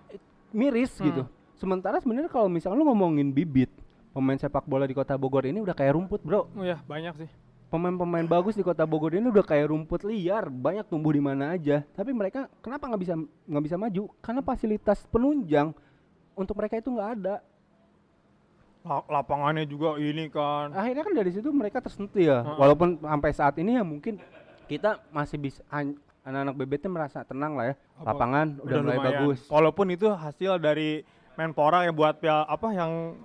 miris 0.51 0.93
Hmm. 0.97 1.05
gitu 1.05 1.23
sementara 1.55 1.97
sebenarnya 1.97 2.27
kalau 2.27 2.47
misalnya 2.47 2.77
lu 2.77 2.87
ngomongin 2.87 3.31
bibit 3.31 3.71
pemain 4.17 4.33
sepak 4.35 4.65
bola 4.65 4.89
di 4.89 4.97
kota 4.97 5.13
Bogor 5.15 5.45
ini 5.45 5.61
udah 5.61 5.77
kayak 5.77 5.93
rumput 5.93 6.25
bro 6.25 6.49
Oh 6.49 6.65
ya, 6.65 6.81
banyak 6.83 7.13
sih. 7.19 7.29
pemain-pemain 7.69 8.25
bagus 8.25 8.57
di 8.57 8.65
kota 8.65 8.89
Bogor 8.89 9.13
ini 9.13 9.29
udah 9.29 9.45
kayak 9.45 9.69
rumput 9.69 10.09
liar 10.09 10.49
banyak 10.49 10.89
tumbuh 10.89 11.13
di 11.13 11.21
mana 11.21 11.53
aja 11.53 11.85
tapi 11.93 12.17
mereka 12.17 12.49
kenapa 12.65 12.89
nggak 12.89 13.03
bisa 13.03 13.15
nggak 13.45 13.65
bisa 13.67 13.77
maju 13.77 14.03
karena 14.19 14.41
fasilitas 14.41 15.05
penunjang 15.05 15.77
untuk 16.33 16.57
mereka 16.57 16.81
itu 16.81 16.89
nggak 16.89 17.11
ada 17.15 17.37
La- 18.81 19.03
lapangannya 19.11 19.67
juga 19.67 19.99
ini 19.99 20.31
kan. 20.31 20.71
akhirnya 20.71 21.03
kan 21.03 21.13
dari 21.13 21.31
situ 21.31 21.51
mereka 21.51 21.83
tersentuh 21.83 22.17
ya 22.17 22.41
Heeh. 22.41 22.57
walaupun 22.57 22.97
sampai 22.97 23.31
saat 23.35 23.59
ini 23.59 23.77
ya 23.77 23.85
mungkin 23.85 24.17
kita 24.65 25.03
masih 25.11 25.37
bisa 25.37 25.61
an- 25.69 25.99
anak-anak 26.23 26.55
BBT 26.57 26.85
merasa 26.87 27.21
tenang 27.21 27.53
lah 27.53 27.69
ya 27.69 27.75
Apa? 27.99 28.15
lapangan 28.15 28.47
udah, 28.63 28.77
mulai 28.81 28.97
lumayan. 28.97 29.05
bagus 29.13 29.39
Walaupun 29.47 29.87
itu 29.91 30.07
hasil 30.09 30.57
dari 30.57 31.05
Menpora 31.35 31.85
yang 31.85 31.93
buat 31.93 32.17
apa 32.23 32.69
yang 32.73 33.19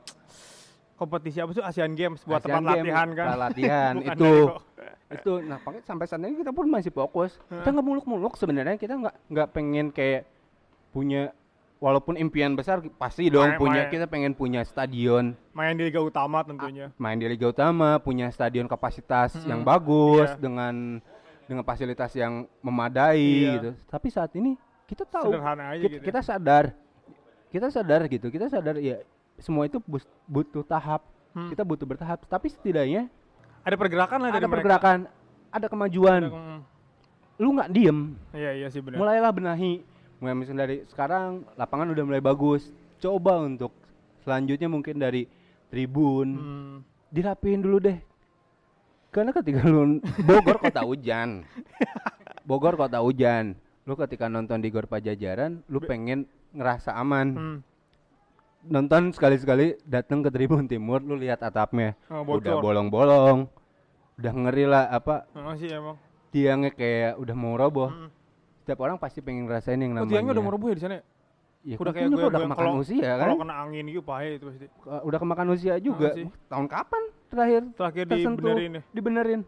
kompetisi 1.02 1.38
apa 1.38 1.52
sih 1.52 1.64
Asian 1.64 1.92
Games 1.92 2.22
buat 2.22 2.38
Asian 2.40 2.62
tempat 2.62 2.62
Games, 2.62 2.86
latihan 2.86 3.08
kan. 3.12 3.26
latihan 3.40 3.94
itu 4.12 4.32
itu 5.12 5.32
nah 5.42 5.58
pakai 5.58 5.82
sampai 5.82 6.06
saat 6.06 6.22
ini 6.22 6.38
kita 6.38 6.52
pun 6.52 6.66
masih 6.68 6.90
fokus 6.90 7.42
kita 7.44 7.68
nggak 7.68 7.84
muluk-muluk 7.84 8.34
sebenarnya 8.36 8.78
kita 8.78 8.94
nggak 8.96 9.16
nggak 9.28 9.48
pengen 9.50 9.90
kayak 9.90 10.30
punya 10.90 11.34
walaupun 11.78 12.14
impian 12.16 12.54
besar 12.54 12.80
pasti 12.96 13.28
dong 13.28 13.50
Main- 13.50 13.60
punya 13.60 13.82
main. 13.82 13.92
kita 13.92 14.06
pengen 14.06 14.32
punya 14.32 14.62
stadion 14.62 15.34
main 15.52 15.74
di 15.74 15.84
liga 15.84 16.00
utama 16.00 16.40
tentunya. 16.42 16.94
main 16.96 17.18
di 17.18 17.26
Liga 17.26 17.50
Utama 17.50 17.98
punya 17.98 18.30
stadion 18.30 18.66
kapasitas 18.66 19.34
Mm-mm. 19.36 19.50
yang 19.50 19.62
bagus 19.62 20.30
Iya. 20.30 20.38
dengan 20.38 20.76
dengan 21.44 21.64
fasilitas 21.66 22.14
yang 22.14 22.34
memadai 22.62 23.18
Iya. 23.20 23.52
gitu 23.58 23.70
tapi 23.90 24.08
saat 24.08 24.32
ini 24.34 24.54
kita 24.86 25.04
tahu 25.04 25.34
Sederhana 25.34 25.74
aja 25.74 25.82
kita, 25.82 25.92
gitu. 25.92 26.04
kita 26.06 26.20
sadar 26.22 26.66
kita 27.50 27.68
sadar 27.68 28.02
gitu 28.08 28.28
kita 28.30 28.46
sadar 28.48 28.76
ya 28.78 29.02
semua 29.42 29.66
itu 29.66 29.82
butuh 30.26 30.64
tahap 30.64 31.04
Hmm. 31.32 31.48
kita 31.48 31.64
butuh 31.64 31.86
bertahap 31.86 32.20
tapi 32.26 32.48
setidaknya 32.48 33.08
Ada 33.62 33.76
pergerakan 33.76 34.20
lah 34.20 34.30
dari 34.30 34.38
ada 34.38 34.46
mereka. 34.46 34.56
pergerakan 34.58 34.98
ada 35.48 35.68
kemajuan 35.68 36.22
Ada- 36.22 36.36
mm, 36.36 36.60
lu 37.38 37.50
nggak 37.52 37.70
diem 37.72 38.00
Iya 38.32 38.52
iya 38.54 38.68
sih 38.68 38.80
benar. 38.80 38.98
mulailah 38.98 39.32
benahi 39.32 39.80
mulai 40.18 40.36
misalnya 40.36 40.66
dari 40.66 40.84
sekarang 40.86 41.48
lapangan 41.56 41.88
udah 41.90 42.04
mulai 42.04 42.20
bagus 42.20 42.68
coba 42.98 43.40
untuk 43.40 43.72
selanjutnya 44.22 44.68
mungkin 44.68 44.96
dari 44.96 45.24
tribun 45.68 46.28
Hmm. 46.30 46.76
dirapiin 47.08 47.60
dulu 47.60 47.80
deh 47.80 47.96
karena 49.10 49.32
ketika 49.32 49.64
lu 49.64 50.04
Bogor 50.22 50.60
kota 50.60 50.84
hujan 50.84 51.48
Bogor 52.44 52.76
kota 52.76 53.00
hujan 53.00 53.56
lu 53.82 53.96
ketika 53.96 54.28
nonton 54.28 54.60
di 54.60 54.68
Gor 54.68 54.86
Pajajaran 54.86 55.64
lu 55.66 55.80
pengen 55.80 56.24
ngerasa 56.52 56.92
aman 56.94 57.28
Hmm. 57.32 57.58
Nonton 58.64 59.10
sekali-sekali 59.10 59.82
datang 59.84 60.22
ke 60.22 60.30
Tribun 60.30 60.66
Timur 60.66 61.00
lu 61.00 61.16
lihat 61.16 61.42
atapnya 61.42 61.98
Oh, 62.08 62.22
udah 62.22 62.58
bolong-bolong 62.58 63.50
udah 64.16 64.34
ngeri 64.36 64.66
lah 64.66 64.86
apa 64.88 65.26
sih 65.56 65.68
emang. 65.68 65.98
tiangnya 66.30 66.70
kayak 66.70 67.18
udah 67.18 67.34
mau 67.34 67.56
roboh 67.56 67.90
Hmm. 67.90 68.10
setiap 68.56 68.80
orang 68.80 68.96
pasti 68.96 69.20
pengen 69.20 69.46
ngerasain 69.46 69.76
yang 69.76 69.92
Oh, 69.92 69.96
namanya 70.00 70.12
tiangnya 70.12 70.32
udah 70.32 70.44
mau 70.44 70.52
roboh 70.52 70.68
ya 70.68 70.76
di 70.76 70.84
sana. 70.84 71.02
ya? 71.64 71.76
udah 71.76 71.92
kayak 71.92 72.08
gue- 72.08 72.18
udah 72.20 72.30
gue 72.32 72.46
kemakan 72.46 72.74
usia 72.78 73.10
kan 73.12 73.28
Kalau 73.28 73.38
kena 73.40 73.56
angin 73.60 73.86
gitu 73.88 74.02
bahaya 74.04 74.30
itu 74.32 74.46
pasti. 74.48 74.66
Uh, 74.82 75.02
udah 75.04 75.20
kemakan 75.20 75.48
usia 75.52 75.74
juga 75.78 76.08
sih. 76.12 76.26
tahun 76.48 76.68
kapan 76.68 77.04
terakhir 77.28 77.62
Terakhir 77.72 78.04
tersentuh 78.08 78.38
dibenerin 78.46 78.72
ya. 78.72 78.82
dibenerin 78.92 79.42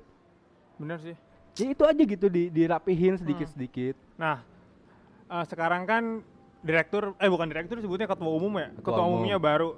Bener 0.75 0.97
sih. 0.99 1.15
ya 1.53 1.65
itu 1.67 1.83
aja 1.83 2.01
gitu 2.03 2.27
di 2.27 2.49
dirapihin 2.49 3.13
sedikit 3.15 3.45
sedikit 3.47 3.93
Nah, 4.15 4.41
eh, 5.27 5.45
sekarang 5.45 5.85
kan 5.85 6.03
direktur 6.63 7.13
eh 7.19 7.27
bukan 7.29 7.51
direktur 7.51 7.77
sebutnya 7.83 8.07
ketua 8.07 8.31
umum 8.31 8.53
ya. 8.57 8.71
Ketua 8.79 8.95
Ketua, 8.95 9.03
umum. 9.03 9.19
umumnya 9.21 9.37
baru. 9.37 9.75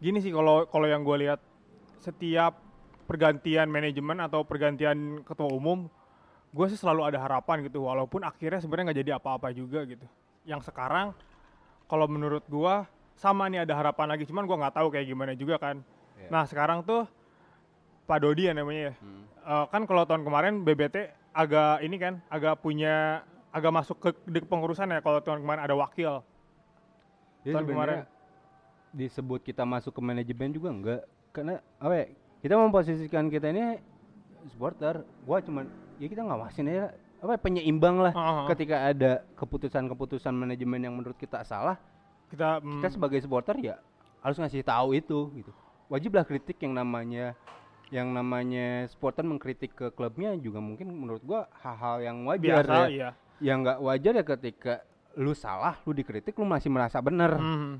Gini 0.00 0.18
sih 0.20 0.32
kalau 0.32 0.64
kalau 0.68 0.88
yang 0.88 1.04
gue 1.04 1.16
lihat 1.28 1.40
setiap 2.00 2.56
pergantian 3.06 3.68
manajemen 3.70 4.18
atau 4.24 4.42
pergantian 4.42 5.22
ketua 5.22 5.46
umum, 5.52 5.86
gue 6.50 6.66
sih 6.72 6.80
selalu 6.80 7.06
ada 7.06 7.20
harapan 7.20 7.62
gitu. 7.68 7.84
Walaupun 7.86 8.24
akhirnya 8.24 8.58
sebenarnya 8.58 8.92
nggak 8.92 9.00
jadi 9.04 9.12
apa-apa 9.20 9.48
juga 9.52 9.84
gitu. 9.84 10.04
Yang 10.48 10.72
sekarang 10.72 11.12
kalau 11.86 12.08
menurut 12.10 12.42
gue 12.48 12.74
sama 13.16 13.48
nih 13.48 13.64
ada 13.64 13.72
harapan 13.76 14.12
lagi, 14.12 14.28
cuman 14.28 14.44
gue 14.44 14.56
nggak 14.56 14.74
tahu 14.76 14.88
kayak 14.92 15.06
gimana 15.08 15.32
juga 15.32 15.56
kan. 15.56 15.80
Iya. 16.18 16.28
Nah 16.32 16.42
sekarang 16.44 16.84
tuh 16.84 17.08
Pak 18.04 18.18
Dodi 18.20 18.48
ya 18.48 18.52
namanya 18.56 18.92
ya. 18.92 18.94
Eh, 19.46 19.64
kan 19.70 19.82
kalau 19.86 20.02
tahun 20.04 20.26
kemarin 20.26 20.66
BBT 20.66 20.96
agak 21.32 21.84
ini 21.84 21.96
kan 22.00 22.18
agak 22.32 22.60
punya 22.64 23.22
agak 23.56 23.72
masuk 23.72 23.96
ke 23.96 24.08
di 24.28 24.44
pengurusan 24.44 24.92
ya 24.92 25.00
kalau 25.00 25.24
tahun 25.24 25.40
kemarin 25.40 25.64
ada 25.64 25.72
wakil. 25.72 26.20
Jadi 27.40 27.56
Tahun 27.56 27.64
sebenarnya 27.64 28.02
disebut 28.92 29.40
kita 29.40 29.64
masuk 29.64 29.96
ke 29.96 30.00
manajemen 30.04 30.52
juga 30.52 30.68
enggak. 30.68 31.02
Karena 31.32 31.64
apa 31.80 31.94
ya 31.96 32.06
kita 32.44 32.54
memposisikan 32.60 33.32
kita 33.32 33.48
ini 33.48 33.80
supporter. 34.52 35.00
Gua 35.24 35.40
cuman 35.40 35.64
ya 35.96 36.06
kita 36.12 36.20
ngawasin 36.20 36.68
aja 36.68 36.92
apa 37.16 37.32
ya, 37.32 37.40
penyeimbang 37.40 37.96
lah 37.96 38.12
Heeh. 38.12 38.44
ketika 38.52 38.76
ada 38.92 39.12
keputusan-keputusan 39.40 40.36
manajemen 40.36 40.84
yang 40.84 40.92
menurut 40.92 41.16
kita 41.16 41.40
salah. 41.48 41.80
Kita, 42.28 42.60
mm, 42.60 42.82
kita 42.82 42.88
sebagai 42.92 43.22
supporter 43.24 43.56
ya 43.62 43.80
harus 44.20 44.36
ngasih 44.36 44.66
tahu 44.66 44.92
itu 44.92 45.32
gitu. 45.32 45.52
Wajiblah 45.88 46.26
kritik 46.26 46.58
yang 46.60 46.76
namanya 46.76 47.32
yang 47.88 48.10
namanya 48.10 48.84
supporter 48.86 49.22
mengkritik 49.22 49.72
ke 49.72 49.86
klubnya 49.90 50.34
juga 50.34 50.58
mungkin 50.58 50.90
menurut 50.90 51.22
gua 51.22 51.46
hal-hal 51.56 52.02
yang 52.02 52.16
wajar 52.24 52.60
biasa 52.60 52.74
ya 52.74 52.86
iya. 52.88 53.08
yang 53.38 53.62
nggak 53.62 53.78
wajar 53.78 54.12
ya 54.12 54.24
ketika 54.26 54.74
lu 55.14 55.32
salah 55.32 55.78
lu 55.82 55.92
dikritik 55.92 56.34
lu 56.34 56.44
masih 56.44 56.68
merasa 56.68 56.98
bener 56.98 57.34
Mhm. 57.34 57.72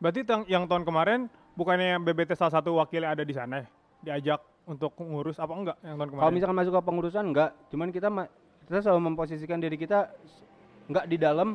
Berarti 0.00 0.24
tang- 0.24 0.48
yang 0.48 0.64
tahun 0.64 0.82
kemarin 0.82 1.20
bukannya 1.52 2.00
BBT 2.00 2.32
salah 2.32 2.48
satu 2.50 2.72
wakilnya 2.74 3.12
ada 3.12 3.20
di 3.20 3.36
sana 3.36 3.60
ya? 3.60 3.66
Diajak 4.00 4.40
untuk 4.64 4.96
ngurus 4.96 5.36
apa 5.36 5.52
enggak 5.52 5.76
yang 5.82 5.92
tahun 5.94 6.08
kemarin? 6.08 6.22
Kalau 6.22 6.32
misalkan 6.32 6.56
masuk 6.56 6.72
ke 6.72 6.80
pengurusan 6.80 7.24
enggak, 7.26 7.50
cuman 7.68 7.88
kita 7.90 8.08
ma- 8.08 8.32
kita 8.64 8.80
selalu 8.80 9.00
memposisikan 9.06 9.60
diri 9.60 9.76
kita 9.76 10.08
enggak 10.88 11.04
di 11.04 11.16
dalam 11.16 11.52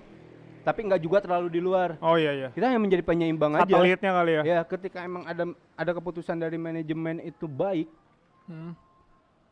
tapi 0.65 0.79
enggak 0.81 1.01
juga 1.05 1.21
terlalu 1.21 1.47
di 1.53 1.61
luar. 1.61 1.95
oh 2.01 2.17
iya 2.17 2.33
iya. 2.33 2.47
Kita 2.49 2.65
hanya 2.65 2.81
menjadi 2.81 3.05
penyeimbang 3.05 3.53
aja. 3.53 3.69
Satelitnya 3.69 4.11
kali 4.11 4.31
ya. 4.33 4.41
Ya, 4.43 4.59
ketika 4.65 5.05
emang 5.05 5.23
ada 5.23 5.45
ada 5.77 5.91
keputusan 5.93 6.41
dari 6.41 6.57
manajemen 6.57 7.21
itu 7.21 7.45
baik, 7.45 7.85
Hmm. 8.49 8.73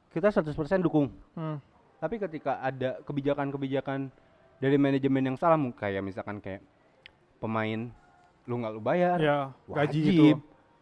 kita 0.09 0.29
100% 0.29 0.81
dukung. 0.81 1.13
Hmm. 1.37 1.61
Tapi 1.97 2.17
ketika 2.17 2.59
ada 2.59 2.97
kebijakan-kebijakan 3.05 4.09
dari 4.57 4.77
manajemen 4.77 5.33
yang 5.33 5.37
salah, 5.37 5.57
kayak 5.77 6.01
misalkan 6.01 6.41
kayak 6.41 6.61
pemain 7.37 7.89
lu 8.43 8.59
nggak 8.59 8.73
lu 8.73 8.81
bayar, 8.83 9.17
Ya, 9.21 9.37
gaji 9.69 9.99
gitu. 10.03 10.25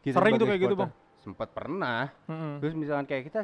Kita 0.01 0.17
Sering 0.17 0.41
tuh 0.41 0.49
kayak 0.49 0.61
gitu, 0.65 0.73
supporter. 0.73 0.97
Sempat 1.21 1.49
pernah. 1.53 2.09
Mhm. 2.25 2.53
Terus 2.57 2.73
misalkan 2.73 3.05
kayak 3.05 3.23
kita 3.29 3.39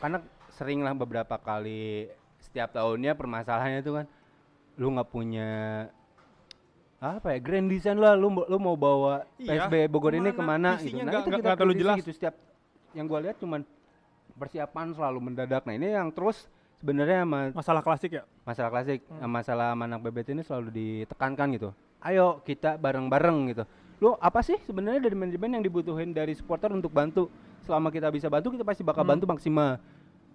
karena 0.00 0.18
sering 0.56 0.80
lah 0.80 0.96
beberapa 0.96 1.36
kali 1.36 2.08
setiap 2.40 2.72
tahunnya 2.72 3.12
permasalahannya 3.12 3.84
itu 3.84 3.92
kan 3.92 4.06
lu 4.80 4.94
nggak 4.94 5.10
punya 5.12 5.50
apa 7.00 7.30
ya 7.30 7.38
grand 7.38 7.66
design 7.66 7.94
lah 7.96 8.12
lu 8.12 8.26
lu 8.42 8.58
mau 8.58 8.74
bawa 8.74 9.22
Iya, 9.38 9.70
PSB 9.70 9.86
Bogor 9.86 10.12
ini 10.12 10.34
ke 10.34 10.42
mana? 10.42 10.74
gitu. 10.76 10.98
Nah 10.98 11.06
nggak- 11.06 11.22
itu 11.22 11.30
kita 11.32 11.50
terlalu 11.54 11.74
jelas. 11.76 11.96
gitu 11.96 12.10
setiap 12.10 12.34
yang 12.90 13.06
gua 13.06 13.22
lihat 13.22 13.38
cuman 13.38 13.62
persiapan 14.34 14.90
selalu 14.92 15.18
mendadak. 15.20 15.62
Nah 15.62 15.74
ini 15.74 15.88
yang 15.88 16.10
terus 16.10 16.50
sebenarnya 16.76 17.22
sama 17.22 17.40
Masalah 17.52 17.82
klasik 17.82 18.10
ya. 18.12 18.22
masalah 18.42 18.70
klasik 18.72 19.06
Hmm. 19.08 19.30
masalah 19.30 19.66
anak 19.72 19.98
BBT 20.00 20.28
ini 20.32 20.42
selalu 20.42 20.68
ditekankan 20.70 21.48
gitu. 21.52 21.70
Ayo 22.00 22.42
kita 22.42 22.74
bareng-bareng 22.74 23.38
gitu. 23.48 23.62
Lu 23.98 24.14
apa 24.16 24.38
sih 24.40 24.58
sebenarnya 24.60 24.98
dari 25.00 25.14
manajemen 25.14 25.54
yang 25.54 25.64
dibutuhin 25.64 26.10
dari 26.10 26.34
supporter 26.34 26.70
untuk 26.70 26.90
bantu? 26.90 27.30
Selama 27.60 27.90
kita 27.90 28.10
bisa 28.10 28.26
bantu 28.26 28.50
kita 28.50 28.62
pasti 28.62 28.82
bakal 28.82 29.02
Hmm. 29.02 29.14
bantu 29.14 29.24
maksimal. 29.28 29.78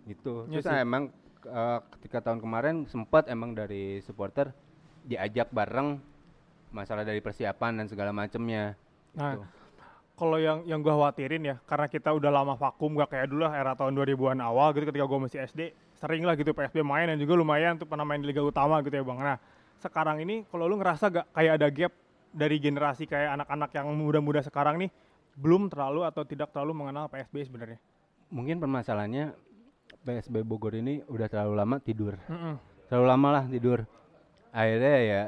Gitu. 0.06 0.48
Iya 0.48 0.60
Terus 0.62 0.80
emang 0.80 1.04
eh, 1.44 1.80
ketika 1.92 2.24
tahun 2.24 2.40
kemarin 2.40 2.76
sempat 2.86 3.28
emang 3.28 3.52
dari 3.52 4.00
supporter 4.00 4.56
diajak 5.04 5.48
bareng 5.50 6.00
masalah 6.74 7.06
dari 7.06 7.22
persiapan 7.22 7.80
dan 7.80 7.86
segala 7.86 8.10
macamnya. 8.10 8.74
Nah, 9.14 9.38
Gitu. 9.38 9.46
kalau 10.14 10.38
yang 10.38 10.66
yang 10.66 10.82
gua 10.82 10.98
khawatirin 10.98 11.42
ya 11.42 11.56
karena 11.66 11.86
kita 11.86 12.10
udah 12.10 12.30
lama 12.30 12.54
vakum 12.54 12.98
gak 12.98 13.14
kayak 13.14 13.30
dulu 13.30 13.46
lah 13.46 13.54
era 13.54 13.74
tahun 13.74 13.94
2000-an 13.94 14.42
awal 14.42 14.74
gitu 14.74 14.90
ketika 14.90 15.06
gua 15.06 15.20
masih 15.26 15.42
SD 15.46 15.74
sering 15.98 16.26
lah 16.26 16.34
gitu 16.34 16.54
PSB 16.54 16.82
main 16.82 17.10
dan 17.10 17.18
juga 17.18 17.34
lumayan 17.34 17.78
tuh 17.78 17.86
pernah 17.86 18.06
main 18.06 18.22
di 18.22 18.30
liga 18.30 18.42
utama 18.42 18.82
gitu 18.82 18.94
ya 18.94 19.02
bang 19.02 19.18
nah 19.18 19.38
sekarang 19.80 20.22
ini 20.22 20.46
kalau 20.50 20.66
lu 20.66 20.78
ngerasa 20.78 21.10
gak 21.10 21.26
kayak 21.34 21.54
ada 21.58 21.68
gap 21.70 21.94
dari 22.30 22.58
generasi 22.58 23.06
kayak 23.06 23.42
anak-anak 23.42 23.70
yang 23.74 23.88
muda-muda 23.94 24.42
sekarang 24.42 24.82
nih 24.82 24.90
belum 25.34 25.70
terlalu 25.70 26.06
atau 26.06 26.22
tidak 26.26 26.54
terlalu 26.54 26.74
mengenal 26.78 27.10
PSB 27.10 27.50
sebenarnya 27.50 27.80
Mungkin 28.30 28.58
permasalahannya 28.58 29.34
PSB 30.02 30.42
Bogor 30.42 30.74
ini 30.74 31.06
udah 31.06 31.30
terlalu 31.30 31.54
lama 31.54 31.78
tidur. 31.78 32.18
Mm-mm. 32.26 32.58
terlalu 32.90 33.06
lama 33.10 33.28
lah 33.42 33.44
tidur 33.46 33.86
akhirnya 34.54 34.96
ya 35.02 35.22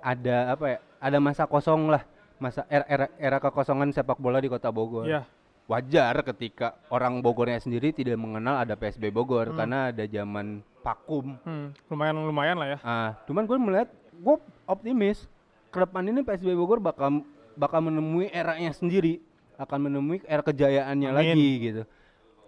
ada 0.00 0.52
apa 0.52 0.64
ya 0.66 0.78
ada 1.00 1.18
masa 1.20 1.44
kosong 1.44 1.88
lah 1.88 2.02
masa 2.40 2.64
era 2.72 2.84
era, 2.88 3.06
era 3.20 3.36
kekosongan 3.36 3.92
sepak 3.92 4.16
bola 4.16 4.40
di 4.40 4.48
kota 4.48 4.72
Bogor 4.72 5.04
Iya 5.04 5.24
wajar 5.70 6.18
ketika 6.26 6.74
orang 6.90 7.22
Bogornya 7.22 7.62
sendiri 7.62 7.94
tidak 7.94 8.18
mengenal 8.18 8.58
ada 8.58 8.74
PSB 8.74 9.14
Bogor 9.14 9.54
Hmm. 9.54 9.58
karena 9.62 9.78
ada 9.94 10.02
zaman 10.02 10.66
vakum. 10.82 11.38
Hmm, 11.46 11.70
lumayan 11.86 12.16
lumayan 12.26 12.56
lah 12.58 12.68
ya. 12.74 12.78
Ah, 12.82 13.10
cuman 13.30 13.46
gue 13.46 13.54
melihat 13.54 13.88
gue 14.10 14.36
optimis 14.66 15.30
ke 15.70 15.78
depan 15.78 16.02
ini 16.10 16.26
PSB 16.26 16.58
Bogor 16.58 16.82
bakal 16.82 17.22
bakal 17.54 17.86
menemui 17.86 18.26
eranya 18.34 18.74
sendiri, 18.74 19.22
akan 19.62 19.86
menemui 19.86 20.18
era 20.26 20.42
kejayaannya 20.42 21.06
Amin. 21.06 21.18
lagi 21.22 21.46
gitu. 21.62 21.82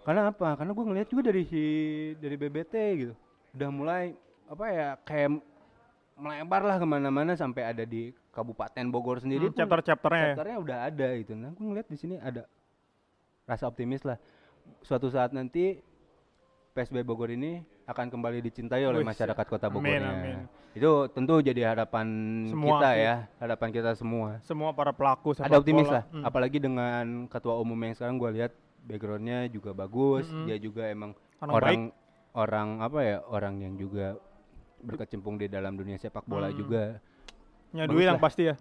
Karena 0.03 0.27
apa? 0.27 0.59
Karena 0.59 0.75
gue 0.75 0.83
ngelihat 0.83 1.07
juga 1.07 1.21
dari 1.31 1.47
si 1.47 1.63
dari 2.19 2.35
BBT 2.35 2.73
gitu, 2.99 3.13
udah 3.55 3.69
mulai 3.71 4.03
apa 4.51 4.65
ya 4.67 4.87
kayak 4.99 5.39
melebar 6.15 6.61
lah 6.61 6.77
ke 6.77 6.85
mana-mana 6.85 7.33
sampai 7.33 7.65
ada 7.65 7.83
di 7.83 8.13
Kabupaten 8.29 8.85
Bogor 8.87 9.17
sendiri. 9.17 9.49
Hmm, 9.49 9.55
chapter-chapternya 9.55 10.19
ya. 10.19 10.27
chapternya 10.31 10.57
udah 10.57 10.77
ada 10.85 11.07
gitu. 11.15 11.33
Nah, 11.33 11.51
gue 11.51 11.63
ngeliat 11.63 11.87
di 11.87 11.95
sini 11.95 12.15
ada 12.17 12.45
rasa 13.43 13.65
optimis 13.65 14.01
lah. 14.01 14.17
Suatu 14.81 15.07
saat 15.07 15.29
nanti 15.29 15.81
PSB 16.71 17.01
Bogor 17.01 17.29
ini 17.29 17.61
akan 17.83 18.07
kembali 18.09 18.39
dicintai 18.41 18.81
oleh 18.81 19.03
masyarakat 19.03 19.45
Kota 19.45 19.67
amin, 19.67 19.75
Bogornya. 19.75 20.09
amin. 20.09 20.37
Itu 20.73 21.05
tentu 21.07 21.37
jadi 21.37 21.69
harapan 21.69 22.07
Semua 22.47 22.81
kita 22.81 22.89
ya, 22.95 23.15
harapan 23.37 23.69
kita 23.69 23.91
semua. 23.93 24.41
Semua 24.41 24.73
para 24.73 24.89
pelaku 24.89 25.37
ada 25.37 25.59
optimis 25.59 25.85
bola. 25.85 25.93
lah, 25.93 26.03
Hmm. 26.09 26.23
apalagi 26.23 26.57
dengan 26.57 27.05
ketua 27.27 27.59
umum 27.59 27.77
yang 27.77 27.93
sekarang 27.93 28.17
gue 28.17 28.29
lihat 28.33 28.51
backgroundnya 28.81 29.45
juga 29.47 29.69
bagus, 29.71 30.25
Mm-mm. 30.25 30.45
dia 30.45 30.57
juga 30.57 30.89
emang 30.89 31.13
Orang 31.37 31.53
orang 31.53 31.81
orang 32.33 32.67
apa 32.81 32.99
ya, 32.99 33.17
orang 33.21 33.55
yang 33.59 33.73
juga 33.77 34.17
berkecimpung 34.83 35.39
di 35.39 35.47
dalam 35.47 35.73
dunia 35.73 35.95
sepak 35.95 36.23
bola 36.23 36.51
Hmm. 36.51 36.57
juga. 36.57 36.83
Nya 37.71 37.87
bagus 37.87 37.93
duit 37.95 38.05
yang 38.05 38.21
pasti 38.21 38.43
ya. 38.45 38.55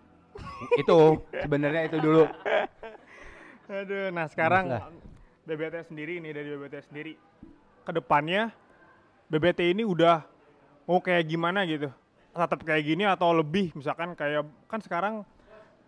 itu 0.80 0.96
sebenarnya 1.36 1.82
itu 1.84 1.98
dulu. 2.00 2.24
Aduh, 3.68 4.08
nah 4.08 4.24
sekarang. 4.26 4.68
BBT 5.42 5.90
sendiri 5.90 6.22
ini 6.22 6.30
dari 6.30 6.54
BBT 6.54 6.86
sendiri 6.86 7.12
ke 7.82 7.90
depannya 7.90 8.54
BBT 9.26 9.74
ini 9.74 9.82
udah 9.82 10.22
mau 10.86 11.02
kayak 11.02 11.26
gimana 11.26 11.66
gitu? 11.66 11.90
Tetap 12.30 12.62
kayak 12.62 12.82
gini 12.86 13.02
atau 13.02 13.34
lebih? 13.34 13.74
Misalkan 13.74 14.14
kayak 14.14 14.46
kan 14.70 14.78
sekarang 14.78 15.14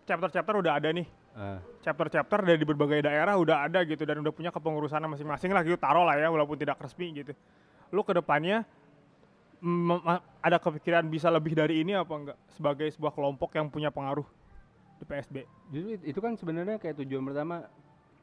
chapter-chapter 0.05 0.59
udah 0.59 0.83
ada 0.83 0.91
nih. 0.91 1.07
Ah. 1.35 1.63
Chapter-chapter 1.81 2.43
dari 2.43 2.63
berbagai 2.63 3.07
daerah 3.07 3.39
udah 3.39 3.65
ada 3.65 3.87
gitu 3.87 4.03
dan 4.03 4.19
udah 4.21 4.35
punya 4.35 4.51
kepengurusan 4.51 5.03
masing-masing 5.07 5.55
lah 5.55 5.63
gitu 5.63 5.79
taruh 5.79 6.03
lah 6.03 6.19
ya 6.19 6.29
walaupun 6.29 6.59
tidak 6.59 6.77
resmi 6.83 7.15
gitu. 7.15 7.31
Lu 7.95 8.03
ke 8.03 8.11
depannya 8.11 8.67
ada 10.39 10.57
kepikiran 10.59 11.09
bisa 11.09 11.29
lebih 11.29 11.53
dari 11.53 11.81
ini 11.81 11.93
apa 11.93 12.13
enggak 12.13 12.39
sebagai 12.51 12.89
sebuah 12.91 13.11
kelompok 13.11 13.51
yang 13.53 13.67
punya 13.67 13.89
pengaruh 13.89 14.27
di 14.95 15.05
PSB? 15.05 15.37
Justru 15.71 15.91
it- 15.91 16.07
itu 16.07 16.19
kan 16.19 16.37
sebenarnya 16.37 16.77
kayak 16.77 17.01
tujuan 17.01 17.25
pertama 17.25 17.65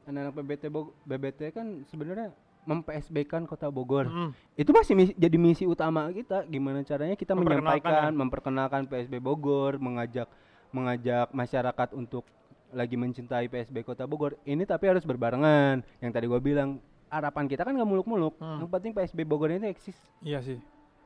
anak-anak 0.02 0.32
BBT 0.36 0.64
Bog- 0.68 0.94
BBT 1.02 1.50
kan 1.50 1.66
sebenarnya 1.84 2.30
mem-PSB-kan 2.62 3.42
Kota 3.42 3.66
Bogor. 3.68 4.06
Mm. 4.06 4.30
Itu 4.54 4.70
masih 4.70 4.94
misi- 4.94 5.16
jadi 5.16 5.34
misi 5.34 5.66
utama 5.66 6.06
kita 6.08 6.46
gimana 6.46 6.80
caranya 6.80 7.14
kita 7.14 7.34
Memperkenalkan 7.34 7.82
menyampaikan, 7.82 8.06
ya? 8.06 8.14
memperkenalkan 8.14 8.82
PSB 8.86 9.18
Bogor, 9.18 9.76
mengajak 9.76 10.30
mengajak 10.70 11.28
masyarakat 11.30 11.88
untuk 11.92 12.24
lagi 12.70 12.94
mencintai 12.94 13.44
PSB 13.46 13.82
Kota 13.82 14.06
Bogor. 14.06 14.38
Ini 14.42 14.62
tapi 14.62 14.88
harus 14.88 15.02
berbarengan. 15.02 15.82
Yang 15.98 16.12
tadi 16.12 16.24
gua 16.24 16.38
bilang 16.38 16.78
harapan 17.10 17.44
kita 17.44 17.66
kan 17.66 17.74
nggak 17.74 17.84
muluk-muluk. 17.84 18.38
Hmm. 18.38 18.62
Yang 18.62 18.70
penting 18.70 18.92
PSB 18.94 19.18
Bogor 19.22 19.50
ini 19.50 19.68
eksis. 19.68 19.98
Iya 20.22 20.40
sih. 20.40 20.56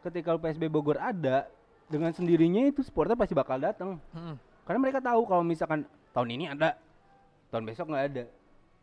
Ketika 0.06 0.38
PSB 0.38 0.70
Bogor 0.70 1.02
ada, 1.02 1.50
dengan 1.90 2.14
sendirinya 2.14 2.62
itu 2.62 2.86
supporter 2.86 3.18
pasti 3.18 3.34
bakal 3.34 3.58
datang. 3.58 3.98
Mm. 4.14 4.38
Karena 4.62 4.78
mereka 4.78 5.02
tahu 5.02 5.26
kalau 5.26 5.42
misalkan 5.42 5.82
tahun 6.14 6.28
ini 6.30 6.44
ada, 6.46 6.78
tahun 7.50 7.66
besok 7.66 7.90
nggak 7.90 8.04
ada. 8.14 8.24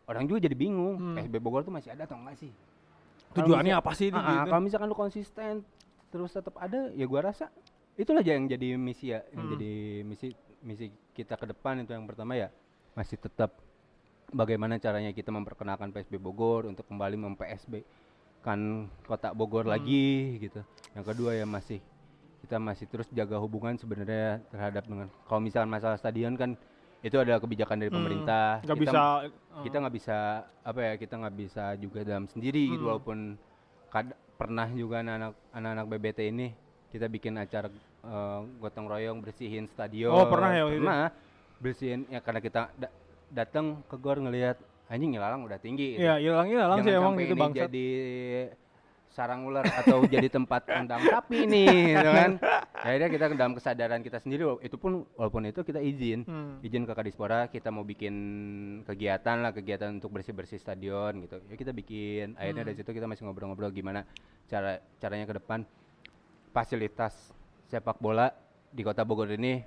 Orang 0.03 0.27
juga 0.27 0.43
jadi 0.43 0.51
bingung, 0.51 0.99
Hmm. 0.99 1.15
PSB 1.15 1.39
Bogor 1.39 1.63
tuh 1.63 1.71
masih 1.71 1.95
ada 1.95 2.03
atau 2.03 2.19
enggak 2.19 2.35
sih? 2.35 2.51
Tujuannya 3.33 3.71
apa 3.71 3.91
sih 3.95 4.11
ini 4.11 4.19
Ah, 4.19 4.21
ah, 4.21 4.31
gitu? 4.35 4.51
Kalau 4.51 4.61
misalkan 4.61 4.87
lu 4.91 4.97
konsisten 4.99 5.63
terus 6.11 6.29
tetap 6.29 6.59
ada, 6.59 6.91
ya 6.91 7.07
gua 7.07 7.31
rasa 7.31 7.47
itulah 7.95 8.19
yang 8.19 8.45
jadi 8.45 8.75
misi 8.75 9.15
ya, 9.15 9.23
yang 9.31 9.47
Hmm. 9.47 9.53
jadi 9.55 9.71
misi 10.03 10.27
misi 10.59 10.85
kita 11.15 11.39
ke 11.39 11.47
depan 11.47 11.81
itu 11.81 11.95
yang 11.95 12.03
pertama 12.03 12.35
ya 12.35 12.51
masih 12.93 13.15
tetap 13.15 13.55
bagaimana 14.29 14.75
caranya 14.75 15.11
kita 15.11 15.31
memperkenalkan 15.31 15.91
PSB 15.91 16.19
Bogor 16.19 16.67
untuk 16.67 16.83
kembali 16.83 17.15
mem-PSB 17.15 17.83
kan 18.43 18.59
kota 19.07 19.31
Bogor 19.31 19.63
Hmm. 19.65 19.73
lagi 19.73 20.37
gitu. 20.37 20.61
Yang 20.93 21.05
kedua 21.09 21.31
ya 21.33 21.47
masih 21.47 21.79
kita 22.43 22.59
masih 22.59 22.85
terus 22.85 23.07
jaga 23.09 23.39
hubungan 23.39 23.79
sebenarnya 23.79 24.43
terhadap 24.51 24.83
dengan 24.83 25.07
kalau 25.25 25.39
misalkan 25.39 25.71
masalah 25.71 25.95
stadion 25.95 26.35
kan 26.35 26.59
itu 26.99 27.15
adalah 27.15 27.39
kebijakan 27.39 27.79
dari 27.79 27.87
Hmm, 27.89 27.97
pemerintah. 27.97 28.59
Nggak 28.61 28.77
Kita 28.77 28.83
bisa 28.83 28.99
kita 29.63 29.75
nggak 29.79 29.95
bisa 29.95 30.17
apa 30.59 30.79
ya 30.81 30.93
kita 30.99 31.13
nggak 31.15 31.35
bisa 31.35 31.63
juga 31.79 31.99
dalam 32.03 32.27
sendiri 32.27 32.63
gitu 32.69 32.83
Hmm. 32.83 32.91
walaupun 32.91 33.17
kad- 33.87 34.15
pernah 34.33 34.67
juga 34.67 34.99
anak-anak 34.99 35.31
anak-anak 35.51 35.85
BBT 35.87 36.19
ini 36.27 36.47
kita 36.91 37.07
bikin 37.07 37.39
acara 37.39 37.71
eh, 38.03 38.39
gotong 38.59 38.91
royong 38.91 39.23
bersihin 39.23 39.63
stadion 39.65 40.11
Oh, 40.11 40.27
pernah 40.27 40.51
ya 40.51 40.67
pernah 40.67 41.07
bersihin 41.57 42.03
ya 42.07 42.19
karena 42.19 42.43
kita 42.43 42.67
da- 42.75 42.91
datang 43.31 43.79
ke 43.87 43.95
gor 43.95 44.19
ngelihat 44.19 44.59
anjing 44.85 45.11
ilalang 45.11 45.41
udah 45.41 45.57
tinggi 45.57 45.95
gitu. 45.95 46.01
Iya, 46.01 46.19
hilang 46.19 46.47
hilang 46.47 46.79
sih 46.79 46.91
emang 46.91 47.13
itu 47.17 47.33
bangsat. 47.33 47.65
jadi 47.65 47.87
sarang 49.07 49.45
ular 49.45 49.61
atau 49.61 50.01
jadi 50.09 50.25
tempat 50.27 50.65
kandang 50.65 51.01
sapi 51.03 51.45
nih 51.45 51.69
gitu 51.93 52.09
kan 52.17 52.31
akhirnya 52.75 53.07
kita 53.07 53.25
dalam 53.31 53.53
kesadaran 53.53 54.01
kita 54.01 54.17
sendiri 54.17 54.41
itu 54.59 54.73
pun 54.73 55.05
walaupun 55.13 55.45
itu 55.45 55.61
kita 55.61 55.77
izin 55.77 56.25
Hmm. 56.25 56.57
izin 56.59 56.83
ke 56.83 56.91
Kadispora 56.91 57.45
kita 57.45 57.69
mau 57.69 57.81
bikin 57.83 58.13
kegiatan 58.83 59.37
lah 59.39 59.51
kegiatan 59.51 59.93
untuk 59.93 60.09
bersih 60.11 60.31
bersih 60.31 60.57
stadion 60.57 61.21
gitu 61.21 61.37
ya 61.43 61.53
kita 61.53 61.69
bikin 61.71 62.33
akhirnya 62.35 62.59
Hmm. 62.59 62.69
dari 62.69 62.77
situ 62.79 62.89
kita 62.91 63.05
masih 63.05 63.21
ngobrol-ngobrol 63.23 63.69
gimana 63.69 64.01
cara 64.45 64.81
caranya 64.97 65.25
ke 65.25 65.35
depan 65.35 65.61
fasilitas 66.49 67.13
sepak 67.63 67.97
bola 67.97 68.33
di 68.67 68.81
kota 68.81 69.01
Bogor 69.01 69.29
ini 69.31 69.61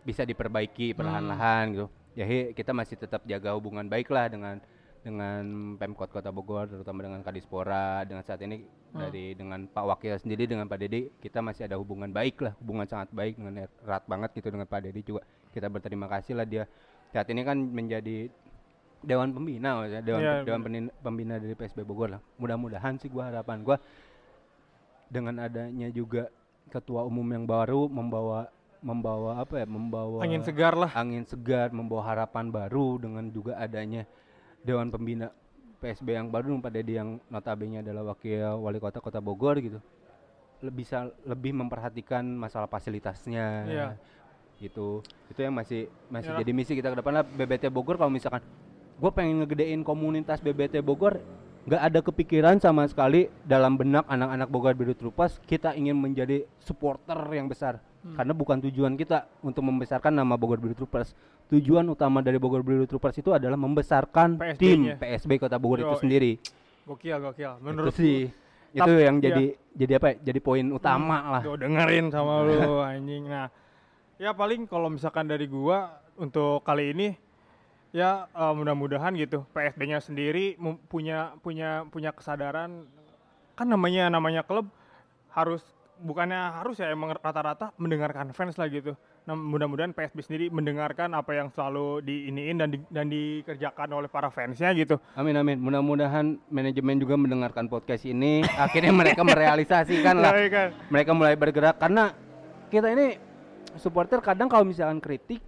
bisa 0.00 0.22
diperbaiki 0.22 0.92
perlahan-lahan 0.92 1.64
gitu 1.70 1.86
ya 2.14 2.24
he, 2.26 2.52
kita 2.54 2.74
masih 2.74 2.96
tetap 2.98 3.22
jaga 3.26 3.54
hubungan 3.54 3.86
baik 3.86 4.10
lah 4.10 4.26
dengan 4.30 4.58
dengan 5.00 5.76
Pemkot 5.80 6.12
Kota 6.12 6.28
Bogor 6.28 6.68
terutama 6.68 7.00
dengan 7.04 7.24
Kadispora. 7.24 8.04
Dengan 8.04 8.20
saat 8.20 8.40
ini 8.44 8.80
Hmm. 8.90 9.06
dari 9.06 9.38
dengan 9.38 9.70
Pak 9.70 9.84
Wakil 9.86 10.18
sendiri 10.18 10.50
dengan 10.50 10.66
Pak 10.66 10.82
Dedi 10.82 11.14
kita 11.22 11.38
masih 11.38 11.70
ada 11.70 11.78
hubungan 11.78 12.10
baik 12.10 12.42
lah. 12.42 12.58
Hubungan 12.58 12.90
sangat 12.90 13.14
baik 13.14 13.38
dengan 13.38 13.70
erat 13.70 14.02
banget 14.10 14.34
gitu 14.34 14.50
dengan 14.50 14.66
Pak 14.66 14.80
Dedi 14.82 15.00
juga. 15.06 15.22
Kita 15.54 15.70
berterima 15.70 16.10
kasih 16.10 16.34
lah 16.34 16.42
dia. 16.42 16.66
Saat 17.14 17.30
ini 17.30 17.46
kan 17.46 17.54
menjadi 17.54 18.26
Dewan 19.00 19.32
Pembina 19.32 19.80
maksudnya, 19.80 20.02
Dewan 20.02 20.20
Iya, 20.20 20.34
Dewan 20.42 20.60
Pembina 21.00 21.34
dari 21.38 21.54
PSB 21.54 21.86
Bogor 21.86 22.18
lah. 22.18 22.20
Mudah-mudahan 22.36 22.98
sih 22.98 23.06
gua 23.08 23.30
harapan 23.30 23.62
gua 23.62 23.78
dengan 25.06 25.38
adanya 25.38 25.86
juga 25.90 26.28
ketua 26.70 27.06
umum 27.06 27.26
yang 27.30 27.46
baru 27.46 27.86
membawa 27.86 28.50
membawa 28.80 29.38
apa 29.38 29.60
ya 29.60 29.66
membawa 29.66 30.20
Angin 30.20 30.40
segar 30.40 30.72
lah. 30.72 30.88
angin 30.90 31.22
segar 31.22 31.68
membawa 31.68 32.02
harapan 32.06 32.48
baru 32.48 32.96
dengan 32.96 33.28
juga 33.28 33.54
adanya 33.54 34.08
Dewan 34.60 34.88
Pembina 34.88 35.28
PSB 35.78 36.12
yang 36.12 36.28
baru 36.28 36.56
Pak 36.56 36.70
Dedi 36.70 36.96
yang 36.96 37.20
notabene 37.26 37.80
adalah 37.80 38.04
wakil 38.06 38.56
wali 38.58 38.76
kota 38.76 38.98
kota 38.98 39.16
Bogor 39.18 39.56
gitu 39.58 39.80
Le- 40.60 40.68
bisa 40.70 41.08
lebih 41.22 41.52
memperhatikan 41.52 42.20
masalah 42.22 42.68
fasilitasnya 42.68 43.46
Iya. 43.64 43.86
gitu 44.58 45.00
itu 45.26 45.40
yang 45.40 45.52
masih 45.52 45.88
masih 46.06 46.30
Yalah. 46.30 46.40
jadi 46.40 46.50
misi 46.52 46.72
kita 46.72 46.88
ke 46.88 47.00
depan 47.00 47.12
lah 47.14 47.24
BBT 47.24 47.68
Bogor 47.68 47.96
kalau 47.96 48.08
misalkan 48.08 48.44
gue 48.96 49.10
pengen 49.10 49.40
ngegedein 49.40 49.80
komunitas 49.80 50.36
BBT 50.38 50.80
Bogor 50.80 51.16
nggak 51.60 51.80
ada 51.82 52.00
kepikiran 52.00 52.56
sama 52.56 52.84
sekali 52.84 53.28
dalam 53.42 53.76
benak 53.76 54.04
anak-anak 54.04 54.48
Bogor 54.48 54.72
Biru 54.72 54.92
Troopers 54.92 55.40
kita 55.42 55.72
ingin 55.72 55.92
menjadi 55.92 56.44
supporter 56.58 57.16
yang 57.30 57.44
besar 57.44 57.80
Hmm. 58.00 58.16
karena 58.16 58.32
bukan 58.32 58.64
tujuan 58.64 58.96
kita 58.96 59.28
untuk 59.44 59.60
membesarkan 59.60 60.08
nama 60.16 60.32
Bogor 60.40 60.56
Biru 60.56 60.72
Troopers 60.72 61.12
tujuan 61.52 61.84
utama 61.84 62.24
dari 62.24 62.40
Bogor 62.40 62.64
Biru 62.64 62.88
Troopers 62.88 63.20
itu 63.20 63.28
adalah 63.28 63.60
membesarkan 63.60 64.40
PSB-nya. 64.40 64.56
tim 64.56 64.78
PSB 64.96 65.36
Kota 65.36 65.60
Bogor 65.60 65.84
itu 65.84 65.92
Yoi. 65.92 66.00
sendiri 66.00 66.32
Gokil, 66.88 67.20
gokil. 67.20 67.52
itu 67.54 67.62
Menurut 67.62 67.92
sih 67.92 68.32
itu 68.70 68.80
Tap- 68.80 69.04
yang 69.04 69.20
iya. 69.20 69.24
jadi 69.28 69.44
jadi 69.76 69.92
apa 70.00 70.06
ya 70.10 70.32
jadi 70.32 70.40
poin 70.40 70.66
utama 70.70 71.18
lah 71.28 71.42
Gue 71.44 71.58
dengerin 71.58 72.08
sama 72.08 72.40
lu 72.46 72.56
anjing. 72.88 73.28
Nah, 73.28 73.52
ya 74.16 74.30
paling 74.32 74.64
kalau 74.64 74.88
misalkan 74.88 75.26
dari 75.26 75.44
gua 75.44 76.00
untuk 76.16 76.62
kali 76.64 76.94
ini 76.96 77.08
ya 77.90 78.30
eh, 78.30 78.52
mudah-mudahan 78.54 79.12
gitu 79.18 79.44
PSB-nya 79.50 79.98
sendiri 79.98 80.54
punya 80.86 81.34
punya 81.42 81.82
punya 81.90 82.14
kesadaran 82.14 82.86
kan 83.58 83.66
namanya 83.66 84.08
namanya 84.08 84.40
klub 84.40 84.70
harus 85.34 85.60
bukannya 86.00 86.40
harus 86.56 86.80
ya 86.80 86.88
emang 86.88 87.12
rata-rata 87.12 87.70
mendengarkan 87.76 88.32
fans 88.32 88.56
lah 88.56 88.66
gitu. 88.66 88.96
Nah, 89.28 89.36
mudah-mudahan 89.36 89.92
PSB 89.92 90.18
sendiri 90.24 90.44
mendengarkan 90.48 91.12
apa 91.12 91.36
yang 91.36 91.52
selalu 91.52 92.00
diiniin 92.02 92.56
dan 92.56 92.68
di- 92.72 92.88
dan 92.88 93.06
dikerjakan 93.06 93.92
oleh 93.92 94.08
para 94.08 94.32
fansnya 94.32 94.72
gitu. 94.72 94.96
Amin 95.12 95.36
amin. 95.36 95.60
Mudah-mudahan 95.60 96.40
manajemen 96.48 96.96
juga 96.96 97.20
mendengarkan 97.20 97.68
podcast 97.68 98.08
ini. 98.08 98.40
Akhirnya 98.64 98.90
mereka 98.90 99.20
merealisasikan 99.20 100.16
lah. 100.16 100.32
Ya, 100.34 100.48
kan? 100.48 100.68
Mereka 100.88 101.10
mulai 101.12 101.36
bergerak 101.36 101.76
karena 101.76 102.16
kita 102.72 102.88
ini 102.90 103.20
supporter 103.76 104.18
kadang 104.18 104.48
kalau 104.48 104.64
misalkan 104.64 104.98
kritik 104.98 105.44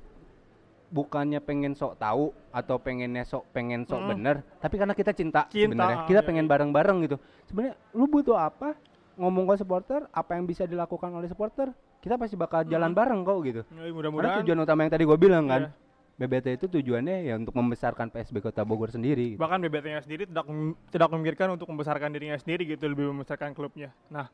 bukannya 0.93 1.41
pengen 1.41 1.73
sok 1.73 1.97
tahu 1.97 2.31
atau 2.53 2.77
pengennya 2.77 3.25
sok 3.25 3.49
pengen 3.51 3.89
sok 3.89 4.05
Mm. 4.05 4.09
bener, 4.13 4.37
tapi 4.61 4.77
karena 4.77 4.93
kita 4.93 5.17
cinta, 5.17 5.49
Cinta, 5.49 5.65
sebenarnya. 5.73 5.97
Kita 6.05 6.21
iya, 6.21 6.29
pengen 6.29 6.45
iya. 6.45 6.51
bareng-bareng 6.53 6.97
gitu. 7.09 7.17
Sebenarnya 7.49 7.75
lu 7.97 8.05
butuh 8.05 8.37
apa? 8.37 8.77
Ngomong 9.23 9.47
ke 9.47 9.55
supporter, 9.57 10.11
apa 10.11 10.35
yang 10.35 10.45
bisa 10.45 10.67
dilakukan 10.67 11.07
oleh 11.09 11.31
supporter? 11.31 11.71
Kita 11.97 12.19
pasti 12.19 12.35
bakal 12.35 12.67
jalan 12.67 12.91
bareng 12.91 13.23
kok 13.23 13.39
gitu. 13.41 13.63
Karena 13.65 13.87
mudah-mudahan 13.89 14.43
tujuan 14.43 14.59
utama 14.59 14.83
yang 14.83 14.91
tadi 14.91 15.05
gue 15.05 15.15
bilang 15.17 15.47
kan, 15.47 15.63
Iya. 15.65 15.79
BBT 16.19 16.47
itu 16.53 16.67
tujuannya 16.69 17.25
ya 17.25 17.35
untuk 17.35 17.55
membesarkan 17.55 18.11
PSB 18.11 18.43
Kota 18.43 18.63
Bogor 18.63 18.91
sendiri. 18.91 19.35
gitu. 19.35 19.41
bahkan 19.41 19.59
BBT-nya 19.59 20.03
sendiri 20.03 20.23
tidak 20.25 20.45
tidak 20.91 21.09
memikirkan 21.09 21.49
untuk 21.51 21.67
membesarkan 21.67 22.11
dirinya 22.11 22.37
sendiri 22.37 22.67
gitu 22.69 22.85
lebih 22.85 23.11
membesarkan 23.11 23.51
klubnya 23.53 23.91
nah 24.07 24.29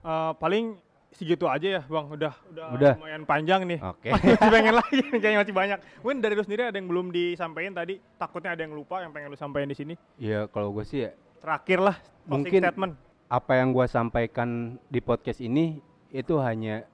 eh, 0.00 0.32
paling 0.36 0.76
segitu 1.10 1.48
aja 1.48 1.80
ya 1.80 1.82
bang 1.82 2.06
udah 2.06 2.34
udah, 2.52 2.64
Udah. 2.70 2.92
lumayan 2.94 3.24
panjang 3.24 3.64
nih 3.64 3.80
Oke. 3.80 4.12
masih 4.12 4.36
pengen 4.52 4.74
lagi 4.76 4.98
nih, 5.02 5.16
kayaknya 5.16 5.40
masih 5.40 5.54
banyak 5.56 5.78
mungkin 5.98 6.18
dari 6.20 6.34
lu 6.36 6.44
sendiri 6.44 6.62
ada 6.66 6.76
yang 6.76 6.86
belum 6.86 7.06
disampaikan 7.08 7.72
tadi 7.72 7.94
takutnya 8.14 8.50
ada 8.52 8.62
yang 8.62 8.76
lupa 8.76 9.00
yang 9.00 9.10
pengen 9.10 9.32
lu 9.32 9.38
sampaikan 9.40 9.66
di 9.66 9.76
sini 9.76 9.94
ya 10.18 10.44
kalau 10.46 10.70
gue 10.70 10.84
sih 10.84 11.08
ya 11.08 11.10
terakhir 11.40 11.78
lah 11.80 11.96
Mungkin- 12.28 12.60
statement 12.60 12.94
apa 13.28 13.60
yang 13.60 13.76
gua 13.76 13.84
sampaikan 13.84 14.80
di 14.88 15.04
podcast 15.04 15.44
ini 15.44 15.80
itu 16.08 16.40
hanya 16.40 16.88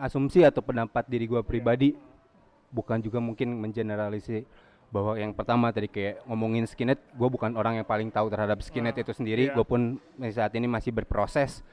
asumsi 0.00 0.42
atau 0.42 0.64
pendapat 0.64 1.04
diri 1.06 1.28
gua 1.28 1.44
pribadi 1.44 1.94
bukan 2.74 2.98
juga 2.98 3.22
mungkin 3.22 3.54
mengeneralisir 3.54 4.42
bahwa 4.94 5.18
yang 5.18 5.34
pertama 5.34 5.74
tadi 5.74 5.90
kayak 5.90 6.22
ngomongin 6.26 6.70
skinhead 6.70 7.02
gue 7.18 7.28
bukan 7.30 7.50
orang 7.58 7.82
yang 7.82 7.86
paling 7.86 8.14
tahu 8.14 8.30
terhadap 8.30 8.62
skinhead 8.62 8.94
Nah, 8.94 9.02
itu 9.02 9.10
sendiri 9.10 9.50
iya. 9.50 9.54
gue 9.54 9.66
pun 9.66 9.98
saat 10.30 10.54
ini 10.54 10.70
masih 10.70 10.94
berproses 10.94 11.66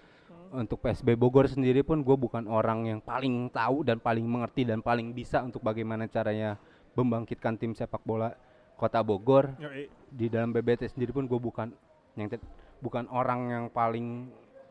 untuk 0.50 0.82
PSB 0.82 1.14
Bogor 1.14 1.46
sendiri 1.46 1.86
pun 1.86 2.02
gue 2.02 2.18
bukan 2.18 2.50
orang 2.50 2.90
yang 2.90 3.00
paling 3.00 3.54
tahu 3.54 3.86
dan 3.86 4.02
paling 4.02 4.26
mengerti 4.26 4.66
dan 4.66 4.82
paling 4.82 5.14
bisa 5.14 5.46
untuk 5.46 5.62
bagaimana 5.62 6.10
caranya 6.10 6.58
membangkitkan 6.98 7.62
tim 7.62 7.78
sepak 7.78 8.02
bola 8.02 8.34
kota 8.76 9.06
Bogor 9.06 9.54
Yoi. 9.62 9.86
di 10.10 10.26
dalam 10.26 10.50
BBT 10.50 10.90
sendiri 10.90 11.14
pun 11.14 11.30
gue 11.30 11.38
bukan 11.38 11.70
yang 12.18 12.28
bukan 12.82 13.06
orang 13.08 13.40
yang 13.48 13.66
paling 13.70 14.28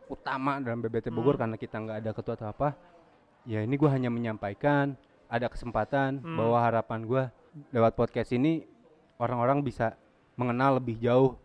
utama 0.06 0.58
dalam 0.58 0.78
BBT 0.78 1.08
Bogor 1.08 1.38
Hmm. 1.38 1.42
karena 1.46 1.56
kita 1.56 1.76
nggak 1.78 1.98
ada 2.02 2.10
ketua 2.10 2.34
atau 2.34 2.50
apa 2.50 2.68
ya 3.42 3.62
ini 3.62 3.74
gue 3.74 3.86
hanya 3.86 4.10
menyampaikan 4.10 4.98
ada 5.26 5.46
kesempatan 5.46 6.18
Hmm. 6.18 6.34
bahwa 6.36 6.58
harapan 6.58 7.00
gue 7.02 7.22
lewat 7.70 7.94
podcast 7.94 8.30
ini 8.30 8.66
orang-orang 9.16 9.62
bisa 9.62 9.94
mengenal 10.34 10.82
lebih 10.82 10.98
jauh 10.98 11.38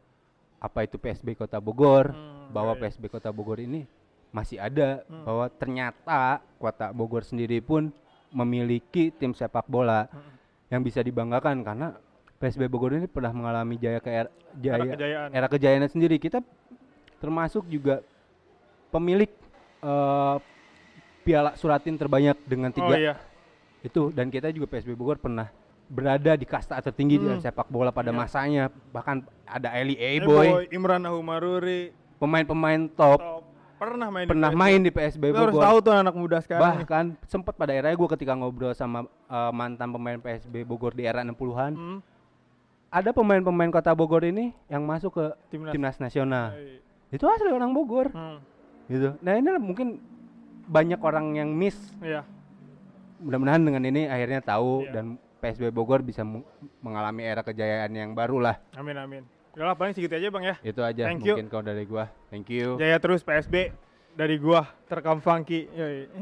apa 0.58 0.82
itu 0.82 0.98
PSB 0.98 1.38
Kota 1.38 1.62
Bogor 1.62 2.10
Hmm, 2.10 2.50
bahwa 2.50 2.74
yoi. 2.74 2.82
PSB 2.82 3.06
Kota 3.08 3.30
Bogor 3.30 3.62
ini 3.62 3.86
masih 4.34 4.58
ada 4.58 5.06
Hmm. 5.06 5.22
bahwa 5.24 5.46
ternyata 5.52 6.22
Kota 6.58 6.90
Bogor 6.90 7.22
sendiri 7.22 7.62
pun 7.62 7.94
memiliki 8.30 9.14
tim 9.14 9.32
sepak 9.32 9.64
bola 9.66 10.10
Hmm. 10.10 10.34
yang 10.68 10.82
bisa 10.82 11.00
dibanggakan 11.00 11.62
karena 11.62 11.94
PSB 12.36 12.68
Bogor 12.68 12.94
ini 12.94 13.06
pernah 13.06 13.32
mengalami 13.32 13.76
jaya 13.76 13.98
ke 13.98 14.10
era, 14.10 14.30
jaya 14.54 14.84
kejayaan. 14.86 15.30
era 15.32 15.48
kejayaannya 15.48 15.88
sendiri. 15.88 16.16
Kita 16.18 16.44
termasuk 17.18 17.64
juga 17.66 18.04
pemilik 18.90 19.32
eh, 19.82 20.36
piala 21.22 21.56
suratin 21.56 21.96
terbanyak 21.96 22.38
dengan 22.44 22.70
oh 22.70 22.76
tiga 22.76 22.96
iya. 22.96 23.16
Itu 23.82 24.10
dan 24.10 24.28
kita 24.28 24.50
juga 24.50 24.68
PSB 24.68 24.94
Bogor 24.94 25.16
pernah 25.16 25.50
berada 25.86 26.34
di 26.34 26.44
kasta 26.44 26.78
tertinggi 26.80 27.16
di 27.16 27.28
Hmm. 27.28 27.38
sepak 27.40 27.68
bola 27.68 27.90
pada 27.90 28.10
Iya. 28.10 28.18
masanya. 28.18 28.64
Bahkan 28.90 29.16
ada 29.46 29.70
Eli 29.74 29.96
Eh, 29.96 30.18
Boy. 30.20 30.66
Imran 30.70 30.98
Nahumaruri 31.00 31.90
pemain-pemain 32.18 32.90
top. 32.90 33.18
Top. 33.18 33.44
Pernah 33.76 34.08
main 34.08 34.24
pernah 34.26 34.50
di 34.50 34.56
PSB. 34.56 34.64
main 34.64 34.80
di 34.80 34.90
PSB 34.90 35.24
Lu 35.28 35.36
harus 35.38 35.56
tahu 35.60 35.78
tuh 35.82 35.92
anak 35.94 36.16
muda 36.16 36.40
sekarang 36.40 36.80
bahkan 36.80 37.06
sempat 37.26 37.54
pada 37.54 37.70
era 37.70 37.92
gue 37.92 38.08
ketika 38.10 38.32
ngobrol 38.32 38.72
sama 38.72 39.04
eh, 39.26 39.52
mantan 39.52 39.92
pemain 39.92 40.18
PSB 40.18 40.64
Bogor 40.64 40.92
di 40.92 41.04
era 41.04 41.22
60-an 41.22 41.72
Hmm, 41.76 42.00
ada 42.96 43.12
pemain-pemain 43.12 43.68
kota 43.68 43.92
Bogor 43.92 44.24
ini 44.24 44.56
yang 44.72 44.88
masuk 44.88 45.20
ke 45.20 45.26
timnas. 45.52 45.74
Timnas 45.76 45.98
nasional. 46.00 46.56
Yoi. 46.56 46.80
itu 47.12 47.26
asli 47.28 47.52
orang 47.52 47.76
Bogor. 47.76 48.08
Hmm, 48.16 48.40
gitu. 48.88 49.20
Nah 49.20 49.36
ini 49.36 49.52
mungkin 49.60 50.00
banyak 50.72 51.00
orang 51.04 51.36
yang 51.36 51.52
miss. 51.52 51.76
Iya. 52.00 52.24
Mudah-mudahan 53.20 53.62
dengan 53.64 53.84
ini 53.84 54.08
akhirnya 54.08 54.40
tahu 54.40 54.88
Iya. 54.88 54.92
dan 54.96 55.06
PSB 55.44 55.76
Bogor 55.76 56.00
bisa 56.02 56.24
mengalami 56.80 57.28
era 57.28 57.44
kejayaan 57.44 57.92
yang 57.92 58.16
baru 58.16 58.40
lah. 58.40 58.56
Amin 58.80 58.96
amin. 58.96 59.24
Udah 59.56 59.72
lah 59.72 59.76
paling 59.76 59.92
segitu 59.96 60.16
aja 60.16 60.28
bang 60.32 60.44
ya. 60.52 60.56
Itu 60.64 60.82
aja. 60.84 61.04
Thank 61.08 61.28
you. 61.28 61.36
mungkin 61.36 61.52
kalau 61.52 61.64
dari 61.68 61.84
gua. 61.84 62.08
Thank 62.32 62.48
you. 62.52 62.80
Jaya 62.80 63.00
terus 63.00 63.24
PSB 63.24 63.72
dari 64.16 64.36
gua 64.40 64.68
terekam 64.88 65.20
funky. 65.20 65.68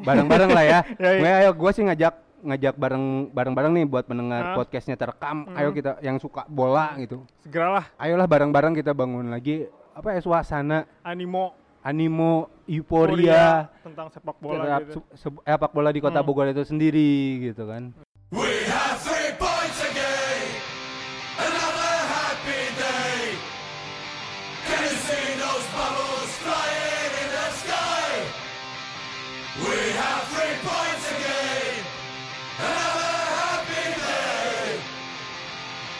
Bareng-bareng 0.01 0.49
lah 0.49 0.65
ya. 0.65 0.79
Gue 1.21 1.31
ayo 1.31 1.53
gua 1.53 1.71
sih 1.73 1.85
ngajak 1.85 2.13
ngajak 2.43 2.75
bareng 2.75 3.05
bareng-bareng 3.31 3.71
nih 3.73 3.85
buat 3.85 4.03
pendengar 4.03 4.43
Ah. 4.43 4.55
podcastnya 4.55 4.93
terekam. 4.93 5.47
Mm. 5.47 5.57
ayo 5.57 5.69
kita 5.71 5.91
yang 5.99 6.17
suka 6.17 6.43
bola 6.45 6.93
gitu. 6.97 7.23
Segeralah. 7.39 7.87
Ayolah 7.95 8.27
bareng-bareng 8.27 8.75
kita 8.75 8.91
bangun 8.91 9.27
lagi 9.27 9.65
apa 9.91 10.11
ya 10.11 10.19
suasana. 10.19 10.83
Animo. 11.01 11.55
Animo 11.81 12.47
euforia 12.65 13.67
tentang 13.81 14.07
sepak 14.09 14.37
bola 14.37 14.79
gitu. 14.81 15.03
sepak 15.13 15.71
bola 15.71 15.89
di 15.89 15.99
kota 15.99 16.19
Hmm. 16.19 16.27
Bogor 16.27 16.47
itu 16.47 16.63
sendiri 16.63 17.11
gitu 17.41 17.65
kan. 17.65 17.91
We 18.29 18.43
have 18.67 18.92